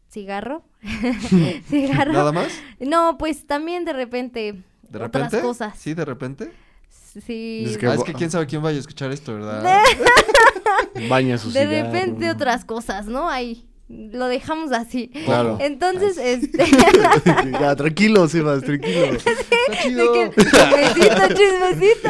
cigarro. 0.10 0.64
cigarro. 1.70 2.14
¿Nada 2.14 2.32
más? 2.32 2.50
No, 2.80 3.18
pues 3.18 3.48
también 3.48 3.86
de 3.86 3.94
repente 3.94 4.64
¿De 4.84 4.98
otras 5.04 5.26
repente? 5.32 5.42
cosas. 5.42 5.78
Sí, 5.78 5.94
de 5.94 6.06
repente. 6.06 6.52
Sí. 6.90 7.64
Es 7.68 7.78
que 7.78 7.88
ah, 7.88 7.92
es 7.94 7.98
bo- 8.00 8.04
que 8.04 8.14
quién 8.14 8.30
sabe 8.30 8.46
quién 8.46 8.62
vaya 8.62 8.78
a 8.78 8.82
escuchar 8.82 9.12
esto, 9.12 9.34
¿verdad? 9.36 9.64
Baña 11.10 11.38
su 11.38 11.52
de 11.52 11.62
cigarro. 11.62 11.92
repente 11.92 12.30
otras 12.30 12.66
cosas, 12.66 13.06
¿no? 13.08 13.30
Ahí 13.30 13.68
lo 13.88 14.28
dejamos 14.28 14.72
así. 14.72 15.10
Claro. 15.26 15.58
Entonces, 15.62 16.18
este 16.18 16.58
ya, 17.52 17.76
tranquilo, 17.76 18.28
Sebas, 18.28 18.64
tranquilo. 18.64 19.12
De 19.12 19.78
chido. 19.82 20.12
que 20.14 20.30
chismecito, 20.36 21.28
chismecito. 21.28 22.10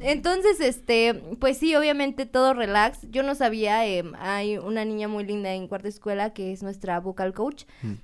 Entonces, 0.00 0.60
este, 0.60 1.14
pues 1.38 1.58
sí, 1.58 1.74
obviamente 1.74 2.24
todo 2.24 2.54
relax. 2.54 3.00
Yo 3.10 3.22
no 3.22 3.34
sabía, 3.34 3.86
em, 3.86 4.12
hay 4.18 4.56
una 4.56 4.84
niña 4.84 5.08
muy 5.08 5.24
linda 5.24 5.52
en 5.52 5.68
cuarta 5.68 5.88
escuela 5.88 6.32
que 6.32 6.52
es 6.52 6.62
nuestra 6.62 6.98
vocal 7.00 7.34
coach. 7.34 7.64
Mm. 7.82 7.94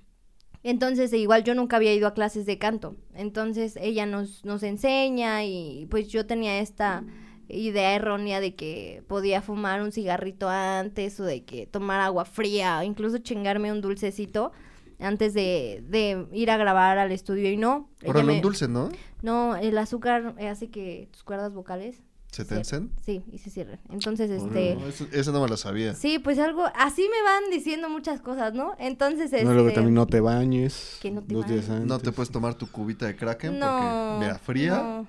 Entonces, 0.65 1.13
e 1.13 1.19
igual 1.19 1.45
yo 1.45 1.55
nunca 1.55 1.77
había 1.77 1.95
ido 1.95 2.07
a 2.09 2.15
clases 2.15 2.45
de 2.45 2.59
canto. 2.59 2.97
Entonces, 3.15 3.77
ella 3.81 4.05
nos, 4.05 4.45
nos 4.45 4.63
enseña 4.63 5.45
y 5.45 5.87
pues 5.91 6.09
yo 6.09 6.27
tenía 6.27 6.59
esta 6.59 7.05
idea 7.49 7.95
errónea 7.95 8.41
de 8.41 8.55
que 8.55 9.03
podía 9.09 9.43
fumar 9.43 9.83
un 9.83 9.93
cigarrito 9.93 10.49
antes 10.49 11.19
o 11.21 11.25
de 11.25 11.45
que 11.45 11.67
tomar 11.67 12.01
agua 12.01 12.25
fría 12.25 12.79
o 12.81 12.83
incluso 12.83 13.19
chingarme 13.19 13.73
un 13.73 13.81
dulcecito 13.81 14.53
antes 15.01 15.33
de, 15.35 15.83
de 15.89 16.27
ir 16.33 16.51
a 16.51 16.57
grabar 16.57 16.99
al 16.99 17.13
estudio 17.13 17.51
y 17.51 17.57
no. 17.57 17.89
Órale, 18.05 18.27
me- 18.27 18.33
un 18.35 18.41
dulce, 18.41 18.69
¿no? 18.69 18.89
no, 19.23 19.57
el 19.57 19.77
azúcar 19.79 20.35
hace 20.41 20.69
que 20.71 21.09
tus 21.13 21.23
cuerdas 21.23 21.53
vocales 21.53 22.03
¿Se 22.31 22.45
tensen? 22.45 22.91
Sí, 23.03 23.23
y 23.33 23.39
se 23.39 23.49
cierren. 23.49 23.81
Entonces, 23.89 24.31
este... 24.31 24.77
No, 24.77 24.87
eso, 24.87 25.07
eso 25.13 25.33
no 25.33 25.41
me 25.41 25.49
lo 25.49 25.57
sabía. 25.57 25.95
Sí, 25.95 26.19
pues 26.19 26.39
algo... 26.39 26.67
Así 26.75 27.01
me 27.11 27.23
van 27.23 27.51
diciendo 27.51 27.89
muchas 27.89 28.21
cosas, 28.21 28.53
¿no? 28.53 28.75
Entonces, 28.79 29.33
este... 29.33 29.45
No, 29.45 29.55
luego 29.55 29.73
también 29.73 29.95
no 29.95 30.07
te 30.07 30.21
bañes. 30.21 30.99
Que 31.01 31.11
no 31.11 31.23
te 31.23 31.35
bañes. 31.35 31.69
No 31.71 31.99
te 31.99 32.13
puedes 32.13 32.31
tomar 32.31 32.55
tu 32.55 32.71
cubita 32.71 33.07
de 33.07 33.17
Kraken 33.17 33.59
No, 33.59 33.67
porque, 33.67 34.27
mira, 34.27 34.39
fría, 34.39 34.77
no, 34.77 35.07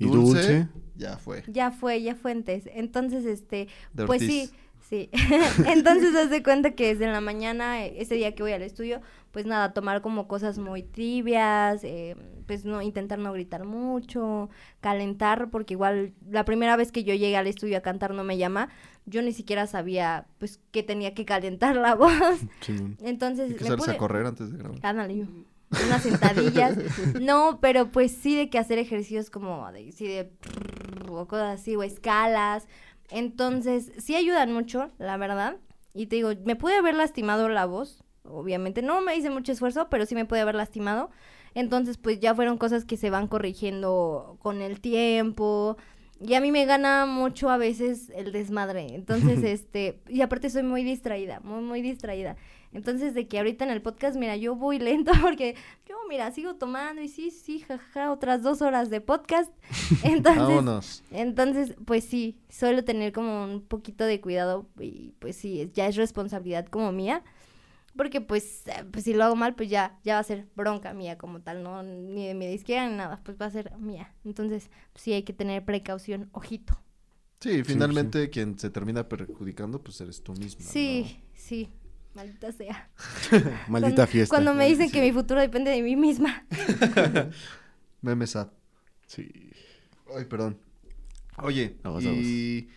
Y 0.00 0.06
dulce, 0.08 0.32
dulce. 0.32 0.68
ya 0.96 1.16
fue. 1.18 1.44
ya 1.46 1.70
fue, 1.70 2.02
ya 2.02 2.14
fue 2.14 2.32
antes. 2.32 2.64
Entonces, 2.74 3.24
este... 3.24 3.68
De 3.92 4.06
Pues 4.06 4.22
Ortiz. 4.22 4.50
sí, 4.88 5.08
sí. 5.08 5.10
Entonces, 5.66 6.14
haz 6.16 6.30
de 6.30 6.42
cuenta 6.42 6.72
que 6.72 6.88
desde 6.88 7.06
la 7.06 7.20
mañana, 7.20 7.84
eh, 7.86 7.94
ese 7.98 8.14
día 8.16 8.34
que 8.34 8.42
voy 8.42 8.52
al 8.52 8.62
estudio, 8.62 9.00
pues 9.30 9.46
nada, 9.46 9.72
tomar 9.72 10.00
como 10.02 10.26
cosas 10.26 10.58
muy 10.58 10.82
tibias, 10.82 11.84
eh, 11.84 12.16
pues 12.46 12.64
no, 12.64 12.82
intentar 12.82 13.18
no 13.20 13.32
gritar 13.32 13.64
mucho, 13.64 14.50
calentar, 14.80 15.50
porque 15.50 15.74
igual 15.74 16.12
la 16.28 16.44
primera 16.44 16.74
vez 16.76 16.90
que 16.90 17.04
yo 17.04 17.14
llegué 17.14 17.36
al 17.36 17.46
estudio 17.46 17.78
a 17.78 17.80
cantar 17.80 18.12
no 18.12 18.24
me 18.24 18.38
llama, 18.38 18.68
yo 19.06 19.22
ni 19.22 19.32
siquiera 19.32 19.66
sabía, 19.68 20.26
pues, 20.38 20.58
que 20.72 20.82
tenía 20.82 21.14
que 21.14 21.24
calentar 21.24 21.76
la 21.76 21.94
voz. 21.96 22.40
Simón. 22.60 22.96
Entonces, 23.02 23.50
Hay 23.52 23.56
que 23.56 23.70
me 23.70 23.76
pude- 23.76 23.92
a 23.92 23.98
correr 23.98 24.26
antes 24.26 24.50
de 24.50 24.58
grabar. 24.58 24.78
Ándale, 24.82 25.26
unas 25.70 26.02
sentadillas. 26.02 26.76
No, 27.20 27.58
pero 27.60 27.90
pues 27.90 28.12
sí 28.12 28.36
de 28.36 28.50
que 28.50 28.58
hacer 28.58 28.78
ejercicios 28.78 29.30
como 29.30 29.70
de, 29.72 29.92
sí 29.92 30.06
de 30.06 30.32
o 31.08 31.26
cosas 31.26 31.60
así, 31.60 31.76
o 31.76 31.82
escalas. 31.82 32.66
Entonces, 33.10 33.92
sí 33.98 34.14
ayudan 34.14 34.52
mucho, 34.52 34.90
la 34.98 35.16
verdad. 35.16 35.56
Y 35.94 36.06
te 36.06 36.16
digo, 36.16 36.30
me 36.44 36.56
pude 36.56 36.76
haber 36.76 36.94
lastimado 36.94 37.48
la 37.48 37.66
voz, 37.66 38.04
obviamente. 38.24 38.82
No 38.82 39.00
me 39.00 39.16
hice 39.16 39.30
mucho 39.30 39.52
esfuerzo, 39.52 39.88
pero 39.90 40.06
sí 40.06 40.14
me 40.14 40.24
pude 40.24 40.40
haber 40.40 40.54
lastimado. 40.54 41.10
Entonces, 41.54 41.96
pues 41.96 42.20
ya 42.20 42.34
fueron 42.34 42.58
cosas 42.58 42.84
que 42.84 42.96
se 42.96 43.10
van 43.10 43.26
corrigiendo 43.26 44.38
con 44.40 44.62
el 44.62 44.80
tiempo. 44.80 45.76
Y 46.20 46.34
a 46.34 46.40
mí 46.40 46.52
me 46.52 46.66
gana 46.66 47.06
mucho 47.06 47.50
a 47.50 47.56
veces 47.56 48.10
el 48.14 48.30
desmadre. 48.30 48.94
Entonces, 48.94 49.42
este, 49.44 50.00
y 50.08 50.20
aparte 50.22 50.50
soy 50.50 50.62
muy 50.62 50.84
distraída, 50.84 51.40
muy, 51.40 51.62
muy 51.62 51.82
distraída. 51.82 52.36
Entonces, 52.72 53.14
de 53.14 53.26
que 53.26 53.38
ahorita 53.38 53.64
en 53.64 53.70
el 53.70 53.82
podcast, 53.82 54.16
mira, 54.16 54.36
yo 54.36 54.54
voy 54.54 54.78
lento 54.80 55.12
porque 55.20 55.56
yo, 55.88 55.96
mira, 56.08 56.30
sigo 56.30 56.54
tomando 56.54 57.02
y 57.02 57.08
sí, 57.08 57.30
sí, 57.30 57.60
jaja, 57.60 58.12
otras 58.12 58.42
dos 58.42 58.62
horas 58.62 58.90
de 58.90 59.00
podcast. 59.00 59.52
Entonces, 60.04 60.46
Vámonos. 60.46 61.02
entonces, 61.10 61.74
pues 61.84 62.04
sí, 62.04 62.38
suelo 62.48 62.84
tener 62.84 63.12
como 63.12 63.44
un 63.44 63.62
poquito 63.62 64.04
de 64.04 64.20
cuidado 64.20 64.68
y 64.78 65.12
pues 65.18 65.36
sí, 65.36 65.70
ya 65.74 65.86
es 65.86 65.96
responsabilidad 65.96 66.66
como 66.66 66.92
mía. 66.92 67.22
Porque 67.96 68.20
pues, 68.20 68.68
eh, 68.68 68.84
pues 68.90 69.04
si 69.04 69.14
lo 69.14 69.24
hago 69.24 69.34
mal, 69.34 69.56
pues 69.56 69.68
ya, 69.68 69.98
ya 70.04 70.14
va 70.14 70.20
a 70.20 70.24
ser 70.24 70.46
bronca 70.54 70.94
mía 70.94 71.18
como 71.18 71.40
tal, 71.40 71.64
no 71.64 71.82
ni 71.82 72.28
de 72.28 72.34
mi 72.34 72.46
disquera 72.46 72.88
ni 72.88 72.96
nada, 72.96 73.20
pues 73.24 73.36
va 73.40 73.46
a 73.46 73.50
ser 73.50 73.76
mía. 73.78 74.14
Entonces, 74.24 74.70
sí 74.94 75.12
hay 75.12 75.24
que 75.24 75.32
tener 75.32 75.64
precaución, 75.64 76.30
ojito. 76.32 76.80
Sí, 77.40 77.64
finalmente 77.64 78.30
quien 78.30 78.58
se 78.58 78.70
termina 78.70 79.08
perjudicando, 79.08 79.82
pues 79.82 80.00
eres 80.00 80.22
tú 80.22 80.34
mismo. 80.34 80.64
Sí, 80.64 81.20
sí, 81.34 81.70
maldita 82.14 82.52
sea. 82.52 82.88
Maldita 83.68 83.94
Cuando- 83.94 84.06
fiesta. 84.06 84.34
Cuando 84.36 84.54
me 84.54 84.66
dicen 84.66 84.90
que 84.90 85.00
mi 85.00 85.12
futuro 85.12 85.40
depende 85.40 85.70
de 85.70 85.82
mí 85.82 85.96
misma. 85.96 86.44
Meme 88.02 88.26
sad. 88.26 88.48
Sí. 89.06 89.28
Ay, 90.16 90.24
perdón. 90.24 90.58
Oye, 91.42 91.76
y 92.02 92.68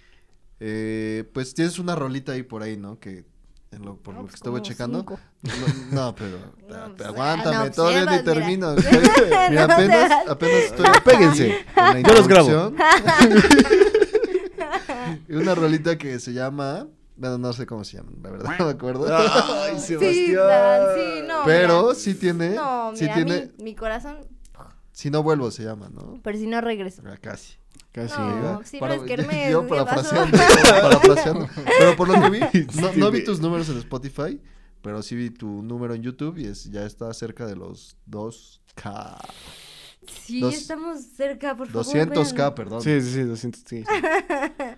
eh, 0.59 1.29
pues 1.33 1.53
tienes 1.53 1.79
una 1.79 1.95
rolita 1.95 2.31
ahí 2.33 2.43
por 2.43 2.63
ahí, 2.63 2.77
¿no? 2.77 2.99
Que 2.99 3.25
en 3.71 3.81
lo, 3.83 3.97
por 3.97 4.13
No, 4.13 4.21
lo 4.21 4.25
pues 4.27 4.33
que 4.33 4.35
estuve 4.37 4.59
como 4.59 4.63
checando. 4.63 5.03
No, 5.03 5.17
no, 5.91 6.15
pero, 6.15 6.37
No, 6.69 6.95
pues, 6.95 7.07
aguántame, 7.09 7.55
no, 7.55 7.61
pues, 7.63 7.75
todavía 7.75 8.05
ni 8.05 8.23
termino. 8.23 8.75
Mira, 8.75 9.67
No 9.67 9.73
apenas, 9.73 10.27
apenas 10.29 10.63
estoy. 10.63 10.85
Péguense. 11.03 11.65
Yo 12.07 12.13
los 12.13 12.27
grabo. 12.27 12.73
una 15.29 15.55
rolita 15.55 15.97
que 15.97 16.19
se 16.19 16.33
llama. 16.33 16.87
Bueno, 17.23 17.37
no 17.37 17.53
sé 17.53 17.65
cómo 17.65 17.83
se 17.85 17.97
llama, 17.97 18.11
la 18.21 18.29
verdad, 18.31 18.51
no 18.59 18.65
me 18.65 18.71
acuerdo. 18.71 19.07
Ay, 19.15 19.79
Sí, 19.79 19.87
Sebastián. 19.97 20.35
Dan, 20.35 20.81
sí, 20.95 21.21
no. 21.27 21.41
Pero 21.45 21.81
mira. 21.83 21.95
sí 21.95 22.13
tiene. 22.15 22.49
No, 22.55 22.91
sí 22.95 23.03
mira, 23.03 23.15
tiene. 23.15 23.51
mi, 23.57 23.63
mi 23.63 23.75
corazón, 23.75 24.17
Si 24.91 25.09
no 25.09 25.23
vuelvo 25.23 25.49
se 25.51 25.63
llama, 25.63 25.89
¿no? 25.89 26.19
pero 26.23 26.37
si 26.37 26.45
no 26.47 26.59
regreso. 26.61 27.01
Ah, 27.05 27.17
Casi. 27.21 27.53
Casi. 27.91 28.17
No, 28.19 28.61
si 28.65 28.77
Para- 28.79 28.95
no 28.97 29.03
es 29.03 29.07
Kermés, 29.07 29.51
yo 29.51 29.61
¿qué 29.63 29.69
pasó? 29.69 29.85
parafraseando, 29.85 30.37
parafraseando. 30.81 31.49
Pero 31.79 31.95
por 31.95 32.07
lo 32.09 32.21
que 32.21 32.29
vi, 32.31 32.39
no, 32.81 32.91
Sí, 32.91 32.99
no 32.99 33.11
vi 33.11 33.23
tus 33.23 33.39
números 33.39 33.69
en 33.69 33.77
Spotify, 33.77 34.41
pero 34.81 35.01
sí 35.03 35.15
vi 35.15 35.29
tu 35.29 35.61
número 35.61 35.93
en 35.93 36.01
YouTube 36.01 36.37
y 36.39 36.45
es, 36.45 36.65
ya 36.71 36.85
está 36.85 37.13
cerca 37.13 37.45
de 37.45 37.55
los 37.55 37.95
2K. 38.09 39.17
Sí, 40.23 40.41
Dos- 40.41 40.55
estamos 40.55 41.01
cerca, 41.15 41.55
por 41.55 41.67
favor. 41.67 41.85
200K, 41.85 42.35
vean. 42.35 42.55
perdón. 42.55 42.81
Sí, 42.81 42.99
sí, 43.01 43.13
sí, 43.13 43.21
200, 43.21 43.61
sí. 43.65 43.83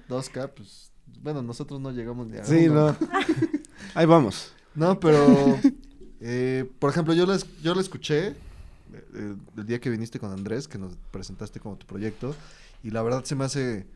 2K, 0.10 0.52
pues, 0.56 0.92
bueno, 1.26 1.42
nosotros 1.42 1.82
no 1.82 1.92
llegamos 1.92 2.28
ni 2.28 2.38
a 2.38 2.46
Sí, 2.46 2.70
uno. 2.70 2.92
no. 3.02 3.08
Ahí 3.96 4.06
vamos. 4.06 4.54
No, 4.76 5.00
pero, 5.00 5.58
eh, 6.22 6.70
por 6.80 6.90
ejemplo, 6.92 7.14
yo 7.14 7.26
la, 7.26 7.38
yo 7.64 7.74
la 7.76 7.82
escuché 7.82 8.28
eh, 8.28 8.36
eh, 8.94 9.36
el 9.58 9.66
día 9.66 9.80
que 9.82 9.90
viniste 9.90 10.20
con 10.20 10.32
Andrés, 10.32 10.68
que 10.68 10.78
nos 10.78 10.96
presentaste 11.12 11.60
como 11.60 11.78
tu 11.78 11.86
proyecto, 11.88 12.36
y 12.84 12.92
la 12.92 13.02
verdad 13.02 13.24
se 13.24 13.36
me 13.36 13.44
hace 13.46 13.88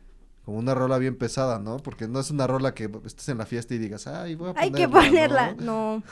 como 0.44 0.58
una 0.58 0.74
rola 0.74 0.98
bien 0.98 1.16
pesada, 1.16 1.58
¿no? 1.60 1.76
Porque 1.78 2.08
no 2.08 2.18
es 2.18 2.30
una 2.30 2.46
rola 2.46 2.74
que 2.74 2.90
estés 3.04 3.28
en 3.28 3.38
la 3.38 3.46
fiesta 3.46 3.74
y 3.74 3.78
digas, 3.78 4.06
ay, 4.08 4.34
voy 4.34 4.48
a 4.50 4.54
Hay 4.56 4.70
ponerla. 4.70 4.76
que 4.76 4.88
ponerla. 4.88 5.54
¿no? 5.54 5.62
No. 5.98 6.02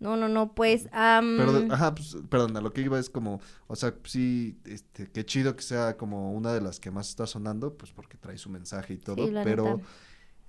No, 0.00 0.16
no, 0.16 0.28
no, 0.28 0.52
pues... 0.52 0.88
am, 0.90 1.36
Pero, 1.38 1.52
de- 1.52 1.72
ajá, 1.72 1.94
pues, 1.94 2.16
perdón, 2.28 2.56
a 2.56 2.60
lo 2.60 2.72
que 2.72 2.80
iba 2.80 2.98
es 2.98 3.08
como, 3.08 3.40
o 3.68 3.76
sea, 3.76 3.94
sí, 4.02 4.58
este, 4.64 5.08
qué 5.08 5.24
chido 5.24 5.54
que 5.54 5.62
sea 5.62 5.96
como 5.96 6.32
una 6.32 6.52
de 6.52 6.60
las 6.60 6.80
que 6.80 6.90
más 6.90 7.08
está 7.08 7.24
sonando, 7.24 7.74
pues 7.74 7.92
porque 7.92 8.16
trae 8.16 8.36
su 8.36 8.50
mensaje 8.50 8.94
y 8.94 8.96
todo, 8.96 9.24
Sí, 9.26 9.30
la 9.30 9.44
pero, 9.44 9.76
neta. 9.76 9.88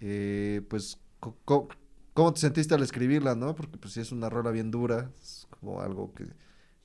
Eh, 0.05 0.61
pues, 0.69 0.99
¿cómo 1.45 2.33
te 2.33 2.39
sentiste 2.41 2.75
al 2.75 2.83
escribirla, 2.83 3.35
no? 3.35 3.55
Porque, 3.55 3.77
pues, 3.77 3.93
sí 3.93 4.01
es 4.01 4.11
una 4.11 4.29
rola 4.29 4.51
bien 4.51 4.69
dura, 4.69 5.09
es 5.21 5.47
como 5.49 5.79
algo 5.81 6.13
que, 6.13 6.25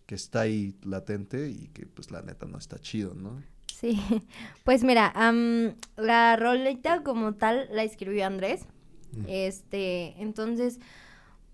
que 0.07 0.15
está 0.15 0.43
ahí 0.43 0.77
latente 0.85 1.51
y 1.51 1.69
que, 1.69 1.87
pues, 1.87 2.13
la 2.13 2.23
neta 2.23 2.47
no 2.47 2.59
está 2.59 2.79
chido, 2.79 3.15
¿no? 3.15 3.43
Sí, 3.75 4.01
pues 4.65 4.85
mira, 4.85 5.13
la 5.97 6.37
rolita 6.37 7.03
como 7.03 7.35
tal 7.35 7.69
la 7.73 7.83
escribió 7.83 8.25
Andrés. 8.25 8.67
Este, 9.27 10.15
entonces, 10.23 10.79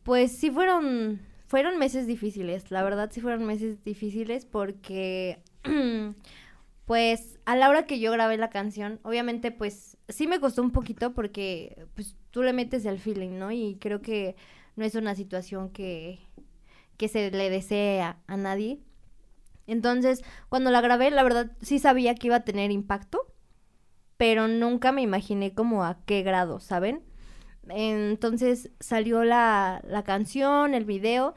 pues 0.03 0.33
sí 0.37 0.51
fueron, 0.51 1.21
fueron 1.47 1.79
meses 1.79 2.07
difíciles, 2.07 2.71
la 2.71 2.83
verdad 2.83 3.11
sí 3.13 3.21
fueron 3.21 3.47
meses 3.47 3.83
difíciles 3.85 4.45
porque, 4.45 5.39
pues 6.85 7.34
a 7.45 7.57
la 7.57 7.69
hora 7.69 7.87
que 7.87 8.01
yo 8.01 8.13
grabé 8.13 8.37
la 8.37 8.51
canción, 8.51 9.01
obviamente 9.03 9.51
pues 9.51 9.97
sí 10.09 10.27
me 10.27 10.41
costó 10.41 10.63
un 10.63 10.71
poquito 10.71 11.15
porque 11.15 11.87
pues 11.95 12.17
tú 12.31 12.43
le 12.43 12.53
metes 12.53 12.85
el 12.87 12.99
feeling, 12.99 13.39
¿no? 13.39 13.53
Y 13.53 13.77
creo 13.81 14.01
que 14.03 14.37
no 14.77 14.85
es 14.85 14.95
una 14.95 15.15
situación 15.15 15.71
que, 15.71 16.21
que 16.97 17.09
se 17.09 17.31
le 17.31 17.51
desee 17.51 18.03
a, 18.03 18.19
a 18.27 18.37
nadie. 18.37 18.81
Entonces, 19.67 20.23
cuando 20.49 20.71
la 20.71 20.81
grabé, 20.81 21.11
la 21.11 21.23
verdad 21.23 21.53
sí 21.63 21.79
sabía 21.79 22.15
que 22.15 22.27
iba 22.29 22.37
a 22.37 22.45
tener 22.45 22.71
impacto, 22.71 23.27
pero 24.17 24.49
nunca 24.49 24.93
me 24.93 25.03
imaginé 25.03 25.55
como 25.55 25.85
a 25.85 25.99
qué 26.07 26.23
grado, 26.23 26.61
¿saben? 26.61 27.03
Entonces 27.69 28.71
salió 28.81 29.25
la, 29.25 29.81
la 29.87 30.05
canción, 30.05 30.75
el 30.75 30.85
video, 30.85 31.35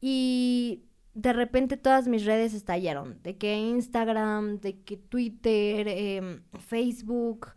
y 0.00 0.84
de 1.16 1.32
repente 1.32 1.78
todas 1.78 2.06
mis 2.06 2.26
redes 2.26 2.52
estallaron, 2.52 3.18
de 3.22 3.38
que 3.38 3.56
Instagram, 3.56 4.60
de 4.60 4.80
que 4.82 4.98
Twitter, 4.98 5.88
em, 5.88 6.42
Facebook, 6.58 7.54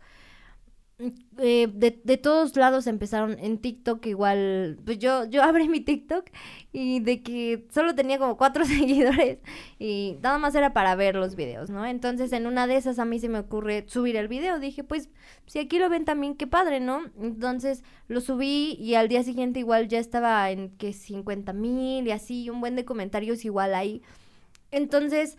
eh, 1.38 1.68
de, 1.72 2.00
de 2.04 2.16
todos 2.18 2.56
lados 2.56 2.86
empezaron 2.86 3.38
en 3.38 3.58
TikTok 3.58 4.04
igual, 4.06 4.78
pues 4.84 4.98
yo, 4.98 5.24
yo 5.24 5.42
abrí 5.42 5.68
mi 5.68 5.80
TikTok 5.80 6.26
y 6.72 7.00
de 7.00 7.22
que 7.22 7.66
solo 7.70 7.94
tenía 7.94 8.18
como 8.18 8.36
cuatro 8.36 8.64
seguidores 8.66 9.38
y 9.78 10.18
nada 10.22 10.38
más 10.38 10.54
era 10.54 10.72
para 10.72 10.94
ver 10.96 11.14
los 11.14 11.36
videos, 11.36 11.70
¿no? 11.70 11.86
Entonces 11.86 12.32
en 12.32 12.46
una 12.46 12.66
de 12.66 12.76
esas 12.76 12.98
a 12.98 13.04
mí 13.04 13.18
se 13.18 13.28
me 13.28 13.38
ocurre 13.38 13.84
subir 13.88 14.16
el 14.16 14.28
video, 14.28 14.58
dije 14.58 14.84
pues 14.84 15.08
si 15.46 15.58
aquí 15.58 15.78
lo 15.78 15.88
ven 15.88 16.04
también 16.04 16.34
qué 16.34 16.46
padre, 16.46 16.80
¿no? 16.80 17.04
Entonces 17.20 17.82
lo 18.08 18.20
subí 18.20 18.76
y 18.78 18.94
al 18.94 19.08
día 19.08 19.22
siguiente 19.22 19.60
igual 19.60 19.88
ya 19.88 19.98
estaba 19.98 20.50
en 20.50 20.70
que 20.76 20.92
50 20.92 21.52
mil 21.54 22.06
y 22.06 22.10
así, 22.10 22.50
un 22.50 22.60
buen 22.60 22.76
de 22.76 22.84
comentarios 22.84 23.44
igual 23.44 23.74
ahí. 23.74 24.02
Entonces 24.70 25.36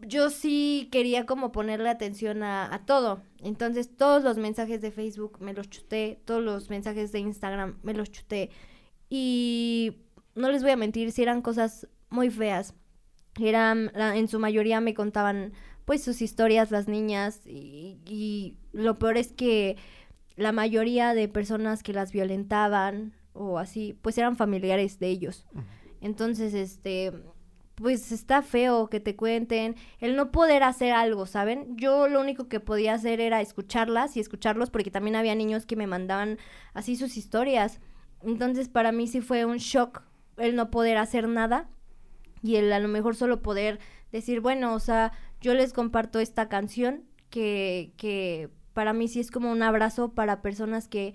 yo 0.00 0.30
sí 0.30 0.88
quería 0.92 1.26
como 1.26 1.50
ponerle 1.52 1.88
atención 1.88 2.42
a, 2.42 2.72
a 2.72 2.84
todo. 2.86 3.22
Entonces 3.42 3.96
todos 3.96 4.22
los 4.22 4.36
mensajes 4.36 4.80
de 4.80 4.90
Facebook 4.92 5.38
me 5.40 5.52
los 5.54 5.68
chuté, 5.70 6.20
todos 6.24 6.42
los 6.42 6.70
mensajes 6.70 7.12
de 7.12 7.18
Instagram 7.20 7.78
me 7.82 7.94
los 7.94 8.10
chuté. 8.10 8.50
Y 9.10 9.96
no 10.34 10.50
les 10.50 10.62
voy 10.62 10.72
a 10.72 10.76
mentir, 10.76 11.12
si 11.12 11.22
eran 11.22 11.42
cosas 11.42 11.88
muy 12.10 12.30
feas. 12.30 12.74
Eran, 13.40 13.90
la- 13.94 14.16
en 14.16 14.28
su 14.28 14.38
mayoría 14.38 14.80
me 14.80 14.94
contaban 14.94 15.52
pues 15.84 16.02
sus 16.04 16.20
historias 16.22 16.70
las 16.70 16.86
niñas 16.86 17.40
y, 17.46 17.98
y 18.06 18.56
lo 18.72 18.98
peor 18.98 19.16
es 19.16 19.32
que 19.32 19.76
la 20.36 20.52
mayoría 20.52 21.14
de 21.14 21.28
personas 21.28 21.82
que 21.82 21.92
las 21.94 22.12
violentaban 22.12 23.14
o 23.32 23.58
así 23.58 23.98
pues 24.02 24.18
eran 24.18 24.36
familiares 24.36 24.98
de 24.98 25.08
ellos. 25.08 25.46
Entonces, 26.00 26.52
este, 26.54 27.12
pues 27.78 28.10
está 28.10 28.42
feo 28.42 28.88
que 28.88 28.98
te 28.98 29.14
cuenten, 29.14 29.76
el 30.00 30.16
no 30.16 30.32
poder 30.32 30.64
hacer 30.64 30.92
algo, 30.92 31.26
¿saben? 31.26 31.76
Yo 31.76 32.08
lo 32.08 32.20
único 32.20 32.48
que 32.48 32.58
podía 32.58 32.94
hacer 32.94 33.20
era 33.20 33.40
escucharlas 33.40 34.16
y 34.16 34.20
escucharlos 34.20 34.70
porque 34.70 34.90
también 34.90 35.14
había 35.14 35.34
niños 35.36 35.64
que 35.64 35.76
me 35.76 35.86
mandaban 35.86 36.38
así 36.74 36.96
sus 36.96 37.16
historias. 37.16 37.80
Entonces 38.22 38.68
para 38.68 38.90
mí 38.90 39.06
sí 39.06 39.20
fue 39.20 39.44
un 39.44 39.58
shock 39.58 40.02
el 40.38 40.56
no 40.56 40.70
poder 40.70 40.96
hacer 40.96 41.28
nada 41.28 41.68
y 42.42 42.56
el 42.56 42.72
a 42.72 42.80
lo 42.80 42.88
mejor 42.88 43.14
solo 43.14 43.42
poder 43.42 43.78
decir, 44.10 44.40
bueno, 44.40 44.74
o 44.74 44.80
sea, 44.80 45.12
yo 45.40 45.54
les 45.54 45.72
comparto 45.72 46.18
esta 46.18 46.48
canción 46.48 47.04
que, 47.30 47.92
que 47.96 48.50
para 48.72 48.92
mí 48.92 49.06
sí 49.06 49.20
es 49.20 49.30
como 49.30 49.52
un 49.52 49.62
abrazo 49.62 50.14
para 50.14 50.42
personas 50.42 50.88
que 50.88 51.14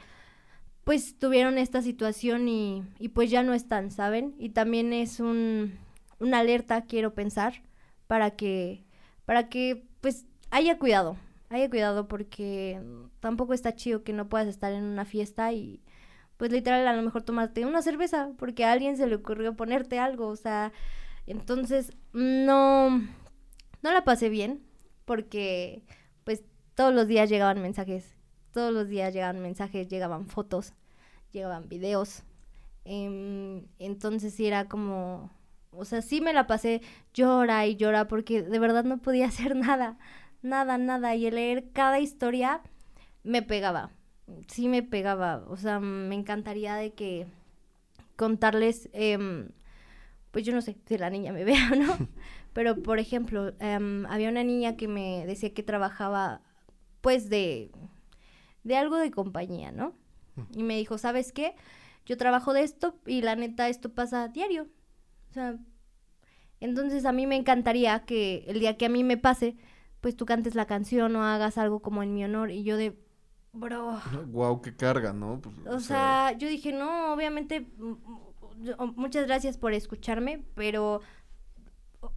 pues 0.86 1.18
tuvieron 1.18 1.58
esta 1.58 1.82
situación 1.82 2.48
y, 2.48 2.84
y 3.00 3.10
pues 3.10 3.30
ya 3.30 3.44
no 3.44 3.54
están, 3.54 3.92
¿saben? 3.92 4.34
Y 4.38 4.50
también 4.50 4.94
es 4.94 5.20
un, 5.20 5.78
una 6.24 6.40
alerta, 6.40 6.86
quiero 6.86 7.14
pensar, 7.14 7.62
para 8.08 8.32
que, 8.32 8.84
para 9.26 9.50
que 9.50 9.86
pues 10.02 10.26
haya 10.52 10.80
cuidado, 10.80 11.18
haya 11.50 11.70
cuidado 11.70 12.08
porque 12.08 12.82
tampoco 13.20 13.54
está 13.54 13.76
chido 13.76 14.04
que 14.04 14.14
no 14.14 14.30
puedas 14.30 14.48
estar 14.48 14.74
en 14.74 14.84
una 14.84 15.06
fiesta 15.06 15.54
y 15.54 15.82
pues 16.38 16.52
literal 16.52 16.88
a 16.88 16.96
lo 16.96 17.02
mejor 17.02 17.24
tomarte 17.24 17.66
una 17.66 17.82
cerveza 17.82 18.32
porque 18.38 18.66
a 18.66 18.72
alguien 18.72 18.98
se 18.98 19.08
le 19.08 19.16
ocurrió 19.16 19.56
ponerte 19.56 20.00
algo, 20.00 20.28
o 20.28 20.36
sea, 20.36 20.72
entonces 21.28 21.92
no, 22.12 22.90
no 22.90 23.94
la 23.94 24.04
pasé 24.04 24.30
bien 24.30 24.64
porque 25.06 25.84
pues 26.24 26.44
todos 26.76 26.94
los 26.94 27.08
días 27.08 27.30
llegaban 27.30 27.62
mensajes, 27.62 28.16
todos 28.52 28.74
los 28.74 28.88
días 28.88 29.14
llegaban 29.14 29.42
mensajes, 29.42 29.88
llegaban 29.88 30.28
fotos, 30.28 30.74
llegaban 31.32 31.70
videos, 31.70 32.24
em, 32.86 33.66
entonces 33.80 34.40
era 34.40 34.68
como, 34.68 35.32
o 35.76 35.86
sea, 35.86 36.02
sí 36.02 36.22
me 36.22 36.34
la 36.34 36.48
pasé 36.48 36.82
llora 37.14 37.66
y 37.66 37.76
llora 37.76 38.08
porque 38.08 38.42
de 38.44 38.60
verdad 38.60 38.84
no 38.84 38.98
podía 39.00 39.28
hacer 39.28 39.56
nada, 39.56 39.98
nada, 40.42 40.78
nada. 40.78 41.16
Y 41.16 41.28
el 41.28 41.36
leer 41.36 41.72
cada 41.74 42.00
historia 42.00 42.62
me 43.24 43.42
pegaba, 43.42 43.92
sí 44.48 44.68
me 44.68 44.84
pegaba. 44.84 45.44
O 45.48 45.58
sea, 45.58 45.80
me 45.80 46.16
encantaría 46.16 46.76
de 46.76 46.94
que 46.94 47.28
contarles, 48.16 48.90
em, 48.94 49.50
pues 50.32 50.46
yo 50.46 50.54
no 50.54 50.62
sé 50.62 50.78
si 50.86 50.98
la 50.98 51.10
niña 51.10 51.34
me 51.34 51.44
vea 51.46 51.70
o 51.72 51.76
no, 51.76 51.98
pero 52.54 52.82
por 52.82 53.00
ejemplo, 53.00 53.54
em, 53.60 54.06
había 54.08 54.30
una 54.30 54.44
niña 54.44 54.78
que 54.78 54.88
me 54.88 55.26
decía 55.26 55.54
que 55.54 55.64
trabajaba 55.64 56.42
pues 57.02 57.30
de, 57.30 57.72
de 58.64 58.78
algo 58.78 58.98
de 58.98 59.12
compañía, 59.12 59.72
¿no? 59.72 59.94
Y 60.56 60.64
me 60.64 60.78
dijo, 60.78 60.98
¿sabes 60.98 61.32
qué? 61.32 61.56
Yo 62.06 62.18
trabajo 62.18 62.54
de 62.54 62.64
esto 62.64 62.98
y 63.06 63.22
la 63.22 63.36
neta 63.36 63.70
esto 63.70 63.94
pasa 63.94 64.28
diario. 64.30 64.68
O 65.34 65.36
sea, 65.36 65.58
entonces 66.60 67.06
a 67.06 67.12
mí 67.12 67.28
me 67.28 67.36
encantaría 67.36 68.06
que 68.06 68.46
el 68.48 68.60
día 68.60 68.78
que 68.78 68.86
a 68.86 68.90
mí 68.90 69.04
me 69.04 69.18
pase, 69.18 69.56
pues 70.02 70.16
tú 70.16 70.26
cantes 70.26 70.56
la 70.56 70.66
canción 70.66 71.16
o 71.16 71.24
hagas 71.24 71.58
algo 71.58 71.82
como 71.82 72.04
en 72.04 72.14
mi 72.14 72.24
honor 72.24 72.52
y 72.52 72.64
yo 72.64 72.78
de, 72.78 72.96
bro. 73.52 74.00
Wow, 74.28 74.62
qué 74.62 74.76
carga, 74.76 75.12
¿no? 75.14 75.42
Pues, 75.42 75.56
O 75.68 75.80
sea, 75.80 76.32
yo 76.38 76.48
dije, 76.48 76.72
no, 76.72 77.14
obviamente, 77.14 77.62
mm, 77.62 77.92
mm, 77.92 78.20
yo- 78.64 78.78
muchas 78.96 79.26
gracias 79.28 79.58
por 79.58 79.74
escucharme, 79.74 80.44
pero 80.56 81.02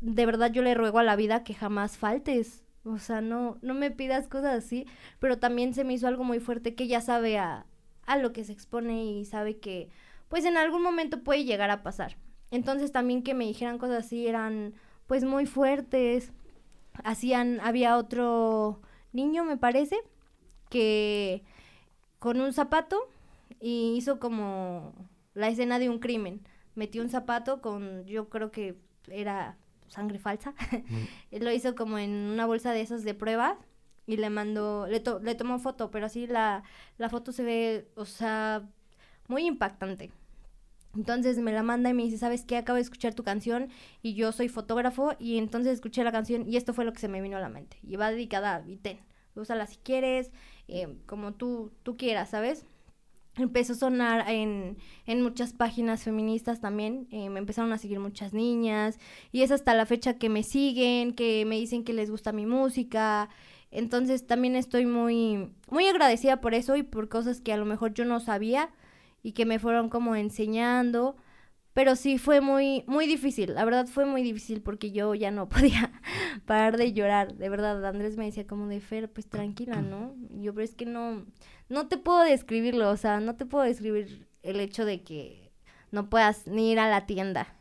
de 0.01 0.27
verdad 0.27 0.53
yo 0.53 0.63
le 0.63 0.75
ruego 0.75 0.99
a 0.99 1.03
la 1.05 1.17
vida 1.17 1.45
que 1.45 1.55
jamás 1.55 1.97
faltes. 1.97 2.65
O 2.85 2.99
sea, 2.99 3.21
no, 3.21 3.59
no 3.63 3.75
me 3.75 3.91
pidas 3.91 4.29
cosas 4.29 4.65
así, 4.65 4.87
pero 5.19 5.39
también 5.39 5.75
se 5.75 5.85
me 5.85 5.95
hizo 5.95 6.07
algo 6.07 6.23
muy 6.25 6.39
fuerte 6.39 6.75
que 6.75 6.85
ella 6.85 7.01
sabe 7.01 7.39
a, 7.39 7.67
a 8.07 8.17
lo 8.19 8.33
que 8.33 8.45
se 8.45 8.53
expone 8.53 9.05
y 9.05 9.25
sabe 9.25 9.59
que, 9.59 9.89
pues 10.29 10.45
en 10.45 10.57
algún 10.57 10.83
momento 10.83 11.23
puede 11.25 11.45
llegar 11.45 11.71
a 11.71 11.83
pasar. 11.83 12.17
Entonces 12.51 12.93
también 12.93 13.23
que 13.23 13.35
me 13.35 13.47
dijeran 13.47 13.79
cosas 13.79 14.07
así 14.07 14.27
eran, 14.27 14.75
pues 15.07 15.25
muy 15.25 15.47
fuertes. 15.47 16.33
Hacían, 17.05 17.61
había 17.61 17.97
otro 17.99 18.81
niño, 19.13 19.45
me 19.45 19.57
parece, 19.59 19.97
que 20.71 21.45
con 22.19 22.41
un 22.41 22.53
zapato 22.53 22.99
y 23.61 23.95
hizo 23.97 24.19
como 24.21 24.95
la 25.35 25.49
escena 25.49 25.79
de 25.79 25.91
un 25.91 25.99
crimen. 25.99 26.43
Metió 26.75 27.03
un 27.03 27.11
zapato 27.11 27.61
con, 27.63 28.05
yo 28.07 28.29
creo 28.29 28.51
que 28.51 28.77
era 29.09 29.57
sangre 29.89 30.19
falsa. 30.19 30.55
Él 31.31 31.45
lo 31.45 31.53
hizo 31.53 31.75
como 31.75 31.99
en 31.99 32.11
una 32.13 32.47
bolsa 32.47 32.73
de 32.73 32.81
esos 32.83 33.05
de 33.05 33.15
pruebas 33.15 33.57
y 34.07 34.17
le 34.19 34.31
mandó, 34.31 34.87
le, 34.87 35.01
to- 35.01 35.21
le 35.21 35.35
tomó 35.35 35.59
foto, 35.59 35.91
pero 35.91 36.07
así 36.07 36.27
la, 36.27 36.63
la 36.99 37.09
foto 37.11 37.33
se 37.33 37.43
ve, 37.45 37.89
o 37.97 38.05
sea, 38.05 38.69
muy 39.29 39.47
impactante. 39.47 40.13
Entonces 40.97 41.39
me 41.39 41.53
la 41.53 41.63
manda 41.63 41.91
y 41.91 41.95
me 41.95 42.05
dice, 42.05 42.19
¿sabes 42.19 42.45
qué? 42.45 42.57
Acabo 42.57 42.77
de 42.77 42.83
escuchar 42.83 43.15
tu 43.15 43.23
canción 43.23 43.69
y 44.03 44.15
yo 44.15 44.33
soy 44.33 44.49
fotógrafo 44.49 45.15
y 45.19 45.39
entonces 45.39 45.75
escuché 45.75 46.03
la 46.05 46.13
canción 46.13 46.49
y 46.49 46.57
esto 46.57 46.73
fue 46.73 46.85
lo 46.85 46.93
que 46.93 47.01
se 47.01 47.09
me 47.09 47.21
vino 47.21 47.37
a 47.37 47.41
la 47.41 47.49
mente. 47.49 47.79
Y 47.83 47.97
va 47.97 48.11
dedicada 48.11 48.55
a 48.55 48.61
Viten. 48.61 48.99
Úsala 49.35 49.67
si 49.67 49.77
quieres, 49.77 50.33
eh, 50.67 50.97
como 51.07 51.35
tú, 51.35 51.71
tú 51.83 51.97
quieras, 51.97 52.31
¿sabes? 52.31 52.65
Empezó 53.37 53.75
a 53.75 53.77
sonar 53.77 54.31
en, 54.31 54.79
en 55.05 55.23
muchas 55.23 55.53
páginas 55.53 56.03
feministas 56.03 56.61
también. 56.61 57.07
eh, 57.11 57.29
me 57.29 57.39
empezaron 57.39 57.71
a 57.73 57.79
seguir 57.79 58.01
muchas 58.01 58.33
niñas. 58.33 58.99
Y 59.31 59.43
es 59.43 59.51
hasta 59.51 59.75
la 59.75 59.85
fecha 59.85 60.15
que 60.15 60.31
me 60.31 60.43
siguen, 60.43 61.13
que 61.13 61.45
me 61.45 61.57
dicen 61.57 61.85
que 61.85 61.93
les 61.93 62.11
gusta 62.11 62.33
mi 62.33 62.47
música. 62.47 63.29
Entonces 63.71 64.27
también 64.27 64.57
estoy 64.57 64.87
muy, 64.87 65.51
muy 65.71 65.87
agradecida 65.87 66.41
por 66.41 66.55
eso 66.55 66.77
y 66.77 66.83
por 66.83 67.11
cosas 67.11 67.43
que 67.43 67.53
a 67.53 67.59
lo 67.59 67.67
mejor 67.67 67.93
yo 67.93 68.07
no 68.07 68.21
sabía 68.21 68.71
y 69.23 69.33
que 69.33 69.47
me 69.47 69.59
fueron 69.59 69.89
como 69.89 70.17
enseñando. 70.17 71.17
pero 71.75 71.95
sí 71.97 72.19
fue 72.19 72.41
muy, 72.41 72.85
muy 72.87 73.07
difícil, 73.07 73.55
la 73.55 73.65
verdad 73.65 73.87
fue 73.87 74.07
muy 74.07 74.23
difícil 74.23 74.63
porque 74.63 74.93
yo 74.93 75.15
ya 75.15 75.31
no 75.31 75.49
podía 75.51 75.93
parar 76.47 76.77
de 76.79 76.93
llorar, 76.93 77.35
de 77.37 77.49
verdad, 77.49 77.85
Andrés 77.85 78.17
me 78.17 78.27
decía 78.27 78.47
como 78.47 78.67
de 78.69 78.81
Fer, 78.81 79.13
pues 79.13 79.29
tranquila, 79.29 79.83
¿no? 79.83 80.15
Yo, 80.41 80.55
pero 80.55 80.65
es 80.65 80.75
que 80.75 80.87
no, 80.87 81.27
no 81.69 81.89
te 81.89 81.99
puedo 81.99 82.21
describirlo, 82.23 82.91
o 82.91 82.97
sea, 82.97 83.21
no 83.21 83.37
te 83.37 83.47
puedo 83.47 83.65
describir 83.65 84.27
el 84.43 84.61
hecho 84.61 84.85
de 84.85 85.03
que 85.03 85.53
no 85.93 86.09
puedas 86.11 86.47
ni 86.47 86.73
ir 86.73 86.79
a 86.81 86.89
la 86.89 87.07
tienda, 87.07 87.55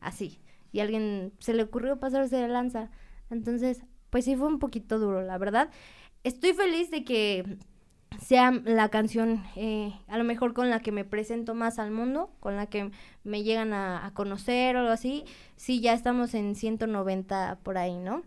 así, 0.00 0.40
y 0.72 0.80
alguien 0.80 1.32
se 1.38 1.54
le 1.54 1.62
ocurrió 1.62 1.98
pasarse 2.00 2.36
de 2.36 2.48
lanza, 2.48 2.90
entonces, 3.30 3.82
pues 4.10 4.24
sí 4.26 4.36
fue 4.36 4.48
un 4.48 4.58
poquito 4.58 4.98
duro, 4.98 5.22
la 5.22 5.38
verdad. 5.38 5.70
Estoy 6.22 6.52
feliz 6.52 6.90
de 6.90 7.04
que 7.04 7.58
sea 8.20 8.50
la 8.50 8.88
canción 8.88 9.44
eh, 9.56 9.92
a 10.08 10.18
lo 10.18 10.24
mejor 10.24 10.54
con 10.54 10.70
la 10.70 10.80
que 10.80 10.92
me 10.92 11.04
presento 11.04 11.54
más 11.54 11.78
al 11.78 11.90
mundo, 11.90 12.30
con 12.40 12.56
la 12.56 12.66
que 12.66 12.90
me 13.22 13.42
llegan 13.42 13.72
a, 13.72 14.10
conocer 14.14 14.76
o 14.76 14.80
algo 14.80 14.92
así. 14.92 15.24
Sí, 15.56 15.80
ya 15.80 15.92
estamos 15.92 16.34
en 16.34 16.54
190 16.54 17.58
por 17.62 17.78
ahí, 17.78 17.96
¿no? 17.96 18.22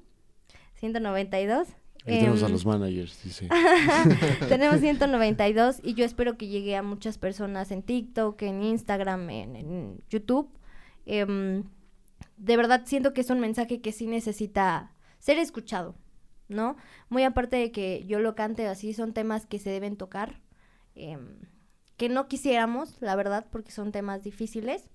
192. 0.76 1.68
Ahí 2.06 2.20
tenemos 2.20 2.44
a 2.44 2.46
em, 2.46 2.52
los 2.52 2.66
managers, 2.66 3.24
dice. 3.24 3.50
tenemos 4.50 4.80
192 4.80 5.82
y 5.84 5.94
yo 5.94 6.06
espero 6.06 6.38
que 6.38 6.48
llegue 6.48 6.76
a 6.76 6.84
muchas 6.84 7.18
personas 7.18 7.72
en 7.72 7.84
TikTok, 7.84 8.42
en 8.44 8.64
Instagram, 8.64 9.30
en, 9.30 10.02
YouTube. 10.10 10.50
Em, 11.06 11.64
de 12.38 12.58
verdad 12.58 12.84
siento 12.86 13.14
que 13.14 13.22
es 13.22 13.30
un 13.30 13.40
mensaje 13.40 13.82
que 13.82 13.92
sí 13.92 14.08
necesita 14.08 14.94
ser 15.20 15.38
escuchado. 15.38 15.96
¿No? 16.50 16.78
Muy 17.10 17.24
aparte 17.24 17.58
de 17.58 17.72
que 17.72 18.06
yo 18.06 18.20
lo 18.20 18.36
cante 18.36 18.68
así, 18.68 18.94
son 18.94 19.14
temas 19.14 19.46
que 19.46 19.60
se 19.60 19.70
deben 19.70 19.98
tocar, 19.98 20.42
em, 20.96 21.40
que 21.98 22.10
no 22.10 22.28
quisiéramos, 22.28 23.02
la 23.02 23.16
verdad, 23.16 23.48
porque 23.52 23.72
son 23.72 23.92
temas 23.92 24.24
difíciles, 24.24 24.90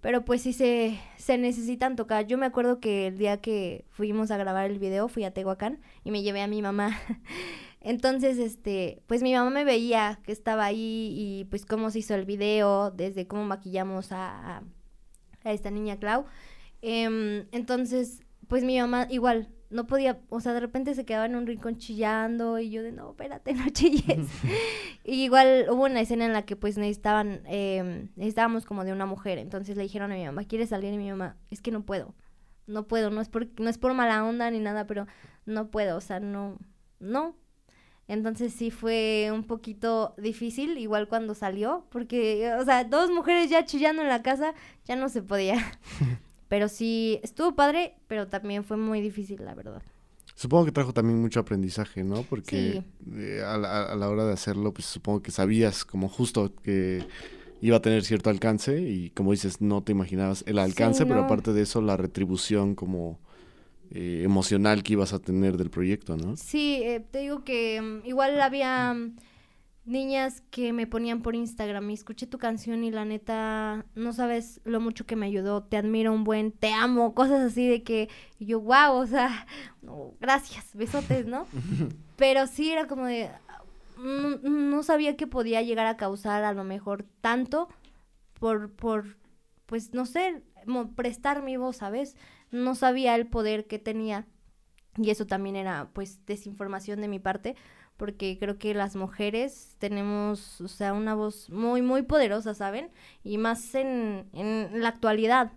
pero 0.00 0.24
pues 0.24 0.42
sí 0.42 0.52
se, 0.52 1.00
se 1.16 1.38
necesitan 1.38 1.96
tocar. 1.96 2.26
Yo 2.26 2.38
me 2.38 2.46
acuerdo 2.46 2.80
que 2.80 3.08
el 3.08 3.18
día 3.18 3.40
que 3.40 3.84
fuimos 3.90 4.30
a 4.30 4.36
grabar 4.36 4.70
el 4.70 4.78
video, 4.78 5.08
fui 5.08 5.24
a 5.24 5.32
Tehuacán 5.32 5.80
y 6.04 6.10
me 6.10 6.22
llevé 6.22 6.42
a 6.42 6.46
mi 6.46 6.62
mamá. 6.62 6.96
Entonces, 7.80 8.38
este, 8.38 9.02
pues 9.06 9.22
mi 9.22 9.32
mamá 9.34 9.50
me 9.50 9.64
veía 9.64 10.20
que 10.24 10.32
estaba 10.32 10.64
ahí 10.64 11.14
y 11.16 11.44
pues 11.46 11.64
cómo 11.64 11.90
se 11.90 12.00
hizo 12.00 12.14
el 12.14 12.24
video, 12.24 12.90
desde 12.90 13.26
cómo 13.26 13.44
maquillamos 13.44 14.12
a, 14.12 14.62
a, 15.44 15.52
esta 15.52 15.70
niña 15.70 15.98
Clau. 15.98 16.26
Em, 16.82 17.46
entonces, 17.52 18.22
pues 18.48 18.64
mi 18.64 18.78
mamá 18.78 19.06
igual 19.10 19.48
no 19.70 19.86
podía, 19.86 20.20
o 20.28 20.40
sea, 20.40 20.52
de 20.52 20.60
repente 20.60 20.94
se 20.94 21.04
quedaba 21.04 21.26
en 21.26 21.34
un 21.34 21.46
rincón 21.46 21.76
chillando 21.76 22.58
y 22.58 22.70
yo 22.70 22.82
de, 22.82 22.92
no, 22.92 23.10
espérate, 23.10 23.52
no 23.54 23.68
chilles. 23.70 24.28
y 25.04 25.24
igual 25.24 25.66
hubo 25.70 25.84
una 25.84 26.00
escena 26.00 26.24
en 26.24 26.32
la 26.32 26.42
que 26.42 26.56
pues 26.56 26.78
necesitaban, 26.78 27.42
eh, 27.46 28.08
necesitábamos 28.16 28.64
como 28.64 28.84
de 28.84 28.92
una 28.92 29.06
mujer, 29.06 29.38
entonces 29.38 29.76
le 29.76 29.82
dijeron 29.82 30.12
a 30.12 30.14
mi 30.14 30.24
mamá, 30.24 30.44
¿quieres 30.44 30.70
salir? 30.70 30.92
Y 30.92 30.98
mi 30.98 31.10
mamá, 31.10 31.36
es 31.50 31.60
que 31.60 31.70
no 31.70 31.84
puedo, 31.84 32.14
no 32.66 32.86
puedo, 32.86 33.10
no 33.10 33.20
es 33.20 33.28
por, 33.28 33.48
no 33.60 33.68
es 33.68 33.78
por 33.78 33.94
mala 33.94 34.24
onda 34.24 34.50
ni 34.50 34.60
nada, 34.60 34.86
pero 34.86 35.06
no 35.44 35.70
puedo, 35.70 35.96
o 35.96 36.00
sea, 36.00 36.20
no, 36.20 36.58
no. 37.00 37.36
Entonces 38.08 38.52
sí 38.52 38.70
fue 38.70 39.30
un 39.32 39.42
poquito 39.42 40.14
difícil, 40.16 40.78
igual 40.78 41.08
cuando 41.08 41.34
salió, 41.34 41.86
porque, 41.90 42.52
o 42.54 42.64
sea, 42.64 42.84
dos 42.84 43.10
mujeres 43.10 43.50
ya 43.50 43.64
chillando 43.64 44.02
en 44.02 44.08
la 44.08 44.22
casa, 44.22 44.54
ya 44.84 44.94
no 44.94 45.08
se 45.08 45.22
podía. 45.22 45.56
Pero 46.48 46.68
sí, 46.68 47.20
estuvo 47.22 47.54
padre, 47.54 47.94
pero 48.06 48.28
también 48.28 48.64
fue 48.64 48.76
muy 48.76 49.00
difícil, 49.00 49.44
la 49.44 49.54
verdad. 49.54 49.82
Supongo 50.34 50.66
que 50.66 50.72
trajo 50.72 50.92
también 50.92 51.20
mucho 51.20 51.40
aprendizaje, 51.40 52.04
¿no? 52.04 52.22
Porque 52.22 52.84
eh, 53.14 53.42
a, 53.44 53.56
la, 53.56 54.08
hora 54.08 54.26
de 54.26 54.34
hacerlo, 54.34 54.72
pues 54.72 54.84
supongo 54.84 55.22
que 55.22 55.30
sabías 55.30 55.84
como 55.84 56.08
justo 56.08 56.52
que 56.62 57.06
iba 57.62 57.78
a 57.78 57.80
tener 57.80 58.04
cierto 58.04 58.28
alcance 58.28 58.82
y 58.82 59.10
como 59.10 59.32
dices, 59.32 59.62
no 59.62 59.82
te 59.82 59.92
imaginabas 59.92 60.44
el 60.46 60.58
alcance, 60.58 61.06
pero 61.06 61.24
aparte 61.24 61.54
de 61.54 61.62
eso, 61.62 61.80
la 61.80 61.96
retribución 61.96 62.74
como 62.74 63.18
eh, 63.90 64.22
emocional 64.24 64.82
que 64.82 64.92
ibas 64.92 65.14
a 65.14 65.20
tener 65.20 65.56
del 65.56 65.70
proyecto, 65.70 66.18
¿no? 66.18 66.36
Sí, 66.36 66.80
eh, 66.82 67.00
te 67.10 67.20
digo 67.20 67.42
que 67.42 67.80
mm, 67.80 68.06
igual 68.06 68.40
había... 68.40 68.92
Mm, 68.92 69.16
niñas 69.86 70.42
que 70.50 70.72
me 70.72 70.86
ponían 70.86 71.22
por 71.22 71.34
Instagram 71.34 71.88
y 71.90 71.94
escuché 71.94 72.26
tu 72.26 72.38
canción 72.38 72.82
y 72.82 72.90
la 72.90 73.04
neta 73.04 73.86
no 73.94 74.12
sabes 74.12 74.60
lo 74.64 74.80
mucho 74.80 75.06
que 75.06 75.16
me 75.16 75.26
ayudó, 75.26 75.62
te 75.62 75.76
admiro 75.76 76.12
un 76.12 76.24
buen, 76.24 76.50
te 76.50 76.72
amo, 76.72 77.14
cosas 77.14 77.40
así 77.40 77.68
de 77.68 77.82
que 77.82 78.08
yo, 78.40 78.60
wow, 78.60 78.94
o 78.94 79.06
sea, 79.06 79.46
gracias, 80.20 80.74
besotes, 80.74 81.26
¿no? 81.26 81.46
Pero 82.16 82.46
sí 82.46 82.72
era 82.72 82.86
como 82.86 83.06
de, 83.06 83.30
no, 83.96 84.82
sabía 84.82 85.16
que 85.16 85.26
podía 85.26 85.62
llegar 85.62 85.86
a 85.86 85.96
causar 85.96 86.44
a 86.44 86.52
lo 86.52 86.64
mejor 86.64 87.04
tanto 87.20 87.68
por, 88.40 88.70
por, 88.72 89.16
pues 89.66 89.94
no 89.94 90.04
sé, 90.04 90.42
prestar 90.96 91.42
mi 91.42 91.56
voz, 91.56 91.76
¿sabes? 91.76 92.16
No 92.50 92.74
sabía 92.74 93.14
el 93.14 93.26
poder 93.26 93.66
que 93.66 93.78
tenía 93.78 94.26
y 94.98 95.10
eso 95.10 95.26
también 95.26 95.56
era 95.56 95.90
pues 95.92 96.24
desinformación 96.26 97.00
de 97.00 97.08
mi 97.08 97.18
parte 97.18 97.54
porque 97.96 98.36
creo 98.38 98.58
que 98.58 98.74
las 98.74 98.96
mujeres 98.96 99.76
tenemos, 99.78 100.60
o 100.60 100.68
sea, 100.68 100.92
una 100.92 101.14
voz 101.14 101.50
muy, 101.50 101.82
muy 101.82 102.02
poderosa, 102.02 102.54
¿saben? 102.54 102.90
Y 103.24 103.38
más 103.38 103.74
en, 103.74 104.28
en 104.32 104.82
la 104.82 104.88
actualidad, 104.88 105.52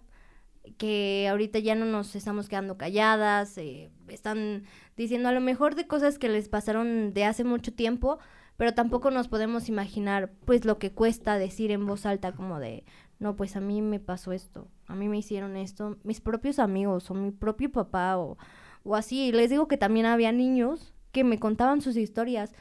que 0.78 1.28
ahorita 1.30 1.60
ya 1.60 1.76
no 1.76 1.86
nos 1.86 2.16
estamos 2.16 2.48
quedando 2.48 2.78
calladas, 2.78 3.58
eh, 3.58 3.90
están 4.08 4.64
diciendo 4.98 5.30
a 5.30 5.32
lo 5.32 5.42
mejor 5.42 5.76
de 5.76 5.88
cosas 5.88 6.20
que 6.20 6.30
les 6.30 6.50
pasaron 6.50 7.14
de 7.14 7.26
hace 7.26 7.44
mucho 7.44 7.74
tiempo, 7.74 8.20
pero 8.58 8.74
tampoco 8.74 9.12
nos 9.12 9.28
podemos 9.28 9.70
imaginar 9.70 10.32
pues 10.46 10.66
lo 10.66 10.80
que 10.80 10.92
cuesta 10.92 11.38
decir 11.38 11.72
en 11.72 11.86
voz 11.86 12.06
alta 12.06 12.34
como 12.34 12.60
de, 12.60 12.84
no, 13.20 13.36
pues 13.36 13.56
a 13.56 13.62
mí 13.62 13.82
me 13.82 14.00
pasó 14.00 14.32
esto, 14.32 14.68
a 14.88 14.96
mí 14.96 15.08
me 15.08 15.18
hicieron 15.18 15.56
esto, 15.58 15.98
mis 16.04 16.22
propios 16.22 16.60
amigos 16.60 17.10
o 17.10 17.14
mi 17.14 17.32
propio 17.32 17.72
papá 17.72 18.18
o, 18.18 18.38
o 18.84 18.96
así. 18.96 19.32
Les 19.32 19.50
digo 19.50 19.68
que 19.68 19.78
también 19.78 20.06
había 20.06 20.32
niños 20.32 20.94
que 21.12 21.24
me 21.24 21.40
contaban 21.40 21.82
sus 21.82 21.98
historias. 21.98 22.54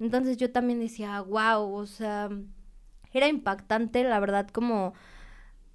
Entonces 0.00 0.36
yo 0.36 0.50
también 0.50 0.80
decía, 0.80 1.20
wow, 1.20 1.72
o 1.72 1.86
sea, 1.86 2.30
era 3.12 3.28
impactante, 3.28 4.04
la 4.04 4.20
verdad, 4.20 4.48
como, 4.48 4.92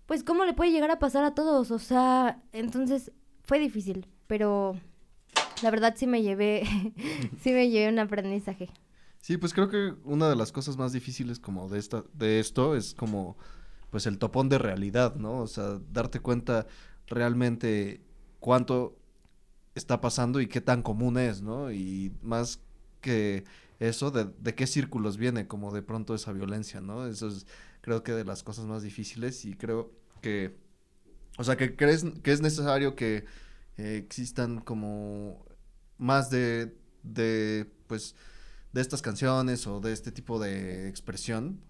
pues, 0.05 0.23
¿cómo 0.23 0.45
le 0.45 0.53
puede 0.53 0.71
llegar 0.71 0.91
a 0.91 0.99
pasar 0.99 1.23
a 1.23 1.33
todos? 1.33 1.71
O 1.71 1.79
sea, 1.79 2.41
entonces 2.51 3.11
fue 3.43 3.59
difícil, 3.59 4.07
pero 4.27 4.75
la 5.63 5.71
verdad 5.71 5.95
sí 5.97 6.05
me 6.05 6.21
llevé, 6.21 6.63
sí 7.41 7.51
me 7.51 7.69
llevé 7.69 7.89
un 7.89 7.99
aprendizaje. 7.99 8.69
Sí, 9.21 9.37
pues 9.37 9.53
creo 9.53 9.69
que 9.69 9.95
una 10.05 10.29
de 10.29 10.35
las 10.35 10.51
cosas 10.51 10.77
más 10.77 10.93
difíciles 10.93 11.39
como 11.39 11.67
de 11.69 11.79
esta, 11.79 12.03
de 12.13 12.39
esto 12.39 12.75
es 12.75 12.93
como, 12.93 13.37
pues 13.89 14.05
el 14.05 14.17
topón 14.17 14.49
de 14.49 14.57
realidad, 14.57 15.15
¿no? 15.15 15.39
O 15.39 15.47
sea, 15.47 15.79
darte 15.91 16.19
cuenta 16.19 16.67
realmente 17.07 18.01
cuánto 18.39 18.98
está 19.79 20.01
pasando 20.01 20.39
y 20.41 20.47
qué 20.47 20.61
tan 20.61 20.83
común 20.83 21.17
es, 21.17 21.41
¿no? 21.41 21.71
Y 21.71 22.11
más 22.21 22.59
que 23.01 23.45
eso, 23.79 24.11
de, 24.11 24.55
qué 24.55 24.67
círculos 24.67 25.17
viene 25.17 25.47
como 25.47 25.73
de 25.73 25.81
pronto 25.81 26.13
esa 26.13 26.33
violencia, 26.33 26.81
¿no? 26.81 27.07
Eso 27.07 27.29
es 27.29 27.47
creo 27.81 28.03
que 28.03 28.11
de 28.11 28.25
las 28.25 28.43
cosas 28.43 28.65
más 28.65 28.83
difíciles 28.83 29.45
y 29.45 29.55
creo 29.55 29.91
que, 30.21 30.57
o 31.37 31.43
sea, 31.43 31.55
que 31.57 31.75
crees 31.75 32.05
que 32.21 32.31
es 32.31 32.41
necesario 32.41 32.95
que 32.95 33.25
eh, 33.77 33.95
existan 34.03 34.59
como 34.59 35.45
más 35.97 36.29
de, 36.29 36.75
de, 37.03 37.65
pues, 37.87 38.15
de 38.73 38.81
estas 38.81 39.01
canciones 39.01 39.65
o 39.65 39.79
de 39.79 39.93
este 39.93 40.11
tipo 40.11 40.39
de 40.39 40.89
expresión, 40.89 41.61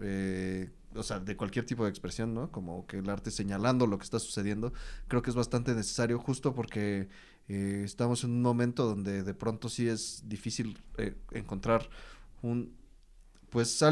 eh, 0.00 0.70
o 0.94 1.02
sea, 1.02 1.20
de 1.20 1.36
cualquier 1.36 1.64
tipo 1.64 1.84
de 1.84 1.90
expresión, 1.90 2.34
¿no? 2.34 2.50
Como 2.50 2.86
que 2.86 2.98
el 2.98 3.08
arte 3.08 3.30
señalando 3.30 3.86
lo 3.86 3.98
que 3.98 4.04
está 4.04 4.18
sucediendo, 4.18 4.72
creo 5.06 5.22
que 5.22 5.30
es 5.30 5.36
bastante 5.36 5.74
necesario 5.74 6.18
justo 6.18 6.54
porque 6.54 7.08
eh, 7.48 7.82
estamos 7.84 8.24
en 8.24 8.30
un 8.30 8.42
momento 8.42 8.86
donde 8.86 9.22
de 9.22 9.34
pronto 9.34 9.68
sí 9.68 9.88
es 9.88 10.22
difícil 10.26 10.78
eh, 10.96 11.14
encontrar 11.32 11.88
un, 12.42 12.74
pues 13.50 13.82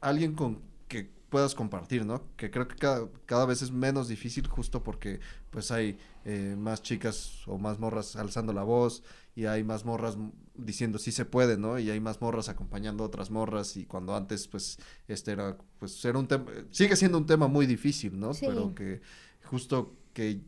alguien 0.00 0.34
con 0.34 0.60
que 0.88 1.17
puedas 1.28 1.54
compartir, 1.54 2.06
¿no? 2.06 2.22
Que 2.36 2.50
creo 2.50 2.66
que 2.68 2.76
cada, 2.76 3.08
cada 3.26 3.46
vez 3.46 3.62
es 3.62 3.70
menos 3.70 4.08
difícil 4.08 4.46
justo 4.46 4.82
porque 4.82 5.20
pues 5.50 5.70
hay 5.70 5.98
eh, 6.24 6.56
más 6.58 6.82
chicas 6.82 7.42
o 7.46 7.58
más 7.58 7.78
morras 7.78 8.16
alzando 8.16 8.52
la 8.52 8.62
voz 8.62 9.02
y 9.34 9.46
hay 9.46 9.62
más 9.62 9.84
morras 9.84 10.16
diciendo 10.54 10.98
sí 10.98 11.12
se 11.12 11.24
puede, 11.24 11.58
¿no? 11.58 11.78
Y 11.78 11.90
hay 11.90 12.00
más 12.00 12.20
morras 12.20 12.48
acompañando 12.48 13.04
a 13.04 13.06
otras 13.06 13.30
morras 13.30 13.76
y 13.76 13.84
cuando 13.84 14.16
antes 14.16 14.48
pues 14.48 14.78
este 15.06 15.32
era 15.32 15.56
pues 15.78 16.04
era 16.04 16.18
un 16.18 16.26
tema 16.26 16.46
sigue 16.70 16.96
siendo 16.96 17.18
un 17.18 17.26
tema 17.26 17.46
muy 17.46 17.66
difícil, 17.66 18.18
¿no? 18.18 18.32
Pero 18.40 18.74
que 18.74 19.00
justo 19.44 19.94
que 20.12 20.40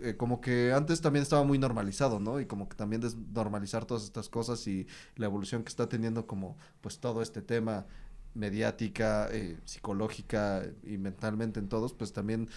eh, 0.00 0.16
como 0.16 0.40
que 0.40 0.72
antes 0.72 1.00
también 1.00 1.22
estaba 1.22 1.44
muy 1.44 1.58
normalizado, 1.58 2.20
¿no? 2.20 2.40
Y 2.40 2.46
como 2.46 2.68
que 2.68 2.76
también 2.76 3.00
desnormalizar 3.00 3.86
todas 3.86 4.04
estas 4.04 4.28
cosas 4.28 4.66
y 4.66 4.86
la 5.16 5.26
evolución 5.26 5.62
que 5.62 5.70
está 5.70 5.88
teniendo 5.88 6.26
como 6.26 6.56
pues 6.80 6.98
todo 6.98 7.22
este 7.22 7.40
tema 7.40 7.86
mediática, 8.34 9.28
eh, 9.30 9.58
psicológica 9.64 10.64
y 10.84 10.98
mentalmente 10.98 11.60
en 11.60 11.68
todos, 11.68 11.92
pues 11.94 12.12
también, 12.12 12.48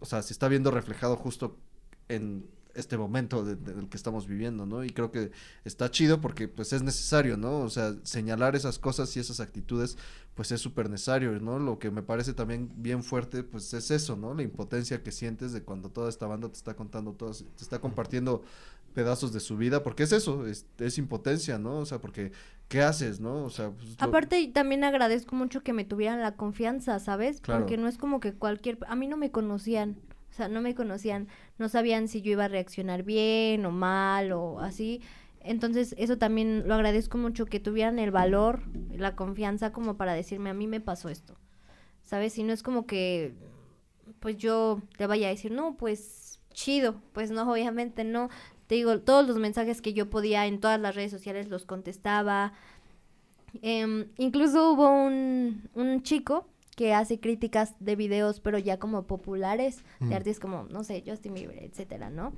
o 0.00 0.06
sea, 0.06 0.22
se 0.22 0.32
está 0.32 0.48
viendo 0.48 0.70
reflejado 0.70 1.16
justo 1.16 1.58
en 2.08 2.46
este 2.74 2.96
momento 2.96 3.44
de- 3.44 3.56
de- 3.56 3.74
del 3.74 3.88
que 3.88 3.96
estamos 3.96 4.28
viviendo, 4.28 4.64
¿no? 4.64 4.84
Y 4.84 4.90
creo 4.90 5.10
que 5.10 5.32
está 5.64 5.90
chido 5.90 6.20
porque 6.20 6.46
pues 6.46 6.72
es 6.72 6.82
necesario, 6.82 7.36
¿no? 7.36 7.58
O 7.60 7.70
sea, 7.70 7.94
señalar 8.04 8.54
esas 8.54 8.78
cosas 8.78 9.16
y 9.16 9.20
esas 9.20 9.40
actitudes 9.40 9.96
pues 10.34 10.52
es 10.52 10.60
súper 10.60 10.88
necesario, 10.88 11.32
¿no? 11.40 11.58
Lo 11.58 11.80
que 11.80 11.90
me 11.90 12.02
parece 12.04 12.34
también 12.34 12.70
bien 12.76 13.02
fuerte 13.02 13.42
pues 13.42 13.74
es 13.74 13.90
eso, 13.90 14.14
¿no? 14.16 14.32
La 14.34 14.42
impotencia 14.42 15.02
que 15.02 15.10
sientes 15.10 15.52
de 15.52 15.62
cuando 15.64 15.90
toda 15.90 16.08
esta 16.08 16.26
banda 16.28 16.48
te 16.48 16.54
está 16.56 16.74
contando, 16.76 17.14
todas, 17.14 17.38
te 17.56 17.62
está 17.64 17.80
compartiendo 17.80 18.44
pedazos 18.94 19.32
de 19.32 19.40
su 19.40 19.56
vida, 19.56 19.82
porque 19.82 20.02
es 20.04 20.12
eso, 20.12 20.46
es, 20.46 20.66
es 20.78 20.98
impotencia, 20.98 21.58
¿no? 21.58 21.78
O 21.78 21.86
sea, 21.86 22.00
porque 22.00 22.32
¿qué 22.68 22.82
haces, 22.82 23.20
no? 23.20 23.44
O 23.44 23.50
sea, 23.50 23.70
pues, 23.70 23.90
lo- 24.00 24.06
Aparte, 24.06 24.40
y 24.40 24.48
también 24.48 24.84
agradezco 24.84 25.36
mucho 25.36 25.62
que 25.62 25.72
me 25.72 25.84
tuvieran 25.84 26.20
la 26.20 26.34
confianza, 26.36 26.98
¿sabes? 26.98 27.40
Claro. 27.40 27.60
Porque 27.60 27.76
no 27.76 27.88
es 27.88 27.98
como 27.98 28.20
que 28.20 28.32
cualquier... 28.34 28.78
A 28.88 28.94
mí 28.96 29.06
no 29.06 29.16
me 29.16 29.30
conocían, 29.30 29.96
o 30.30 30.34
sea, 30.34 30.48
no 30.48 30.60
me 30.60 30.74
conocían, 30.74 31.28
no 31.58 31.68
sabían 31.68 32.08
si 32.08 32.22
yo 32.22 32.32
iba 32.32 32.44
a 32.46 32.48
reaccionar 32.48 33.02
bien 33.04 33.64
o 33.66 33.70
mal 33.70 34.32
o 34.32 34.60
así. 34.60 35.00
Entonces, 35.40 35.94
eso 35.98 36.18
también 36.18 36.66
lo 36.66 36.74
agradezco 36.74 37.16
mucho, 37.16 37.46
que 37.46 37.60
tuvieran 37.60 37.98
el 37.98 38.10
valor, 38.10 38.62
la 38.92 39.14
confianza 39.16 39.72
como 39.72 39.96
para 39.96 40.12
decirme, 40.14 40.50
a 40.50 40.54
mí 40.54 40.66
me 40.66 40.80
pasó 40.80 41.08
esto, 41.08 41.36
¿sabes? 42.02 42.36
Y 42.38 42.42
no 42.42 42.52
es 42.52 42.62
como 42.62 42.86
que, 42.86 43.34
pues 44.20 44.36
yo 44.36 44.82
le 44.98 45.06
vaya 45.06 45.28
a 45.28 45.30
decir, 45.30 45.52
no, 45.52 45.76
pues 45.76 46.40
chido, 46.52 46.96
pues 47.12 47.30
no, 47.30 47.50
obviamente 47.50 48.02
no. 48.04 48.28
Te 48.68 48.76
digo, 48.76 49.00
todos 49.00 49.26
los 49.26 49.38
mensajes 49.38 49.82
que 49.82 49.92
yo 49.92 50.08
podía 50.08 50.46
en 50.46 50.60
todas 50.60 50.80
las 50.80 50.94
redes 50.94 51.10
sociales 51.10 51.48
los 51.48 51.64
contestaba, 51.64 52.52
Em, 53.62 54.08
incluso 54.18 54.72
hubo 54.72 54.90
un, 54.90 55.68
un 55.74 56.02
chico 56.02 56.46
que 56.76 56.94
hace 56.94 57.18
críticas 57.18 57.74
de 57.80 57.96
videos, 57.96 58.40
pero 58.40 58.58
ya 58.58 58.78
como 58.78 59.06
populares, 59.06 59.84
de 59.98 60.14
artistas 60.14 60.40
como, 60.40 60.64
no 60.64 60.84
sé, 60.84 61.02
Justin 61.04 61.34
Bieber, 61.34 61.62
etcétera, 61.64 62.08
¿no? 62.08 62.32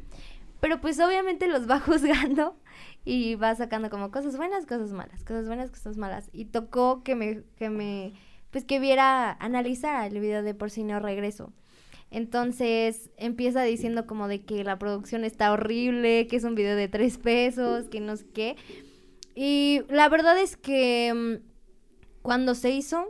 Pero 0.61 0.81
pues 0.81 0.99
obviamente 1.01 1.47
los 1.47 1.69
va 1.69 1.81
juzgando 1.81 2.57
y 3.05 3.35
va 3.35 3.55
sacando 3.55 3.91
como 3.91 4.11
cosas 4.11 4.37
buenas, 4.37 4.65
cosas 4.65 4.93
malas, 4.93 5.25
cosas 5.25 5.47
buenas, 5.47 5.71
cosas 5.71 5.99
malas. 5.99 6.31
Y 6.33 6.47
tocó 6.47 7.03
que 7.03 7.15
me, 7.15 7.43
que 7.57 7.69
me, 7.69 8.15
pues 8.51 8.65
que 8.65 8.81
viera, 8.81 9.33
analizara 9.41 10.07
el 10.07 10.19
video 10.21 10.43
de 10.43 10.55
Por 10.55 10.71
si 10.71 10.85
no 10.85 11.01
regreso. 11.01 11.53
Entonces 12.11 13.11
empieza 13.17 13.63
diciendo 13.63 14.07
como 14.07 14.27
de 14.29 14.43
que 14.43 14.65
la 14.65 14.79
producción 14.79 15.25
está 15.25 15.53
horrible, 15.53 16.27
que 16.27 16.37
es 16.37 16.45
un 16.45 16.55
video 16.55 16.77
de 16.77 16.89
tres 16.89 17.19
pesos, 17.19 17.89
que 17.89 18.01
no 18.01 18.17
sé 18.17 18.27
qué. 18.35 18.57
Y 19.35 19.83
la 19.89 20.09
verdad 20.09 20.39
es 20.39 20.57
que 20.57 21.13
mm, 21.15 21.51
cuando 22.23 22.55
se 22.55 22.71
hizo, 22.71 23.07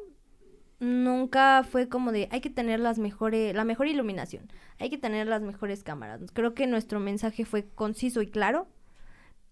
nunca 0.80 1.62
fue 1.62 1.88
como 1.88 2.12
de 2.12 2.28
hay 2.30 2.40
que 2.40 2.51
tener 2.51 2.80
las 2.80 2.98
mejores, 2.98 3.55
la 3.55 3.64
mejor 3.64 3.86
iluminación, 3.86 4.51
hay 4.78 4.90
que 4.90 4.98
tener 4.98 5.26
las 5.26 5.42
mejores 5.42 5.82
cámaras. 5.82 6.20
Creo 6.32 6.55
que 6.55 6.66
nuestro 6.66 7.01
mensaje 7.01 7.44
fue 7.44 7.68
conciso 7.68 8.22
y 8.22 8.26
claro. 8.26 8.68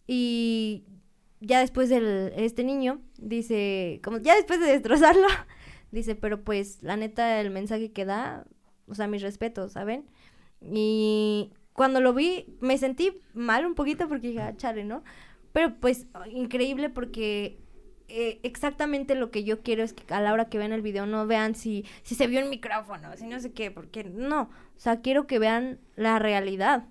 Y 0.07 0.85
ya 1.41 1.61
después 1.61 1.89
del 1.91 2.33
este 2.37 2.65
niño 2.65 3.01
dice, 3.19 4.01
como 4.03 4.19
ya 4.19 4.35
después 4.35 4.61
de 4.61 4.67
destrozarlo, 4.67 5.29
dice, 5.93 6.15
pero 6.15 6.43
pues 6.43 6.83
la 6.83 6.97
neta 6.97 7.41
el 7.41 7.51
mensaje 7.51 7.93
que 7.93 8.05
da, 8.05 8.47
o 8.89 8.95
sea, 8.95 9.07
mis 9.07 9.23
respetos, 9.23 9.73
¿saben? 9.73 10.07
Y 10.61 11.53
cuando 11.73 12.01
lo 12.01 12.13
vi 12.13 12.47
me 12.61 12.79
sentí 12.79 13.21
mal 13.35 13.65
un 13.65 13.75
poquito 13.75 14.09
porque 14.09 14.29
dije, 14.29 14.43
ah, 14.43 14.57
chale, 14.57 14.85
¿no? 14.85 15.03
Pero 15.53 15.75
pues 15.81 16.07
increíble 16.31 16.91
porque 16.91 17.59
eh, 18.09 18.41
exactamente 18.43 19.15
lo 19.15 19.31
que 19.31 19.45
yo 19.45 19.63
quiero 19.63 19.83
es 19.83 19.93
que 19.93 20.13
a 20.13 20.21
la 20.21 20.33
hora 20.33 20.49
que 20.49 20.59
vean 20.59 20.73
el 20.73 20.83
video 20.83 21.05
no 21.07 21.27
vean 21.27 21.55
si, 21.55 21.85
si 22.03 22.15
se 22.15 22.27
vio 22.27 22.41
el 22.41 22.49
micrófono, 22.49 23.17
si 23.17 23.27
no 23.27 23.39
sé 23.39 23.53
qué, 23.53 23.71
porque 23.71 24.05
no. 24.05 24.43
O 24.43 24.81
sea, 24.81 25.01
quiero 25.01 25.27
que 25.27 25.39
vean 25.39 25.79
la 25.95 26.19
realidad, 26.19 26.87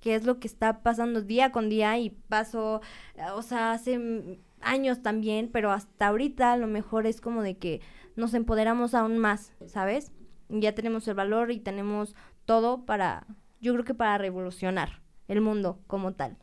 que 0.00 0.14
es 0.14 0.24
lo 0.24 0.38
que 0.38 0.46
está 0.46 0.82
pasando 0.82 1.22
día 1.22 1.50
con 1.50 1.68
día 1.68 1.98
y 1.98 2.10
pasó, 2.10 2.80
eh, 3.16 3.22
o 3.34 3.42
sea, 3.42 3.72
hace 3.72 4.38
años 4.60 5.02
también, 5.02 5.50
pero 5.52 5.72
hasta 5.72 6.06
ahorita 6.06 6.56
lo 6.56 6.66
mejor 6.66 7.06
es 7.06 7.20
como 7.20 7.42
de 7.42 7.56
que 7.56 7.80
nos 8.16 8.34
empoderamos 8.34 8.94
aún 8.94 9.18
más, 9.18 9.52
¿sabes? 9.66 10.12
Ya 10.50 10.74
tenemos 10.74 11.06
el 11.08 11.14
valor 11.14 11.50
y 11.50 11.60
tenemos 11.60 12.14
todo 12.44 12.84
para, 12.84 13.26
yo 13.60 13.72
creo 13.72 13.84
que 13.84 13.94
para 13.94 14.18
revolucionar 14.18 15.00
el 15.28 15.40
mundo 15.40 15.78
como 15.86 16.12
tal. 16.12 16.36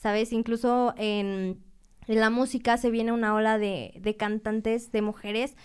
¿sabes? 0.00 0.32
Incluso 0.32 0.94
en, 0.96 1.58
la 2.06 2.30
música 2.30 2.76
se 2.78 2.90
viene 2.90 3.12
una 3.12 3.34
ola 3.34 3.58
de, 3.58 3.92
de 4.00 4.16
cantantes, 4.16 4.90
de 4.90 5.02
mujeres 5.02 5.56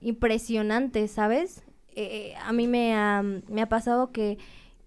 impresionantes, 0.00 1.12
¿sabes? 1.12 1.62
Eh, 1.94 2.34
a 2.42 2.52
mí 2.52 2.66
me 2.66 2.94
ha, 2.94 3.22
me 3.22 3.62
ha 3.62 3.68
pasado 3.68 4.10
que, 4.10 4.38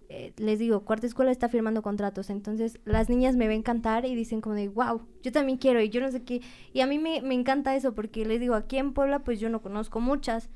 eh, 0.08 0.32
les 0.36 0.58
digo, 0.58 0.80
Cuarta 0.84 1.06
Escuela 1.06 1.30
está 1.30 1.48
firmando 1.48 1.82
contratos, 1.82 2.30
entonces 2.30 2.80
las 2.84 3.08
niñas 3.08 3.36
me 3.36 3.48
ven 3.48 3.62
cantar 3.62 4.04
y 4.04 4.14
dicen 4.14 4.40
como 4.40 4.56
de, 4.56 4.68
wow, 4.68 5.00
yo 5.22 5.32
también 5.32 5.56
quiero 5.56 5.80
y 5.80 5.88
yo 5.88 6.00
no 6.00 6.10
sé 6.10 6.24
qué. 6.24 6.42
Y 6.72 6.80
a 6.80 6.86
mí 6.86 6.98
me, 6.98 7.22
me 7.22 7.34
encanta 7.34 7.76
eso 7.76 7.94
porque 7.94 8.26
les 8.26 8.40
digo, 8.40 8.56
aquí 8.56 8.76
en 8.76 8.92
Puebla 8.92 9.20
pues 9.20 9.38
yo 9.38 9.48
no 9.48 9.62
conozco 9.62 10.00
muchas, 10.00 10.50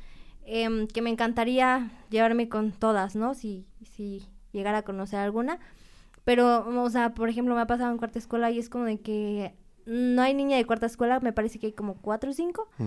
em, 0.47 0.87
que 0.87 1.03
me 1.03 1.11
encantaría 1.11 1.91
llevarme 2.11 2.49
con 2.49 2.73
todas, 2.73 3.17
¿no? 3.17 3.35
Si, 3.35 3.67
si 3.85 4.23
llegara 4.53 4.79
a 4.79 4.83
conocer 4.83 5.19
alguna. 5.21 5.59
Pero, 6.25 6.67
o 6.83 6.91
sea, 6.91 7.15
por 7.15 7.29
ejemplo, 7.29 7.55
me 7.55 7.61
ha 7.63 7.67
pasado 7.67 7.91
en 7.91 7.99
cuarta 7.99 8.19
escuela 8.19 8.51
y 8.51 8.59
es 8.59 8.69
como 8.69 8.85
de 8.85 8.99
que 9.01 9.55
no 9.87 10.23
hay 10.23 10.35
niña 10.35 10.57
de 10.57 10.67
cuarta 10.67 10.87
escuela, 10.87 11.19
me 11.21 11.33
parece 11.33 11.59
que 11.59 11.67
hay 11.69 11.73
como 11.73 11.95
cuatro 11.95 12.31
o 12.31 12.35
cinco, 12.35 12.69
Mm. 12.79 12.87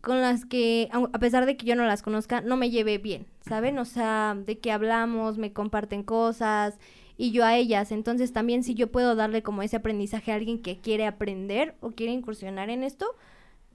con 0.00 0.20
las 0.22 0.46
que, 0.46 0.88
a 0.92 1.18
pesar 1.18 1.44
de 1.44 1.56
que 1.58 1.66
yo 1.66 1.76
no 1.76 1.84
las 1.84 2.00
conozca, 2.02 2.40
no 2.40 2.56
me 2.56 2.70
lleve 2.70 2.96
bien, 2.98 3.26
¿saben? 3.42 3.78
O 3.78 3.84
sea, 3.84 4.34
de 4.46 4.58
que 4.58 4.72
hablamos, 4.72 5.36
me 5.36 5.52
comparten 5.52 6.02
cosas 6.02 6.78
y 7.18 7.32
yo 7.32 7.44
a 7.44 7.54
ellas. 7.56 7.92
Entonces, 7.92 8.32
también 8.32 8.62
si 8.64 8.74
yo 8.74 8.90
puedo 8.90 9.14
darle 9.14 9.42
como 9.42 9.62
ese 9.62 9.76
aprendizaje 9.76 10.32
a 10.32 10.36
alguien 10.36 10.62
que 10.62 10.78
quiere 10.80 11.06
aprender 11.06 11.74
o 11.80 11.90
quiere 11.90 12.12
incursionar 12.12 12.70
en 12.70 12.82
esto, 12.82 13.14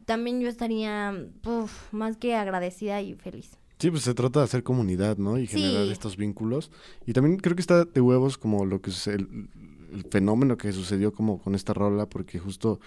también 0.06 0.40
yo 0.42 0.48
estaría 0.48 1.14
uf, 1.46 1.92
más 1.94 2.18
que 2.18 2.36
agradecida 2.36 3.02
y 3.02 3.16
feliz. 3.16 3.58
Sí, 3.80 3.92
pues 3.92 4.04
se 4.04 4.14
trata 4.14 4.40
de 4.40 4.46
hacer 4.46 4.64
comunidad, 4.64 5.18
¿no? 5.18 5.38
Y 5.38 5.48
generar 5.48 5.86
Sí. 5.88 5.92
estos 5.92 6.16
vínculos. 6.16 6.72
Y 7.06 7.14
también 7.14 7.38
creo 7.38 7.56
que 7.56 7.62
está 7.62 7.84
de 7.86 8.02
huevos 8.02 8.38
como 8.38 8.66
lo 8.66 8.82
que 8.82 8.90
es 8.92 9.08
el, 9.08 9.50
el 9.92 10.06
fenómeno 10.10 10.58
que 10.58 10.72
sucedió 10.72 11.12
como 11.14 11.40
con 11.40 11.56
esta 11.56 11.74
rola, 11.74 12.08
porque 12.08 12.40
justo 12.40 12.80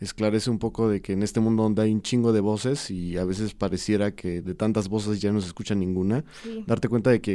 esclarece 0.00 0.50
un 0.50 0.58
poco 0.58 0.88
de 0.88 1.00
que 1.00 1.12
en 1.12 1.22
este 1.22 1.38
mundo 1.38 1.62
donde 1.62 1.82
hay 1.82 1.92
un 1.92 2.02
chingo 2.02 2.32
de 2.32 2.40
voces 2.40 2.90
y 2.90 3.16
a 3.18 3.24
veces 3.24 3.54
pareciera 3.54 4.16
que 4.16 4.42
de 4.42 4.54
tantas 4.56 4.88
voces 4.88 5.20
ya 5.20 5.30
no 5.30 5.40
se 5.40 5.46
escucha 5.46 5.76
ninguna, 5.76 6.24
Sí. 6.42 6.64
darte 6.66 6.88
cuenta 6.88 7.10
de 7.10 7.20
que 7.20 7.34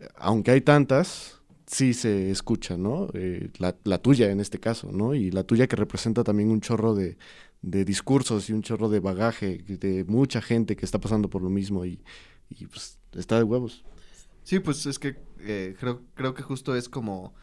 eh, 0.00 0.08
aunque 0.16 0.50
hay 0.50 0.62
tantas, 0.62 1.40
sí 1.72 1.94
se 1.94 2.30
escucha, 2.30 2.76
¿no? 2.76 3.08
Eh, 3.14 3.50
la, 3.58 3.74
la 3.84 3.98
tuya 3.98 4.30
en 4.30 4.40
este 4.40 4.60
caso, 4.60 4.92
¿no? 4.92 5.14
Y 5.14 5.30
la 5.30 5.44
tuya 5.44 5.66
que 5.66 5.76
representa 5.76 6.22
también 6.22 6.50
un 6.50 6.60
chorro 6.60 6.94
de, 6.94 7.16
de 7.62 7.84
discursos 7.84 8.50
y 8.50 8.52
un 8.52 8.62
chorro 8.62 8.88
de 8.90 9.00
bagaje 9.00 9.58
de 9.66 10.04
mucha 10.04 10.42
gente 10.42 10.76
que 10.76 10.84
está 10.84 11.00
pasando 11.00 11.30
por 11.30 11.42
lo 11.42 11.48
mismo 11.48 11.84
y, 11.86 12.04
y 12.50 12.66
pues 12.66 12.98
está 13.14 13.38
de 13.38 13.44
huevos. 13.44 13.84
Sí, 14.44 14.58
pues 14.58 14.84
es 14.86 14.98
que 14.98 15.16
eh, 15.40 15.74
creo, 15.80 16.02
creo 16.14 16.34
que 16.34 16.42
justo 16.42 16.76
es 16.76 16.88
como 16.88 17.34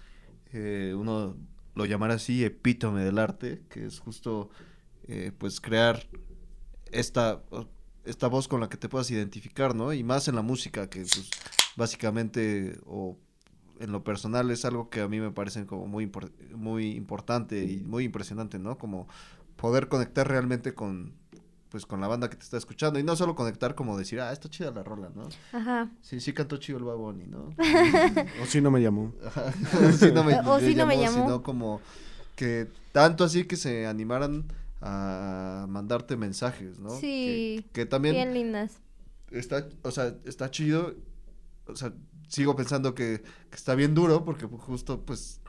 eh, 0.54 0.94
uno 0.96 1.36
lo 1.74 1.86
llamara 1.86 2.16
así, 2.16 2.44
epítome 2.44 3.04
del 3.04 3.18
arte, 3.18 3.64
que 3.70 3.86
es 3.86 4.00
justo 4.00 4.50
eh, 5.08 5.32
pues 5.36 5.60
crear 5.60 6.08
esta, 6.92 7.42
esta 8.06 8.28
voz 8.28 8.48
con 8.48 8.60
la 8.60 8.70
que 8.70 8.78
te 8.78 8.90
puedas 8.90 9.10
identificar, 9.10 9.74
¿no? 9.74 9.92
Y 9.94 10.04
más 10.04 10.28
en 10.28 10.36
la 10.36 10.42
música, 10.42 10.90
que 10.90 11.00
pues 11.02 11.30
básicamente 11.76 12.78
o 12.86 13.18
en 13.80 13.92
lo 13.92 14.04
personal 14.04 14.52
es 14.52 14.66
algo 14.66 14.90
que 14.90 15.02
a 15.02 15.08
mí 15.08 15.20
me 15.20 15.32
parece 15.32 15.66
como 15.66 15.88
muy, 15.88 16.06
impor- 16.08 16.32
muy 16.56 16.92
importante 16.92 17.64
y 17.64 17.78
muy 17.84 18.04
impresionante, 18.04 18.60
¿no? 18.60 18.78
Como 18.78 19.08
poder 19.56 19.88
conectar 19.88 20.28
realmente 20.28 20.74
con 20.74 21.14
pues 21.70 21.86
con 21.86 22.02
la 22.02 22.08
banda 22.08 22.32
que 22.32 22.36
te 22.36 22.44
está 22.44 22.58
escuchando 22.58 22.98
y 22.98 23.04
no 23.04 23.16
solo 23.16 23.36
conectar 23.36 23.76
como 23.76 23.96
decir, 23.96 24.20
ah, 24.22 24.32
está 24.32 24.50
chida 24.50 24.72
la 24.72 24.82
rola, 24.82 25.12
¿no? 25.14 25.30
Ajá. 25.54 25.92
Sí, 26.02 26.20
sí 26.20 26.34
cantó 26.34 26.58
chido 26.58 26.80
el 26.80 26.84
Baboni, 26.84 27.28
¿no? 27.28 27.54
O 28.42 28.46
si 28.48 28.60
no 28.60 28.72
me 28.72 28.82
llamó. 28.82 29.14
Ajá. 29.24 29.52
sí 30.00 30.12
no 30.12 30.24
me, 30.24 30.34
O 30.48 30.60
sí 30.60 30.74
no 30.74 30.88
me 30.88 30.98
llamó. 31.00 31.18
Sino 31.26 31.44
como 31.44 31.80
que 32.36 32.68
tanto 32.92 33.24
así 33.24 33.44
que 33.46 33.56
se 33.56 33.86
animaran 33.86 34.46
a 34.82 35.68
mandarte 35.70 36.18
mensajes, 36.18 36.80
¿no? 36.80 36.90
Sí, 36.90 37.64
Que, 37.72 37.82
que 37.82 37.86
también 37.86 38.16
Bien 38.16 38.34
lindas. 38.34 38.80
está, 39.30 39.68
o 39.84 39.92
sea, 39.92 40.16
está 40.26 40.50
chido. 40.50 40.96
O 41.68 41.76
sea, 41.76 41.94
sigo 42.30 42.56
pensando 42.56 42.96
que, 42.96 43.22
que 43.50 43.56
está 43.56 43.76
bien 43.76 43.94
duro 43.94 44.24
porque 44.24 44.48
pues, 44.48 44.64
justo 44.64 45.06
pues 45.06 45.42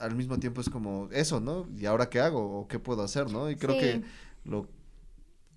al 0.00 0.16
mismo 0.16 0.38
tiempo 0.40 0.60
es 0.60 0.68
como 0.68 1.08
eso, 1.12 1.38
¿no? 1.40 1.68
¿Y 1.76 1.86
ahora 1.86 2.10
qué 2.10 2.18
hago? 2.20 2.58
¿O 2.60 2.66
qué 2.66 2.80
puedo 2.80 3.02
hacer, 3.04 3.30
no? 3.30 3.48
Y 3.50 3.54
creo 3.56 3.74
Sí. 3.74 3.80
que 3.80 4.02
lo 4.44 4.68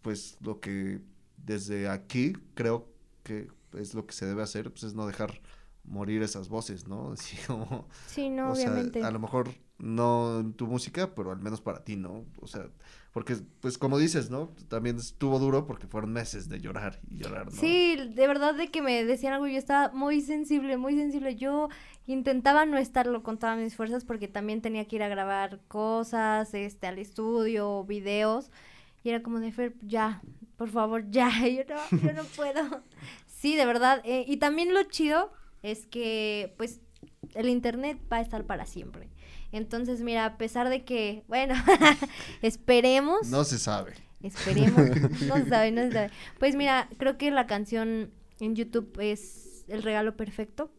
pues 0.03 0.37
lo 0.41 0.59
que 0.59 1.01
desde 1.37 1.89
aquí 1.89 2.33
creo 2.53 2.87
que 3.23 3.47
es 3.73 3.93
lo 3.95 4.05
que 4.05 4.13
se 4.13 4.25
debe 4.27 4.43
hacer, 4.43 4.69
pues 4.71 4.83
es 4.83 4.93
no 4.93 5.07
dejar 5.07 5.41
morir 5.83 6.21
esas 6.21 6.47
voces, 6.49 6.87
¿no? 6.87 7.11
Así 7.13 7.37
como, 7.47 7.87
Sí, 8.07 8.29
no, 8.29 8.51
o 8.51 8.55
sea, 8.55 8.71
obviamente. 8.71 9.03
a 9.03 9.09
lo 9.11 9.19
mejor 9.19 9.49
no 9.79 10.39
en 10.39 10.53
tu 10.53 10.67
música, 10.67 11.15
pero 11.15 11.31
al 11.31 11.39
menos 11.39 11.61
para 11.61 11.83
ti, 11.83 11.95
¿no? 11.95 12.25
O 12.39 12.47
sea, 12.47 12.69
porque, 13.15 13.37
pues 13.61 13.77
como 13.77 13.97
dices, 13.97 14.29
¿no? 14.29 14.49
También 14.67 14.97
estuvo 14.97 15.39
duro 15.39 15.65
porque 15.65 15.87
fueron 15.87 16.11
meses 16.11 16.49
de 16.49 16.59
llorar 16.59 16.99
y 17.09 17.19
llorar. 17.19 17.49
Sí, 17.49 17.95
de 17.95 18.27
verdad 18.27 18.53
de 18.55 18.67
que 18.67 18.81
me 18.81 19.05
decían 19.05 19.31
algo, 19.31 19.47
yo 19.47 19.57
estaba 19.57 19.89
muy 19.93 20.19
sensible, 20.19 20.75
muy 20.75 20.97
sensible. 20.97 21.37
Yo 21.37 21.69
intentaba 22.07 22.65
no 22.65 22.77
estarlo 22.77 23.23
con 23.23 23.37
todas 23.39 23.57
mis 23.57 23.73
fuerzas 23.73 24.03
porque 24.03 24.27
también 24.27 24.61
tenía 24.61 24.83
que 24.83 24.97
ir 24.97 25.03
a 25.03 25.07
grabar 25.07 25.61
cosas, 25.69 26.53
este, 26.53 26.87
al 26.87 26.99
estudio, 26.99 27.85
videos. 27.85 28.51
Y 29.01 29.11
era 29.11 29.23
como 29.23 29.39
de 29.39 29.53
Fer, 29.53 29.75
ya, 29.81 30.21
por 30.57 30.67
favor, 30.67 31.05
ya. 31.09 31.31
Yo 31.47 31.63
no, 31.69 31.97
yo 31.97 32.11
no 32.11 32.23
puedo. 32.35 32.83
Sí, 33.27 33.55
de 33.55 33.65
verdad. 33.65 34.01
eh, 34.03 34.25
y 34.27 34.35
también 34.35 34.73
lo 34.73 34.83
chido 34.83 35.31
es 35.63 35.87
que, 35.87 36.53
pues, 36.57 36.81
el 37.33 37.47
internet 37.47 37.97
va 38.11 38.17
a 38.17 38.21
estar 38.21 38.43
para 38.43 38.65
siempre. 38.65 39.09
Entonces, 39.51 40.01
mira, 40.01 40.25
a 40.25 40.37
pesar 40.37 40.69
de 40.69 40.83
que, 40.83 41.23
bueno, 41.27 41.55
esperemos. 42.41 43.27
No 43.29 43.43
se 43.43 43.57
sabe. 43.59 43.93
Esperemos. 44.21 44.81
No 45.27 45.35
se 45.35 45.49
sabe, 45.49 45.71
no 45.71 45.81
se 45.83 45.91
sabe. 45.91 46.11
Pues 46.39 46.55
mira, 46.55 46.89
creo 46.97 47.17
que 47.17 47.31
la 47.31 47.47
canción 47.47 48.11
en 48.39 48.55
YouTube 48.55 48.97
es 48.99 49.65
el 49.67 49.83
regalo 49.83 50.15
perfecto 50.15 50.71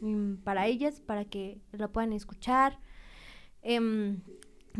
mm, 0.00 0.36
para 0.36 0.66
ellas, 0.66 1.00
para 1.00 1.24
que 1.24 1.58
la 1.72 1.88
puedan 1.88 2.12
escuchar. 2.12 2.78
Em, 3.62 4.20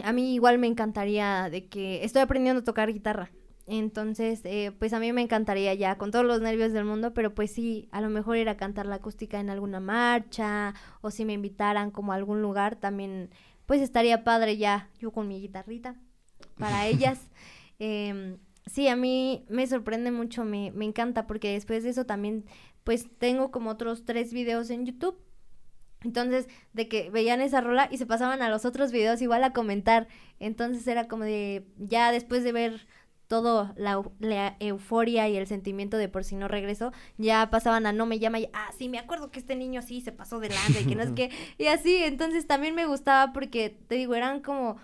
a 0.03 0.13
mí 0.13 0.35
igual 0.35 0.59
me 0.59 0.67
encantaría 0.67 1.49
de 1.51 1.67
que 1.67 2.05
estoy 2.05 2.23
aprendiendo 2.23 2.61
a 2.61 2.65
tocar 2.65 2.93
guitarra. 2.93 3.31
Entonces, 3.67 4.43
eh, 4.45 4.73
pues 4.79 4.93
a 4.93 5.01
mí 5.01 5.13
me 5.13 5.23
encantaría 5.23 5.73
ya, 5.75 5.97
con 5.97 6.11
todos 6.11 6.25
los 6.25 6.41
nervios 6.43 6.73
del 6.73 6.85
mundo, 6.85 7.15
pero 7.15 7.35
pues 7.35 7.51
sí, 7.51 7.89
a 7.93 8.01
lo 8.03 8.11
mejor 8.11 8.37
ir 8.37 8.49
a 8.49 8.59
cantar 8.59 8.85
la 8.85 8.97
acústica 8.97 9.41
en 9.41 9.49
alguna 9.49 9.81
marcha, 9.81 10.75
o 11.01 11.11
si 11.11 11.25
me 11.25 11.33
invitaran 11.33 11.91
como 11.91 12.13
a 12.13 12.17
algún 12.17 12.43
lugar, 12.43 12.77
también, 12.77 13.31
pues 13.65 13.81
estaría 13.81 14.23
padre 14.23 14.59
ya, 14.59 14.91
yo 14.99 15.13
con 15.13 15.29
mi 15.29 15.41
guitarrita, 15.41 15.97
para 16.59 16.87
ellas. 16.87 17.31
Em, 17.81 18.39
sí, 18.67 18.87
a 18.87 18.95
mí 18.95 19.45
me 19.49 19.67
sorprende 19.67 20.13
mucho, 20.13 20.45
me, 20.45 20.71
me 20.71 20.85
encanta, 20.85 21.27
porque 21.27 21.53
después 21.53 21.83
de 21.83 21.91
eso 21.91 22.07
también, 22.07 22.45
pues 22.85 23.09
tengo 23.19 23.51
como 23.51 23.71
otros 23.71 24.05
tres 24.05 24.33
videos 24.33 24.71
en 24.71 24.87
YouTube. 24.87 25.19
Entonces, 26.05 26.49
de 26.73 26.87
que 26.87 27.11
veían 27.11 27.41
esa 27.41 27.61
rola 27.61 27.89
y 27.91 27.99
se 27.99 28.07
pasaban 28.07 28.43
a 28.43 28.49
los 28.49 28.65
otros 28.65 28.93
videos 28.93 29.21
igual 29.23 29.43
a 29.43 29.53
comentar. 29.53 30.07
Entonces 30.39 30.87
era 30.87 31.09
como 31.09 31.25
de, 31.25 31.67
ya 31.79 32.13
después 32.13 32.45
de 32.45 32.53
ver 32.53 32.87
todo 33.27 33.73
la, 33.77 33.95
eu- 33.97 34.13
la 34.21 34.57
euforia 34.61 35.29
y 35.29 35.37
el 35.37 35.47
sentimiento 35.47 35.97
de 35.97 36.09
por 36.09 36.25
si 36.25 36.37
no 36.37 36.49
regreso, 36.49 36.93
ya 37.19 37.51
pasaban 37.51 37.87
a 37.87 37.93
no 37.93 38.07
me 38.07 38.19
llama 38.19 38.39
y, 38.41 38.49
ah, 38.53 38.71
sí, 38.79 38.89
me 38.89 38.99
acuerdo 38.99 39.31
que 39.31 39.39
este 39.41 39.57
niño 39.57 39.83
sí 39.83 40.01
se 40.01 40.13
pasó 40.13 40.41
delante 40.41 40.81
y 40.81 40.85
que 40.85 40.95
no 40.95 41.03
es 41.03 41.13
que, 41.13 41.31
y 41.59 41.67
así, 41.67 41.97
entonces 42.05 42.47
también 42.47 42.75
me 42.75 42.87
gustaba 42.87 43.33
porque, 43.33 43.71
te 43.89 43.97
digo, 43.97 44.15
eran 44.15 44.41
como 44.41 44.77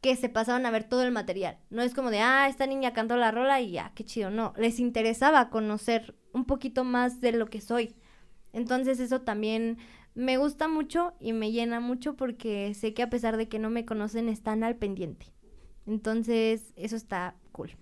que 0.00 0.14
se 0.16 0.28
pasaban 0.28 0.64
a 0.66 0.70
ver 0.70 0.84
todo 0.84 1.02
el 1.02 1.10
material. 1.12 1.58
No 1.70 1.82
es 1.82 1.94
como 1.94 2.10
de, 2.10 2.20
ah, 2.20 2.48
esta 2.48 2.66
niña 2.66 2.92
cantó 2.92 3.16
la 3.16 3.30
rola 3.32 3.60
y 3.60 3.72
ya, 3.72 3.92
qué 3.94 4.04
chido. 4.04 4.30
No, 4.30 4.54
les 4.56 4.78
interesaba 4.78 5.50
conocer 5.50 6.14
un 6.32 6.44
poquito 6.44 6.84
más 6.84 7.20
de 7.20 7.32
lo 7.32 7.46
que 7.46 7.60
soy. 7.60 7.96
Entonces 8.52 9.00
eso 9.00 9.22
también 9.22 9.78
me 10.14 10.36
gusta 10.36 10.68
mucho 10.68 11.14
y 11.20 11.32
me 11.32 11.50
llena 11.52 11.80
mucho 11.80 12.14
porque 12.16 12.74
sé 12.74 12.94
que 12.94 13.02
a 13.02 13.10
pesar 13.10 13.36
de 13.36 13.48
que 13.48 13.58
no 13.58 13.70
me 13.70 13.84
conocen 13.84 14.28
están 14.28 14.62
al 14.64 14.76
pendiente. 14.76 15.26
Entonces 15.86 16.72
eso 16.76 16.96
está 16.96 17.34
cool. 17.58 17.76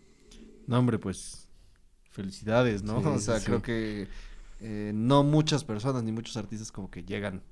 No, 0.66 0.78
hombre, 0.78 0.98
pues 0.98 1.48
felicidades, 2.10 2.82
¿no? 2.82 3.00
Sí, 3.00 3.06
o 3.14 3.18
sea, 3.18 3.38
sí. 3.38 3.46
creo 3.46 3.62
que 3.62 4.08
eh, 4.60 4.92
no 4.94 5.22
muchas 5.22 5.64
personas 5.64 6.02
ni 6.02 6.12
muchos 6.12 6.36
artistas 6.36 6.72
como 6.72 6.90
que 6.90 7.04
llegan 7.04 7.42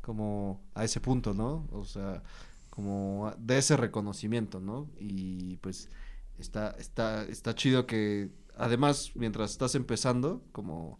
como 0.00 0.62
a 0.74 0.84
ese 0.84 1.00
punto, 1.00 1.34
¿no? 1.34 1.68
O 1.72 1.84
sea, 1.84 2.22
como 2.70 3.32
de 3.38 3.58
ese 3.58 3.76
reconocimiento, 3.76 4.60
¿no? 4.60 4.88
Y 4.98 5.58
pues 5.58 5.90
está, 6.38 6.70
está, 6.78 7.24
está 7.24 7.54
chido 7.54 7.86
que 7.86 8.30
además 8.56 9.12
mientras 9.14 9.50
estás 9.50 9.74
empezando, 9.74 10.42
como 10.52 10.98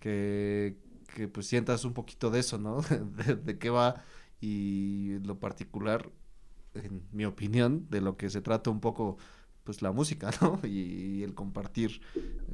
que, 0.00 0.78
que 1.14 1.28
pues 1.28 1.46
sientas 1.46 1.84
un 1.84 1.92
poquito 1.92 2.30
de 2.30 2.40
eso, 2.40 2.58
¿no? 2.58 2.80
de, 3.26 3.36
de 3.36 3.58
qué 3.58 3.68
va 3.68 4.02
y 4.40 5.18
lo 5.20 5.38
particular, 5.38 6.10
en 6.74 7.02
mi 7.12 7.26
opinión, 7.26 7.86
de 7.90 8.00
lo 8.00 8.16
que 8.16 8.30
se 8.30 8.40
trata 8.40 8.70
un 8.70 8.80
poco 8.80 9.18
pues 9.66 9.82
la 9.82 9.92
música, 9.92 10.30
¿no? 10.40 10.58
Y, 10.66 11.22
el 11.22 11.34
compartir 11.34 12.00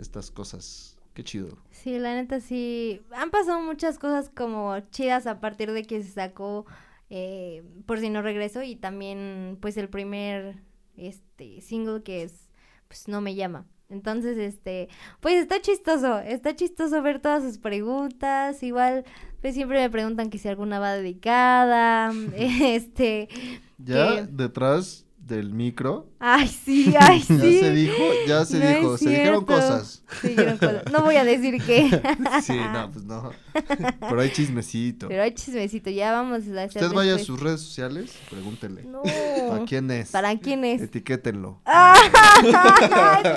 estas 0.01 0.33
cosas. 0.33 0.99
Qué 1.15 1.23
chido. 1.23 1.59
Sí, 1.71 1.99
la 1.99 2.15
neta 2.15 2.41
sí. 2.41 3.03
Han 3.13 3.31
pasado 3.31 3.61
muchas 3.61 3.99
cosas 3.99 4.31
como 4.31 4.81
chidas 4.91 5.27
a 5.27 5.41
partir 5.41 5.71
de 5.71 5.85
que 5.85 6.03
se 6.03 6.11
sacó 6.11 6.65
eh, 7.11 7.63
Por 7.85 8.01
si 8.01 8.09
no 8.09 8.23
regreso 8.23 8.63
y 8.63 8.77
también 8.77 9.59
pues 9.61 9.77
el 9.77 9.91
primer 9.91 10.57
este 10.97 11.61
single 11.61 12.03
que 12.03 12.23
es 12.23 12.49
pues 12.89 13.09
no 13.09 13.21
me 13.21 13.35
llama. 13.35 13.67
Entonces, 13.91 14.39
este, 14.39 14.89
pues 15.21 15.35
está 15.35 15.61
chistoso, 15.61 16.19
está 16.21 16.57
chistoso 16.57 17.03
ver 17.03 17.21
todas 17.21 17.43
sus 17.43 17.59
preguntas, 17.59 18.63
igual 18.63 19.05
pues 19.43 19.55
siempre 19.55 19.81
me 19.81 19.91
preguntan 19.91 20.31
que 20.31 20.39
si 20.39 20.49
alguna 20.49 20.79
va 20.79 20.95
dedicada, 20.95 22.11
este, 22.37 23.29
Ya 23.77 24.17
que- 24.17 24.27
detrás 24.33 25.05
del 25.27 25.53
micro, 25.53 26.09
ay 26.19 26.49
sí, 26.49 26.95
ay 26.99 27.21
ya 27.29 27.37
sí. 27.37 27.59
se 27.61 27.71
dijo, 27.73 28.03
ya 28.27 28.45
se 28.45 28.59
No 28.59 28.69
dijo, 28.69 28.99
se 28.99 29.09
dijeron 29.09 29.45
cosas. 29.45 30.03
Se 30.21 30.29
dijeron 30.29 30.59
cosas. 30.59 30.85
No 30.93 31.03
voy 31.03 31.17
a 31.17 31.25
decir 31.25 31.63
qué. 31.65 32.03
Sí, 32.43 32.59
no, 32.73 32.91
pues 32.91 33.05
no. 33.05 33.31
Pero 34.01 34.21
hay 34.21 34.31
chismecito. 34.31 35.09
Pero 35.09 35.23
hay 35.23 35.33
chismecito, 35.33 35.91
ya 35.91 36.13
vamos 36.13 36.33
a 36.33 36.37
hacer 36.37 36.67
Usted 36.67 36.93
vaya 36.93 37.15
a 37.15 37.19
sus 37.19 37.41
redes 37.41 37.61
sociales, 37.61 38.13
pregúntele. 38.31 38.83
No. 38.83 39.03
¿Para 39.49 39.65
quién 39.65 39.91
es? 39.91 40.11
¿Para 40.11 40.37
quién 40.39 40.65
es? 40.65 40.83
Etiquétenlo. 40.83 41.61
¡Ay, 41.65 42.09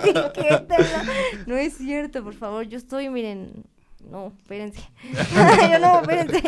etiquétalo! 0.04 0.86
No 1.46 1.56
es 1.56 1.78
cierto, 1.78 2.24
por 2.24 2.34
favor. 2.34 2.66
Yo 2.68 2.78
estoy, 2.78 3.10
miren. 3.10 3.64
No, 4.10 4.34
espérense. 4.38 4.82
Yo 5.72 5.80
no, 5.80 6.02
espérense. 6.02 6.44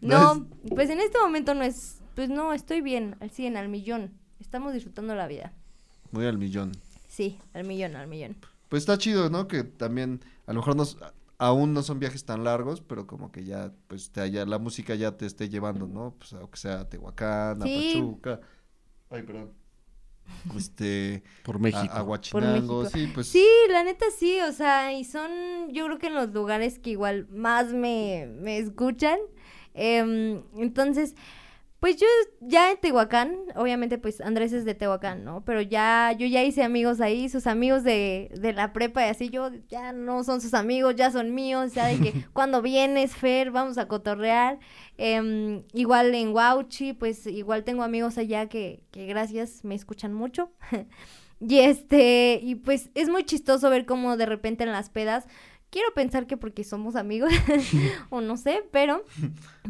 No 0.00 0.34
No, 0.34 0.46
pues 0.74 0.90
en 0.90 1.00
este 1.00 1.18
momento 1.18 1.54
no 1.54 1.62
es. 1.62 2.00
Pues 2.14 2.28
no, 2.28 2.52
estoy 2.52 2.80
bien, 2.80 3.16
al 3.20 3.30
100, 3.30 3.56
al 3.56 3.68
millón. 3.68 4.12
Estamos 4.44 4.72
disfrutando 4.74 5.14
la 5.14 5.26
vida. 5.26 5.52
Muy 6.12 6.26
al 6.26 6.38
millón. 6.38 6.72
Sí, 7.08 7.38
al 7.54 7.64
millón, 7.64 7.96
al 7.96 8.06
millón. 8.06 8.36
Pues 8.68 8.82
está 8.82 8.98
chido, 8.98 9.30
¿no? 9.30 9.48
Que 9.48 9.64
también, 9.64 10.20
a 10.46 10.52
lo 10.52 10.60
mejor 10.60 10.76
no, 10.76 10.82
s- 10.84 10.96
aún 11.38 11.72
no 11.72 11.82
son 11.82 11.98
viajes 11.98 12.24
tan 12.24 12.44
largos, 12.44 12.80
pero 12.80 13.06
como 13.06 13.32
que 13.32 13.44
ya, 13.44 13.72
pues, 13.88 14.10
te 14.10 14.20
haya, 14.20 14.44
la 14.46 14.58
música 14.58 14.94
ya 14.94 15.16
te 15.16 15.26
esté 15.26 15.48
llevando, 15.48 15.86
¿no? 15.86 16.14
Pues, 16.18 16.32
aunque 16.34 16.56
sea 16.58 16.80
a 16.80 16.88
Tehuacán, 16.88 17.62
a 17.62 17.64
Sí. 17.66 17.92
Pachuca. 17.94 18.40
Ay, 19.10 19.22
perdón. 19.22 19.52
Este, 20.56 21.22
Por 21.42 21.56
a, 21.56 21.58
México. 21.58 21.94
a 21.94 22.02
Huachinango, 22.02 22.82
México. 22.82 22.98
sí, 22.98 23.10
pues. 23.14 23.26
Sí, 23.28 23.46
la 23.70 23.82
neta 23.84 24.06
sí, 24.16 24.38
o 24.40 24.52
sea, 24.52 24.92
y 24.92 25.04
son, 25.04 25.30
yo 25.72 25.86
creo 25.86 25.98
que 25.98 26.06
en 26.08 26.14
los 26.14 26.30
lugares 26.30 26.78
que 26.78 26.90
igual 26.90 27.26
más 27.30 27.72
me, 27.72 28.26
me 28.40 28.58
escuchan. 28.58 29.18
Em, 29.74 30.42
entonces, 30.56 31.14
pues 31.84 31.98
yo 31.98 32.06
ya 32.40 32.70
en 32.70 32.78
Tehuacán, 32.78 33.36
obviamente 33.56 33.98
pues 33.98 34.22
Andrés 34.22 34.54
es 34.54 34.64
de 34.64 34.74
Tehuacán, 34.74 35.22
¿no? 35.22 35.44
Pero 35.44 35.60
ya, 35.60 36.16
yo 36.18 36.26
ya 36.26 36.42
hice 36.42 36.62
amigos 36.62 37.02
ahí, 37.02 37.28
sus 37.28 37.46
amigos 37.46 37.84
de, 37.84 38.30
de 38.40 38.54
la 38.54 38.72
prepa 38.72 39.04
y 39.04 39.10
así, 39.10 39.28
yo 39.28 39.50
ya 39.68 39.92
no 39.92 40.24
son 40.24 40.40
sus 40.40 40.54
amigos, 40.54 40.96
ya 40.96 41.10
son 41.10 41.34
míos, 41.34 41.74
ya 41.74 41.88
de 41.88 41.98
que 41.98 42.24
cuando 42.32 42.62
vienes, 42.62 43.14
Fer, 43.14 43.50
vamos 43.50 43.76
a 43.76 43.86
cotorrear. 43.86 44.58
Em, 44.96 45.62
igual 45.74 46.14
en 46.14 46.32
Huauchi, 46.34 46.94
pues 46.94 47.26
igual 47.26 47.64
tengo 47.64 47.82
amigos 47.82 48.16
allá 48.16 48.48
que, 48.48 48.82
que 48.90 49.04
gracias, 49.04 49.62
me 49.62 49.74
escuchan 49.74 50.14
mucho. 50.14 50.52
Y 51.40 51.58
este, 51.58 52.38
y 52.42 52.54
pues 52.54 52.90
es 52.94 53.08
muy 53.10 53.24
chistoso 53.24 53.68
ver 53.68 53.84
cómo 53.84 54.16
de 54.16 54.24
repente 54.24 54.64
en 54.64 54.72
las 54.72 54.88
pedas, 54.88 55.26
quiero 55.74 55.92
pensar 55.92 56.28
que 56.28 56.36
porque 56.36 56.62
somos 56.62 56.94
amigos, 56.94 57.32
o 58.10 58.20
no 58.20 58.36
sé, 58.36 58.62
pero 58.70 59.02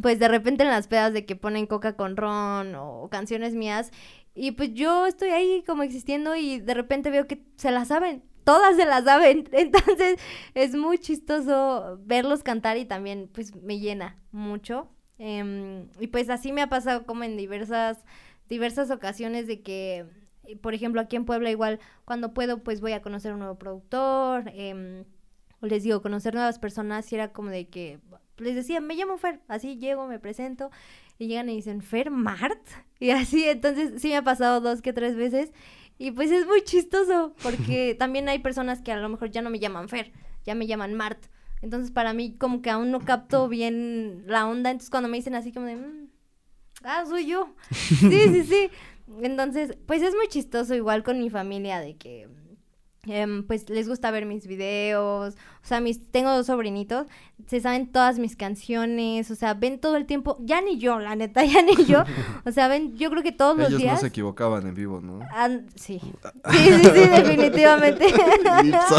pues 0.03 0.19
de 0.19 0.29
repente 0.29 0.63
en 0.63 0.69
las 0.69 0.87
pedas 0.87 1.15
de 1.15 1.25
que 1.25 1.35
ponen 1.35 1.67
coca 1.67 1.97
con 1.97 2.19
ron 2.19 2.75
o 2.75 3.09
canciones 3.11 3.55
mías, 3.55 3.91
y 4.35 4.51
pues 4.51 4.75
yo 4.75 5.07
estoy 5.07 5.31
ahí 5.31 5.65
como 5.67 5.83
existiendo 5.83 6.37
y 6.37 6.61
de 6.61 6.75
repente 6.75 7.09
veo 7.09 7.27
que 7.27 7.43
se 7.57 7.71
las 7.71 7.89
saben. 7.89 8.23
Todas 8.45 8.77
se 8.77 8.85
las 8.85 9.05
saben, 9.05 9.49
entonces 9.53 10.21
es 10.53 10.75
muy 10.75 10.99
chistoso 10.99 11.99
verlos 12.05 12.43
cantar 12.43 12.77
y 12.77 12.85
también 12.85 13.31
pues 13.33 13.55
me 13.57 13.79
llena 13.79 14.19
mucho. 14.31 14.91
Em, 15.17 15.89
y 16.01 16.09
pues 16.09 16.29
así 16.29 16.53
me 16.53 16.61
ha 16.61 16.69
pasado 16.69 17.07
como 17.07 17.25
en 17.25 17.39
diversas, 17.39 18.05
diversas 18.47 18.91
ocasiones 18.91 19.47
de 19.47 19.63
que 19.63 20.05
eh, 20.43 20.57
por 20.57 20.75
ejemplo, 20.75 21.01
aquí 21.01 21.17
en 21.17 21.25
Puebla 21.25 21.51
igual, 21.51 21.81
cuando 22.05 22.35
puedo, 22.35 22.63
pues 22.63 22.83
voy 22.83 22.93
a 22.93 23.01
conocer 23.01 23.33
un 23.33 23.39
nuevo 23.39 23.59
productor, 23.59 24.53
em, 24.55 25.07
o 25.65 25.67
les 25.67 25.83
digo, 25.83 26.03
conocer 26.03 26.35
nuevas 26.35 26.59
personas, 26.59 27.11
y 27.11 27.15
era 27.17 27.33
como 27.33 27.49
de 27.51 27.69
que, 27.69 27.99
les 28.37 28.55
decía, 28.55 28.81
me 28.81 28.95
llamo 28.97 29.17
Fer, 29.19 29.41
así 29.49 29.79
llego, 29.79 30.07
me 30.07 30.19
presento, 30.19 30.71
y 31.19 31.27
llegan 31.29 31.49
y 31.49 31.57
dicen, 31.57 31.81
Fer 31.83 32.11
Mart, 32.11 32.61
y 33.01 33.11
así, 33.11 33.45
entonces 33.49 34.01
sí 34.03 34.09
me 34.09 34.17
ha 34.19 34.23
pasado 34.25 34.61
dos 34.61 34.83
que 34.83 34.93
tres 34.93 35.17
veces, 35.17 35.53
y 35.99 36.11
pues 36.11 36.31
es 36.31 36.47
muy 36.47 36.63
chistoso, 36.63 37.35
porque 37.43 37.95
también 37.99 38.29
hay 38.29 38.41
personas 38.41 38.83
que 38.83 38.93
a 38.93 38.97
lo 38.99 39.09
mejor 39.09 39.31
ya 39.31 39.43
no 39.43 39.51
me 39.51 39.59
llaman 39.61 39.89
Fer, 39.89 40.13
ya 40.45 40.55
me 40.55 40.67
llaman 40.67 40.95
Mart, 40.95 41.27
Entonces 41.63 41.91
para 41.93 42.13
mí 42.13 42.37
como 42.37 42.61
que 42.61 42.69
aún 42.71 42.91
no 42.91 43.01
capto 43.01 43.49
bien 43.49 44.25
la 44.27 44.47
onda. 44.47 44.71
Entonces 44.71 44.91
cuando 44.91 45.09
me 45.09 45.17
dicen 45.17 45.35
así 45.35 45.51
como 45.53 45.67
de, 45.67 45.77
"Mm, 45.77 46.09
ah, 46.85 47.05
soy 47.07 47.27
yo. 47.27 47.55
Sí, 48.11 48.21
sí, 48.33 48.43
sí. 48.45 48.71
Entonces, 49.23 49.77
pues 49.87 50.03
es 50.03 50.15
muy 50.15 50.29
chistoso 50.29 50.75
igual 50.75 51.03
con 51.05 51.19
mi 51.21 51.31
familia 51.31 51.81
de 51.81 51.97
que... 51.97 52.29
em, 53.07 53.47
pues 53.47 53.69
les 53.71 53.89
gusta 53.89 54.11
ver 54.11 54.27
mis 54.27 54.47
videos, 54.47 55.37
o 55.65 55.67
sea, 55.67 55.81
mis, 55.81 55.99
tengo 56.11 56.31
dos 56.31 56.45
sobrinitos, 56.47 57.07
se 57.47 57.59
saben 57.61 57.91
todas 57.91 58.19
mis 58.19 58.37
canciones, 58.37 59.31
o 59.31 59.35
sea, 59.35 59.55
ven 59.55 59.79
todo 59.81 59.97
el 59.97 60.05
tiempo, 60.05 60.37
ya 60.41 60.61
ni 60.61 60.79
yo, 60.79 60.99
la 60.99 61.17
neta, 61.17 61.43
ya 61.47 61.63
ni 61.63 61.75
yo, 61.87 62.05
o 62.45 62.53
sea, 62.53 62.69
ven, 62.69 62.97
yo 62.99 63.11
creo 63.11 63.23
que 63.23 63.33
todos 63.33 63.57
los 63.57 63.69
Ellos 63.69 63.81
no 63.81 63.85
días... 63.87 64.01
se 64.01 64.07
equivocaban 64.09 64.67
en 64.67 64.75
vivo, 64.75 65.01
¿no? 65.01 65.21
An- 65.33 65.67
sí. 65.75 66.01
sí, 66.01 66.59
sí, 66.59 66.83
sí, 66.83 67.09
definitivamente. 67.09 68.05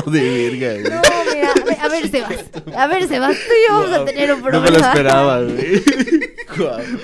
De 0.07 0.49
verga, 0.57 0.89
No, 0.95 1.01
güey. 1.01 1.35
mira, 1.35 1.51
a 1.51 1.63
ver, 1.65 1.79
a 1.81 1.87
ver, 1.87 2.09
Sebas. 2.09 2.45
A 2.75 2.87
ver, 2.87 3.07
Sebas, 3.07 3.35
tú 3.37 3.53
y 3.53 3.67
yo 3.69 3.73
vamos 3.79 3.97
a 3.99 4.05
tener 4.05 4.33
un 4.33 4.39
No 4.41 4.45
me 4.45 4.51
problema. 4.51 4.77
lo 4.77 4.85
esperaba, 4.85 5.41
güey. 5.41 5.83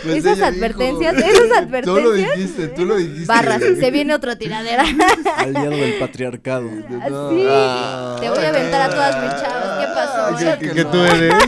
Pues 0.03 0.15
Esas 0.17 0.41
advertencias, 0.41 1.15
dijo- 1.15 1.27
esas 1.27 1.47
Tú 1.47 1.51
lo 1.51 1.57
advertencias. 1.57 2.35
dijiste, 2.37 2.67
tú 2.69 2.85
lo 2.85 2.95
dijiste. 2.95 3.25
Barras, 3.25 3.61
se 3.61 3.91
viene 3.91 4.13
otro 4.13 4.37
tiradera. 4.37 4.85
Aliado 5.37 5.71
del 5.71 5.99
patriarcado. 5.99 6.69
No. 6.89 7.27
Así. 7.29 7.45
Ah. 7.49 8.17
Te 8.21 8.29
voy 8.29 8.39
a 8.45 8.49
aventar 8.49 8.81
a 8.81 8.89
todas 8.89 9.15
mis 9.23 9.41
chavas. 9.41 9.50
¿Qué 9.79 9.87
pasó? 9.93 10.37
¿Qué- 10.37 10.45
¿Qué, 10.59 10.67
que 10.69 10.73
qué 10.75 10.83
no. 10.83 10.91
tú 10.91 10.97
eres? 11.03 11.33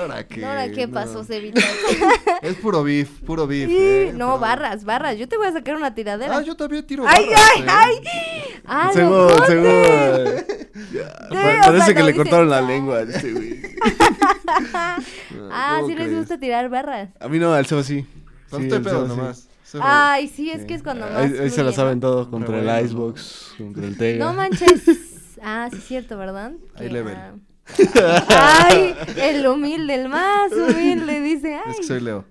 Ahora 0.00 0.26
que. 0.26 0.44
Ahora, 0.44 0.68
¿qué 0.72 0.86
no. 0.86 0.94
pasó, 0.94 1.22
Cevita? 1.24 1.60
Es 2.42 2.56
puro 2.56 2.82
beef, 2.82 3.08
puro 3.24 3.46
beef. 3.46 3.68
Sí, 3.68 3.76
eh, 3.78 4.10
no, 4.12 4.26
pero- 4.30 4.38
barras, 4.40 4.84
barras. 4.84 5.16
Yo 5.16 5.28
te 5.28 5.36
voy 5.36 5.46
a 5.46 5.52
sacar 5.52 5.76
una 5.76 5.94
tiradera. 5.94 6.36
Ah, 6.38 6.42
yo 6.42 6.56
también 6.56 6.84
tiro 6.86 7.04
¡Ay, 7.06 7.26
barras, 7.26 7.42
ay, 7.54 7.62
eh. 7.62 7.66
ay! 7.68 8.60
¡Ah, 8.66 8.90
Seguro, 8.92 9.28
locote! 9.30 9.46
seguro. 9.46 9.70
Sí, 10.74 10.98
Pa- 11.30 11.60
o 11.60 11.64
Parece 11.66 11.84
sea, 11.86 11.94
que 11.94 12.00
no 12.00 12.06
le 12.06 12.14
cortaron 12.16 12.50
la 12.50 12.60
lengua 12.62 12.98
a 12.98 13.02
este 13.02 13.32
güey. 13.32 13.60
Ah, 15.56 15.76
¿Cómo 15.76 15.88
sí 15.88 15.94
les 15.94 16.06
crees? 16.06 16.18
gusta 16.18 16.38
tirar 16.38 16.68
barras. 16.68 17.10
A 17.20 17.28
mí 17.28 17.38
no, 17.38 17.52
al 17.52 17.66
Seba 17.66 17.82
sí. 17.84 18.04
Sí, 18.50 18.56
estoy 18.62 18.80
pedo 18.80 19.02
sí. 19.02 19.08
nomás. 19.08 19.48
Ay, 19.80 20.28
sí, 20.28 20.50
es 20.50 20.64
que 20.64 20.74
es 20.74 20.82
cuando 20.82 21.06
más. 21.06 21.16
Ahí, 21.16 21.34
ahí 21.42 21.50
se 21.50 21.62
la 21.62 21.72
saben 21.72 21.98
¿no? 22.00 22.08
todos 22.08 22.28
contra 22.28 22.58
el 22.58 22.84
Icebox, 22.86 23.54
contra 23.58 23.84
el 23.84 23.96
Tega. 23.96 24.24
No 24.24 24.32
manches. 24.32 24.82
Ah, 25.44 25.68
sí 25.70 25.76
es 25.78 25.84
cierto, 25.84 26.16
¿verdad? 26.16 26.52
High 26.76 26.86
Que, 26.88 26.92
level. 26.92 27.16
ah, 27.16 28.66
Ay, 28.70 28.94
el 29.16 29.46
humilde, 29.46 29.94
el 29.94 30.08
más 30.08 30.50
humilde, 30.52 31.20
dice. 31.20 31.54
Ay, 31.64 31.70
Es 31.72 31.76
que 31.78 31.82
soy 31.84 32.00
Leo. 32.00 32.24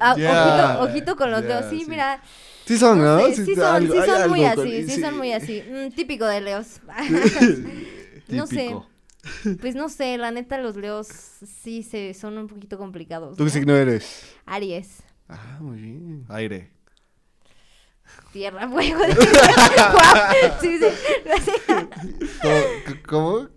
Ah, 0.00 0.16
Ya, 0.16 0.78
ojito, 0.80 0.90
ojito 0.92 1.16
con 1.16 1.30
los 1.30 1.42
dedos. 1.42 1.66
Sí, 1.70 1.80
sí. 1.80 1.86
mira. 1.90 2.22
Sí 2.64 2.78
son, 2.78 2.98
¿no? 3.02 3.18
sí 3.34 3.54
son, 3.56 3.64
algo- 3.64 3.92
sí 3.92 3.98
hay 4.00 4.08
son 4.08 4.30
muy 4.30 4.40
con- 4.40 4.48
así, 4.60 4.88
sí, 4.88 5.00
son 5.00 5.16
muy 5.18 5.32
así. 5.32 5.62
Mm, 5.68 5.90
típico 5.94 6.24
de 6.26 6.40
leos. 6.40 6.80
no 8.28 8.46
sé. 8.46 8.74
Pues 9.60 9.74
no 9.74 9.88
sé, 9.88 10.16
la 10.18 10.30
neta 10.30 10.58
los 10.58 10.76
leos 10.76 11.08
sí 11.08 11.82
se 11.82 12.14
son 12.14 12.38
un 12.38 12.46
poquito 12.48 12.78
complicados. 12.78 13.36
¿Tú 13.36 13.44
qué 13.44 13.50
¿no? 13.50 13.50
signo 13.50 13.74
eres? 13.76 14.34
Aries, 14.46 15.02
Ah, 15.28 15.58
muy 15.60 15.78
bien. 15.80 16.24
Aire. 16.28 16.70
Tierra, 18.32 18.68
fuego. 18.68 19.00
Sí, 20.60 20.78
sí. 20.78 20.86
¿Cómo? 23.08 23.48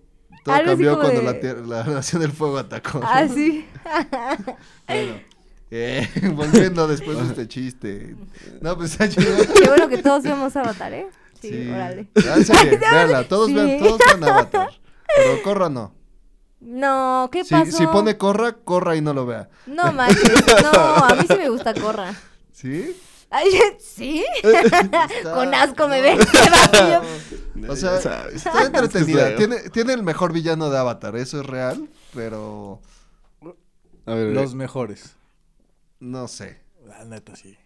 Todo 0.43 0.56
Algo 0.56 0.72
cambió 0.72 0.99
cuando 0.99 1.22
de- 1.22 1.26
la, 1.26 1.34
tier- 1.39 1.66
la 1.66 1.84
nación 1.86 2.22
del 2.22 2.32
fuego 2.32 2.58
atacó. 2.60 2.99
Ah, 3.03 3.28
sí. 3.28 3.66
Bueno, 4.88 5.14
eh, 5.72 6.08
volviendo 6.34 6.88
después 6.88 7.18
de 7.18 7.24
este 7.26 7.47
chiste. 7.47 8.16
No, 8.62 8.78
pues 8.78 8.91
está 8.91 9.10
chido. 9.10 9.36
Qué 9.56 9.68
bueno 9.68 9.89
que 9.89 9.97
todos 9.97 10.22
vemos 10.24 10.56
Avatar, 10.56 10.93
¿eh? 10.93 11.08
Sí, 11.41 11.70
órale. 11.70 12.08
Ah, 12.18 12.38
serio, 12.43 12.80
véanla, 12.80 13.28
todos 13.28 13.47
Sí. 13.47 13.56
vean, 13.56 13.80
todos 13.80 13.97
vean 13.97 14.24
Avatar. 14.24 14.70
Pero 15.16 15.41
corra 15.43 15.70
no. 15.70 15.95
No, 16.62 17.30
¿qué 17.32 17.43
Si, 17.43 17.49
pasó? 17.53 17.72
si 17.78 17.86
pone 17.88 18.18
corra, 18.18 18.53
corra 18.53 18.95
y 18.95 19.01
no 19.01 19.14
lo 19.14 19.26
vea. 19.26 19.49
No 19.66 19.91
manches, 19.91 20.32
no, 20.64 20.70
a 20.80 21.16
mí 21.16 21.26
sí 21.28 21.36
me 21.38 21.49
gusta 21.49 21.74
Corra. 21.74 22.14
¿Sí? 22.51 22.95
Ay, 23.36 23.51
¿sí? 23.79 24.25
Con 25.23 25.53
asco 25.53 25.88
me 25.88 26.01
ves. 26.01 26.19
O 27.69 27.75
sea, 27.75 27.97
está 28.27 28.63
entretenida. 28.65 29.36
Tiene, 29.38 29.69
tiene 29.69 29.93
el 29.93 30.03
mejor 30.03 30.33
villano 30.33 30.69
de 30.69 30.77
Avatar, 30.77 31.15
eso 31.15 31.39
es 31.39 31.45
real, 31.45 31.89
pero 32.13 32.81
A 34.05 34.13
ver, 34.13 34.33
Los 34.33 34.53
mejores. 34.55 35.15
no 35.99 36.27
sé. 36.27 36.61
La 36.86 37.03
neta, 37.05 37.36
sí. 37.36 37.57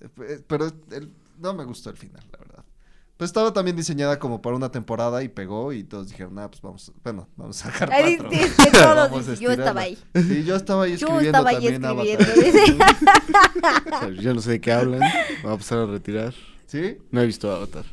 Eh, 0.00 0.42
Pero 0.46 0.66
el- 0.90 1.12
no 1.38 1.54
me 1.54 1.64
gustó 1.64 1.90
el 1.90 1.96
final, 1.96 2.22
la 2.32 2.38
verdad. 2.38 2.64
Pues 3.22 3.28
estaba 3.28 3.52
también 3.52 3.76
diseñada 3.76 4.18
como 4.18 4.42
para 4.42 4.56
una 4.56 4.72
temporada 4.72 5.22
y 5.22 5.28
pegó 5.28 5.72
y 5.72 5.84
todos 5.84 6.08
dijeron, 6.08 6.36
ah, 6.40 6.50
pues 6.50 6.60
vamos, 6.60 6.90
bueno, 7.04 7.28
vamos 7.36 7.64
a 7.64 7.70
sacar 7.70 7.88
cuatro. 7.88 8.30
es 8.32 8.52
que 8.56 8.70
todos 8.72 9.28
a 9.28 9.34
yo 9.36 9.52
estaba 9.52 9.52
estirarla". 9.52 9.80
ahí. 9.80 9.98
Sí, 10.24 10.42
yo 10.44 10.56
estaba 10.56 10.82
ahí 10.82 10.96
Yo 10.96 11.06
escribiendo 11.06 11.38
estaba 11.38 11.50
ahí 11.50 11.78
también 11.78 12.20
escribiendo. 12.20 12.84
Avatar. 12.84 14.00
sea, 14.00 14.08
yo 14.10 14.34
no 14.34 14.40
sé 14.40 14.50
de 14.50 14.60
qué 14.60 14.72
hablan. 14.72 15.00
Voy 15.44 15.54
a 15.54 15.56
pasar 15.56 15.78
a 15.78 15.86
retirar. 15.86 16.34
¿Sí? 16.66 16.98
No 17.12 17.20
he 17.22 17.26
visto 17.26 17.48
Avatar. 17.54 17.84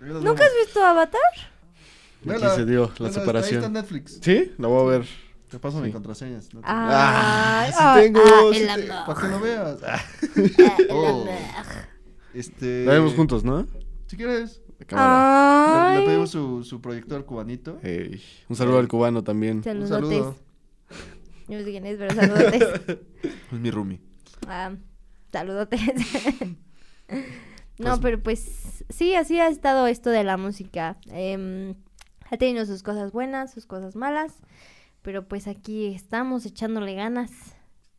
¿Nunca 0.00 0.44
has 0.46 0.50
visto 0.66 0.84
Avatar? 0.84 1.20
Aquí 2.28 2.46
se 2.56 2.64
dio 2.66 2.90
la 2.98 3.08
Vela, 3.08 3.20
separación. 3.20 3.60
Ahí 3.60 3.66
está 3.66 3.80
Netflix. 3.80 4.18
¿Sí, 4.20 4.52
la 4.58 4.66
voy 4.66 4.80
a 4.94 4.98
ver. 4.98 5.06
Te 5.48 5.60
paso 5.60 5.76
Sí. 5.78 5.84
mis 5.84 5.92
contraseñas. 5.92 6.52
¿no? 6.52 6.60
Ah, 6.64 7.66
sí 7.68 7.74
ah, 7.78 7.94
tengo, 8.00 8.20
ah, 8.20 8.50
sí 8.52 8.58
el 8.62 8.66
te- 8.66 8.90
amor. 8.92 9.06
Para 9.14 9.20
que 9.20 9.28
lo 9.28 9.38
veas. 9.40 9.78
Ah, 9.86 10.00
Ah, 10.02 10.76
el 10.80 10.86
Oh. 10.90 11.06
amor. 11.22 11.28
Este. 12.34 12.84
La 12.84 12.94
vemos 12.94 13.14
juntos, 13.14 13.44
¿no? 13.44 13.64
Si 14.08 14.16
quieres. 14.16 14.60
De 14.82 14.86
cámara. 14.86 15.90
Le, 15.90 15.94
le 15.94 16.00
Ay. 16.00 16.06
pedimos 16.06 16.30
su, 16.30 16.64
su 16.64 16.80
proyector 16.80 17.24
cubanito. 17.24 17.78
Ey, 17.84 18.20
un 18.48 18.56
saludo 18.56 18.78
al 18.80 18.88
cubano 18.88 19.22
también. 19.22 19.58
Un 19.58 19.62
Saludotes. 19.64 19.90
saludo. 19.90 20.36
Yo 21.48 21.58
no 21.58 21.64
sé 21.64 21.70
quién 21.70 21.86
es, 21.86 21.98
pero 21.98 22.14
saludotes. 22.14 22.98
Es 23.52 23.58
mi 23.60 23.70
roomie. 23.70 24.00
Ah, 24.48 24.72
saludotes. 25.30 25.80
no, 27.78 27.86
Pues- 27.90 27.98
pero 28.00 28.22
pues 28.22 28.84
sí, 28.88 29.14
así 29.14 29.38
ha 29.38 29.48
estado 29.48 29.86
esto 29.86 30.10
de 30.10 30.24
la 30.24 30.36
música. 30.36 30.96
Em, 31.06 31.74
ha 32.30 32.36
tenido 32.36 32.64
sus 32.66 32.82
cosas 32.82 33.12
buenas, 33.12 33.52
sus 33.52 33.66
cosas 33.66 33.94
malas, 33.94 34.32
pero 35.02 35.28
pues 35.28 35.46
aquí 35.46 35.86
estamos 35.94 36.44
echándole 36.46 36.94
ganas. 36.94 37.30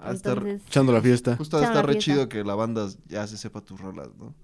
Entonces, 0.06 0.62
Echando 0.68 0.92
la 0.92 1.02
fiesta. 1.02 1.38
Justo 1.38 1.62
la 1.62 1.82
re 1.82 1.94
fiesta. 1.94 2.00
chido 2.12 2.28
que 2.30 2.44
la 2.44 2.56
banda 2.56 2.90
ya 3.08 3.26
se 3.28 3.38
sepa 3.38 3.62
tus 3.62 3.80
rolas, 3.80 4.10
¿no? 4.18 4.36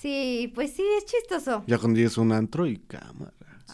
Sí, 0.00 0.50
pues 0.54 0.72
sí, 0.72 0.82
es 0.98 1.04
chistoso. 1.06 1.64
Ya 1.66 1.78
cuando 1.78 1.96
llegues 1.98 2.16
a 2.18 2.20
un 2.20 2.32
antro 2.32 2.66
y 2.66 2.76
cámara. 2.78 3.32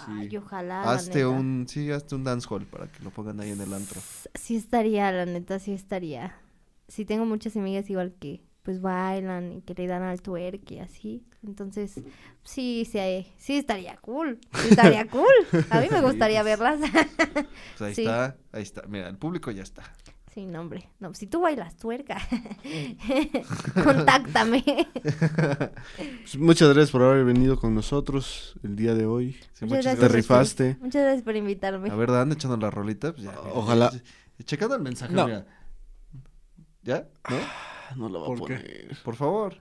Ay, 0.09 0.37
ojalá. 0.37 0.83
la 0.85 0.93
Hazte 0.93 1.15
neta. 1.21 1.29
un, 1.31 1.67
sí, 1.69 1.91
hazte 1.91 2.15
un 2.15 2.25
dance 2.25 2.47
hall 2.51 2.67
para 2.67 2.87
que 2.93 3.03
lo 3.03 3.11
pongan 3.11 3.41
ahí 3.41 3.51
en 3.51 3.61
el 3.63 3.73
antro. 3.73 4.01
Sí 4.35 4.57
estaría, 4.57 5.11
la 5.11 5.25
neta, 5.25 5.59
sí 5.59 5.73
estaría. 5.73 6.37
Sí 6.89 7.05
tengo 7.07 7.25
muchas 7.25 7.57
amigas 7.57 7.89
igual 7.89 8.15
que 8.21 8.43
pues 8.63 8.81
bailan 8.81 9.53
y 9.53 9.63
que 9.63 9.75
le 9.75 9.87
dan 9.87 10.03
al 10.03 10.21
twerk 10.21 10.71
y 10.73 10.81
así. 10.81 11.25
Entonces, 11.47 11.95
sí, 12.43 12.87
sí, 12.91 13.27
sí 13.39 13.57
estaría 13.57 13.97
cool. 13.99 14.39
Sí 14.55 14.69
estaría 14.71 15.07
cool. 15.11 15.25
A 15.71 15.81
mí 15.81 15.87
me 15.91 16.01
gustaría 16.03 16.43
verlas. 16.43 16.81
Pues 17.79 17.81
ahí 17.81 17.95
Sí. 17.95 18.03
está, 18.03 18.37
ahí 18.53 18.63
está. 18.65 18.83
Mira, 18.89 19.09
el 19.09 19.17
público 19.17 19.51
ya 19.53 19.63
está. 19.63 19.85
Sí, 20.37 20.45
no, 20.45 20.61
hombre. 20.61 20.91
No, 21.01 21.15
si 21.15 21.27
tú 21.27 21.41
bailas 21.41 21.77
tuerca, 21.77 22.19
contáctame. 23.85 24.63
Pues, 25.03 26.37
muchas 26.39 26.69
gracias 26.69 26.91
por 26.91 27.03
haber 27.03 27.25
venido 27.25 27.59
con 27.59 27.75
nosotros 27.75 28.55
el 28.63 28.77
día 28.77 28.95
de 28.95 29.07
hoy. 29.07 29.33
Sí, 29.55 29.65
Muchas 29.65 29.85
gracias 29.85 29.99
Te 29.99 30.09
rifaste. 30.09 30.77
Muchas 30.81 31.03
gracias 31.03 31.23
por 31.23 31.37
invitarme. 31.37 31.89
A 31.91 31.95
ver, 31.95 32.11
Dan, 32.11 32.33
echando 32.33 32.59
la 32.59 32.71
rolita. 32.71 33.13
Pues 33.13 33.25
ya, 33.25 33.35
Ojalá. 33.55 33.91
che- 33.91 34.03
Checando 34.45 34.75
el 34.77 34.83
mensaje, 34.83 35.15
No. 35.15 35.25
mira. 35.27 35.47
¿Ya? 36.83 37.09
¿No? 37.31 37.97
No 37.97 38.09
lo 38.11 38.21
voy 38.27 38.37
a 38.37 38.39
poner. 38.39 38.97
Por 39.03 39.17
favor. 39.17 39.57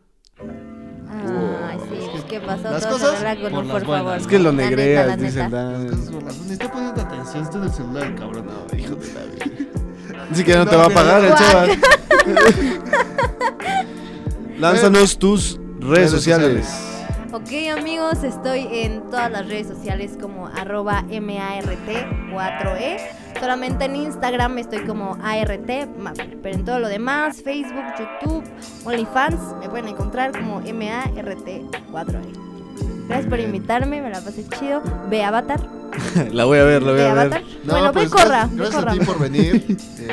Ay, 1.07 1.77
sí, 1.89 2.07
pues, 2.11 2.23
¿qué 2.25 2.41
pasó? 2.41 2.63
Las 2.69 2.85
cosas 2.85 3.23
con 3.39 3.51
por 3.53 3.65
las 3.65 3.67
buenas. 3.67 3.83
favor. 4.03 4.17
Es 4.17 4.27
que 4.27 4.37
lo 4.39 4.51
La 4.51 4.57
neta, 4.57 4.69
negreas, 4.69 5.07
la 5.07 5.15
dice 5.17 5.39
el 5.39 5.45
neta. 5.45 5.63
Las 5.63 5.79
Dan. 5.79 5.89
cosas 5.89 6.05
son 6.05 6.25
las- 6.25 6.39
Ni 6.41 6.51
estoy 6.53 6.67
poniendo 6.67 7.01
atención, 7.01 7.43
estoy 7.43 7.61
en 7.61 7.67
el 7.67 7.73
celular, 7.73 8.03
el 8.07 8.15
cabrón. 8.15 8.45
No, 8.47 8.77
hijo 8.77 8.95
de 8.95 9.13
la 9.13 9.23
vida. 9.25 9.45
Ni 10.29 10.37
siquiera 10.37 10.63
no 10.63 10.69
te 10.69 10.75
va 10.75 10.85
a 10.85 10.89
pagar 10.89 11.23
el 11.23 11.33
chaval. 11.33 11.79
Lánzanos 14.59 15.17
tus 15.19 15.59
redes 15.79 16.11
sociales. 16.11 16.67
Ok 17.31 17.51
amigos, 17.77 18.23
estoy 18.23 18.67
en 18.71 19.09
todas 19.09 19.29
las 19.29 19.47
redes 19.47 19.67
sociales 19.67 20.17
como 20.19 20.47
arroba 20.47 21.03
MART4E. 21.09 22.97
Solamente 23.39 23.85
en 23.85 23.97
Instagram 23.97 24.57
estoy 24.57 24.85
como 24.85 25.17
ART 25.21 25.69
pero 26.41 26.55
en 26.55 26.63
todo 26.63 26.79
lo 26.79 26.87
demás, 26.87 27.41
Facebook, 27.43 27.83
YouTube, 27.99 28.43
OnlyFans, 28.85 29.55
me 29.59 29.69
pueden 29.69 29.89
encontrar 29.89 30.31
como 30.31 30.61
MART4E. 30.61 32.54
Gracias 33.07 33.27
por 33.29 33.39
invitarme, 33.39 34.01
me 34.01 34.09
la 34.09 34.19
pasé 34.21 34.45
chido. 34.59 34.81
Ve 35.09 35.23
Avatar, 35.23 35.59
La 36.31 36.45
voy 36.45 36.57
a 36.59 36.63
ver, 36.63 36.81
la 36.83 36.91
voy 36.91 36.99
ve 36.99 37.07
a 37.07 37.11
Avatar. 37.11 37.43
ver. 37.43 37.43
bueno, 37.65 37.91
pues, 37.93 38.09
ve 38.11 38.17
Corra, 38.17 38.49
gracias, 38.51 38.75
Corra. 38.75 38.91
a 38.91 38.97
ti 38.97 39.05
por 39.05 39.19
venir. 39.19 39.65
Eh, 39.99 40.07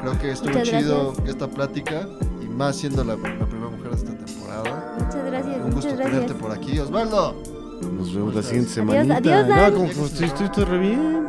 creo 0.00 0.18
que 0.18 0.30
estuvo 0.32 0.50
Muchas 0.52 0.68
chido 0.68 1.12
esta 1.26 1.46
plática. 1.48 2.08
Y 2.42 2.46
más 2.46 2.76
siendo 2.76 3.04
la, 3.04 3.14
la 3.16 3.46
primera 3.46 3.70
mujer 3.70 3.90
de 3.90 3.96
esta 3.96 4.12
temporada. 4.24 4.94
Muchas 4.98 5.24
gracias, 5.26 5.56
Un 5.64 5.70
gusto 5.72 5.90
muchas 5.92 6.06
tenerte 6.10 6.34
por 6.34 6.50
aquí. 6.52 6.78
Osvaldo. 6.78 7.36
Nos 7.96 8.14
vemos 8.14 8.34
la 8.34 8.42
siguiente 8.42 8.70
Adiós, 8.80 8.92
semanita. 9.06 9.16
adiós, 9.16 9.48
no, 9.48 9.76
como, 9.78 9.92
como 9.92 10.06
estoy, 10.06 10.26
estoy, 10.26 10.46
estoy 10.46 10.64
re 10.64 10.78
bien. 10.78 11.26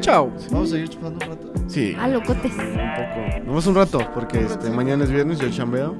Chao. 0.00 0.30
Vamos 0.50 0.68
a 0.68 0.72
seguir 0.72 0.88
chupando 0.88 1.24
un 1.26 1.30
rato. 1.32 1.52
Sí, 1.66 1.94
Ah, 1.98 2.08
locotes. 2.08 2.52
un 2.52 2.58
poco. 2.58 3.46
Nomás 3.46 3.66
un 3.66 3.74
rato, 3.74 3.98
porque 4.14 4.40
este, 4.40 4.70
mañana 4.70 5.04
es 5.04 5.10
viernes, 5.10 5.38
yo 5.38 5.50
chambeo. 5.50 5.94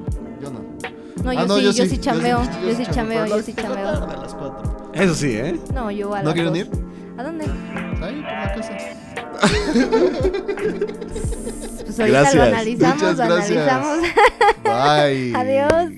Yo 1.17 1.23
no. 1.23 1.23
No, 1.23 1.33
yo, 1.33 1.39
Ah, 1.39 1.45
no, 1.47 1.55
sí, 1.57 1.63
yo 1.63 1.71
yo 1.71 1.83
sí, 1.83 1.89
sí 1.89 1.97
yo 1.97 2.01
chambeo. 2.03 2.43
sí, 2.43 2.49
yo 2.61 2.67
Yo 2.69 2.75
sí 2.75 2.85
sí 2.85 2.91
chambeo, 2.91 3.17
chambeo. 3.19 3.37
yo 3.37 3.43
sí 3.43 3.53
chambeo. 3.53 3.87
A 3.89 4.17
las 4.17 4.33
4. 4.33 4.91
Eso 4.93 5.15
sí, 5.15 5.31
¿eh? 5.37 5.59
No, 5.73 5.91
yo 5.91 6.13
a 6.13 6.21
¿No 6.23 6.33
quieren 6.33 6.55
ir? 6.55 6.69
¿A 7.17 7.23
dónde? 7.23 7.45
Ahí, 7.45 8.21
por 8.21 8.31
la 8.31 8.53
casa. 8.55 8.77
Pues 11.85 11.99
ahorita 11.99 12.19
Gracias. 12.19 12.35
lo 12.35 12.43
analizamos, 12.43 13.01
Muchas 13.01 13.17
lo 13.17 13.35
gracias. 13.35 13.67
analizamos. 13.67 13.99
Bye. 14.63 15.35
Adiós. 15.35 15.91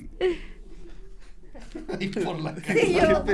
Y 2.00 2.06
por 2.08 2.40
la 2.40 2.54
Sí, 2.56 2.94
yo- 2.94 3.24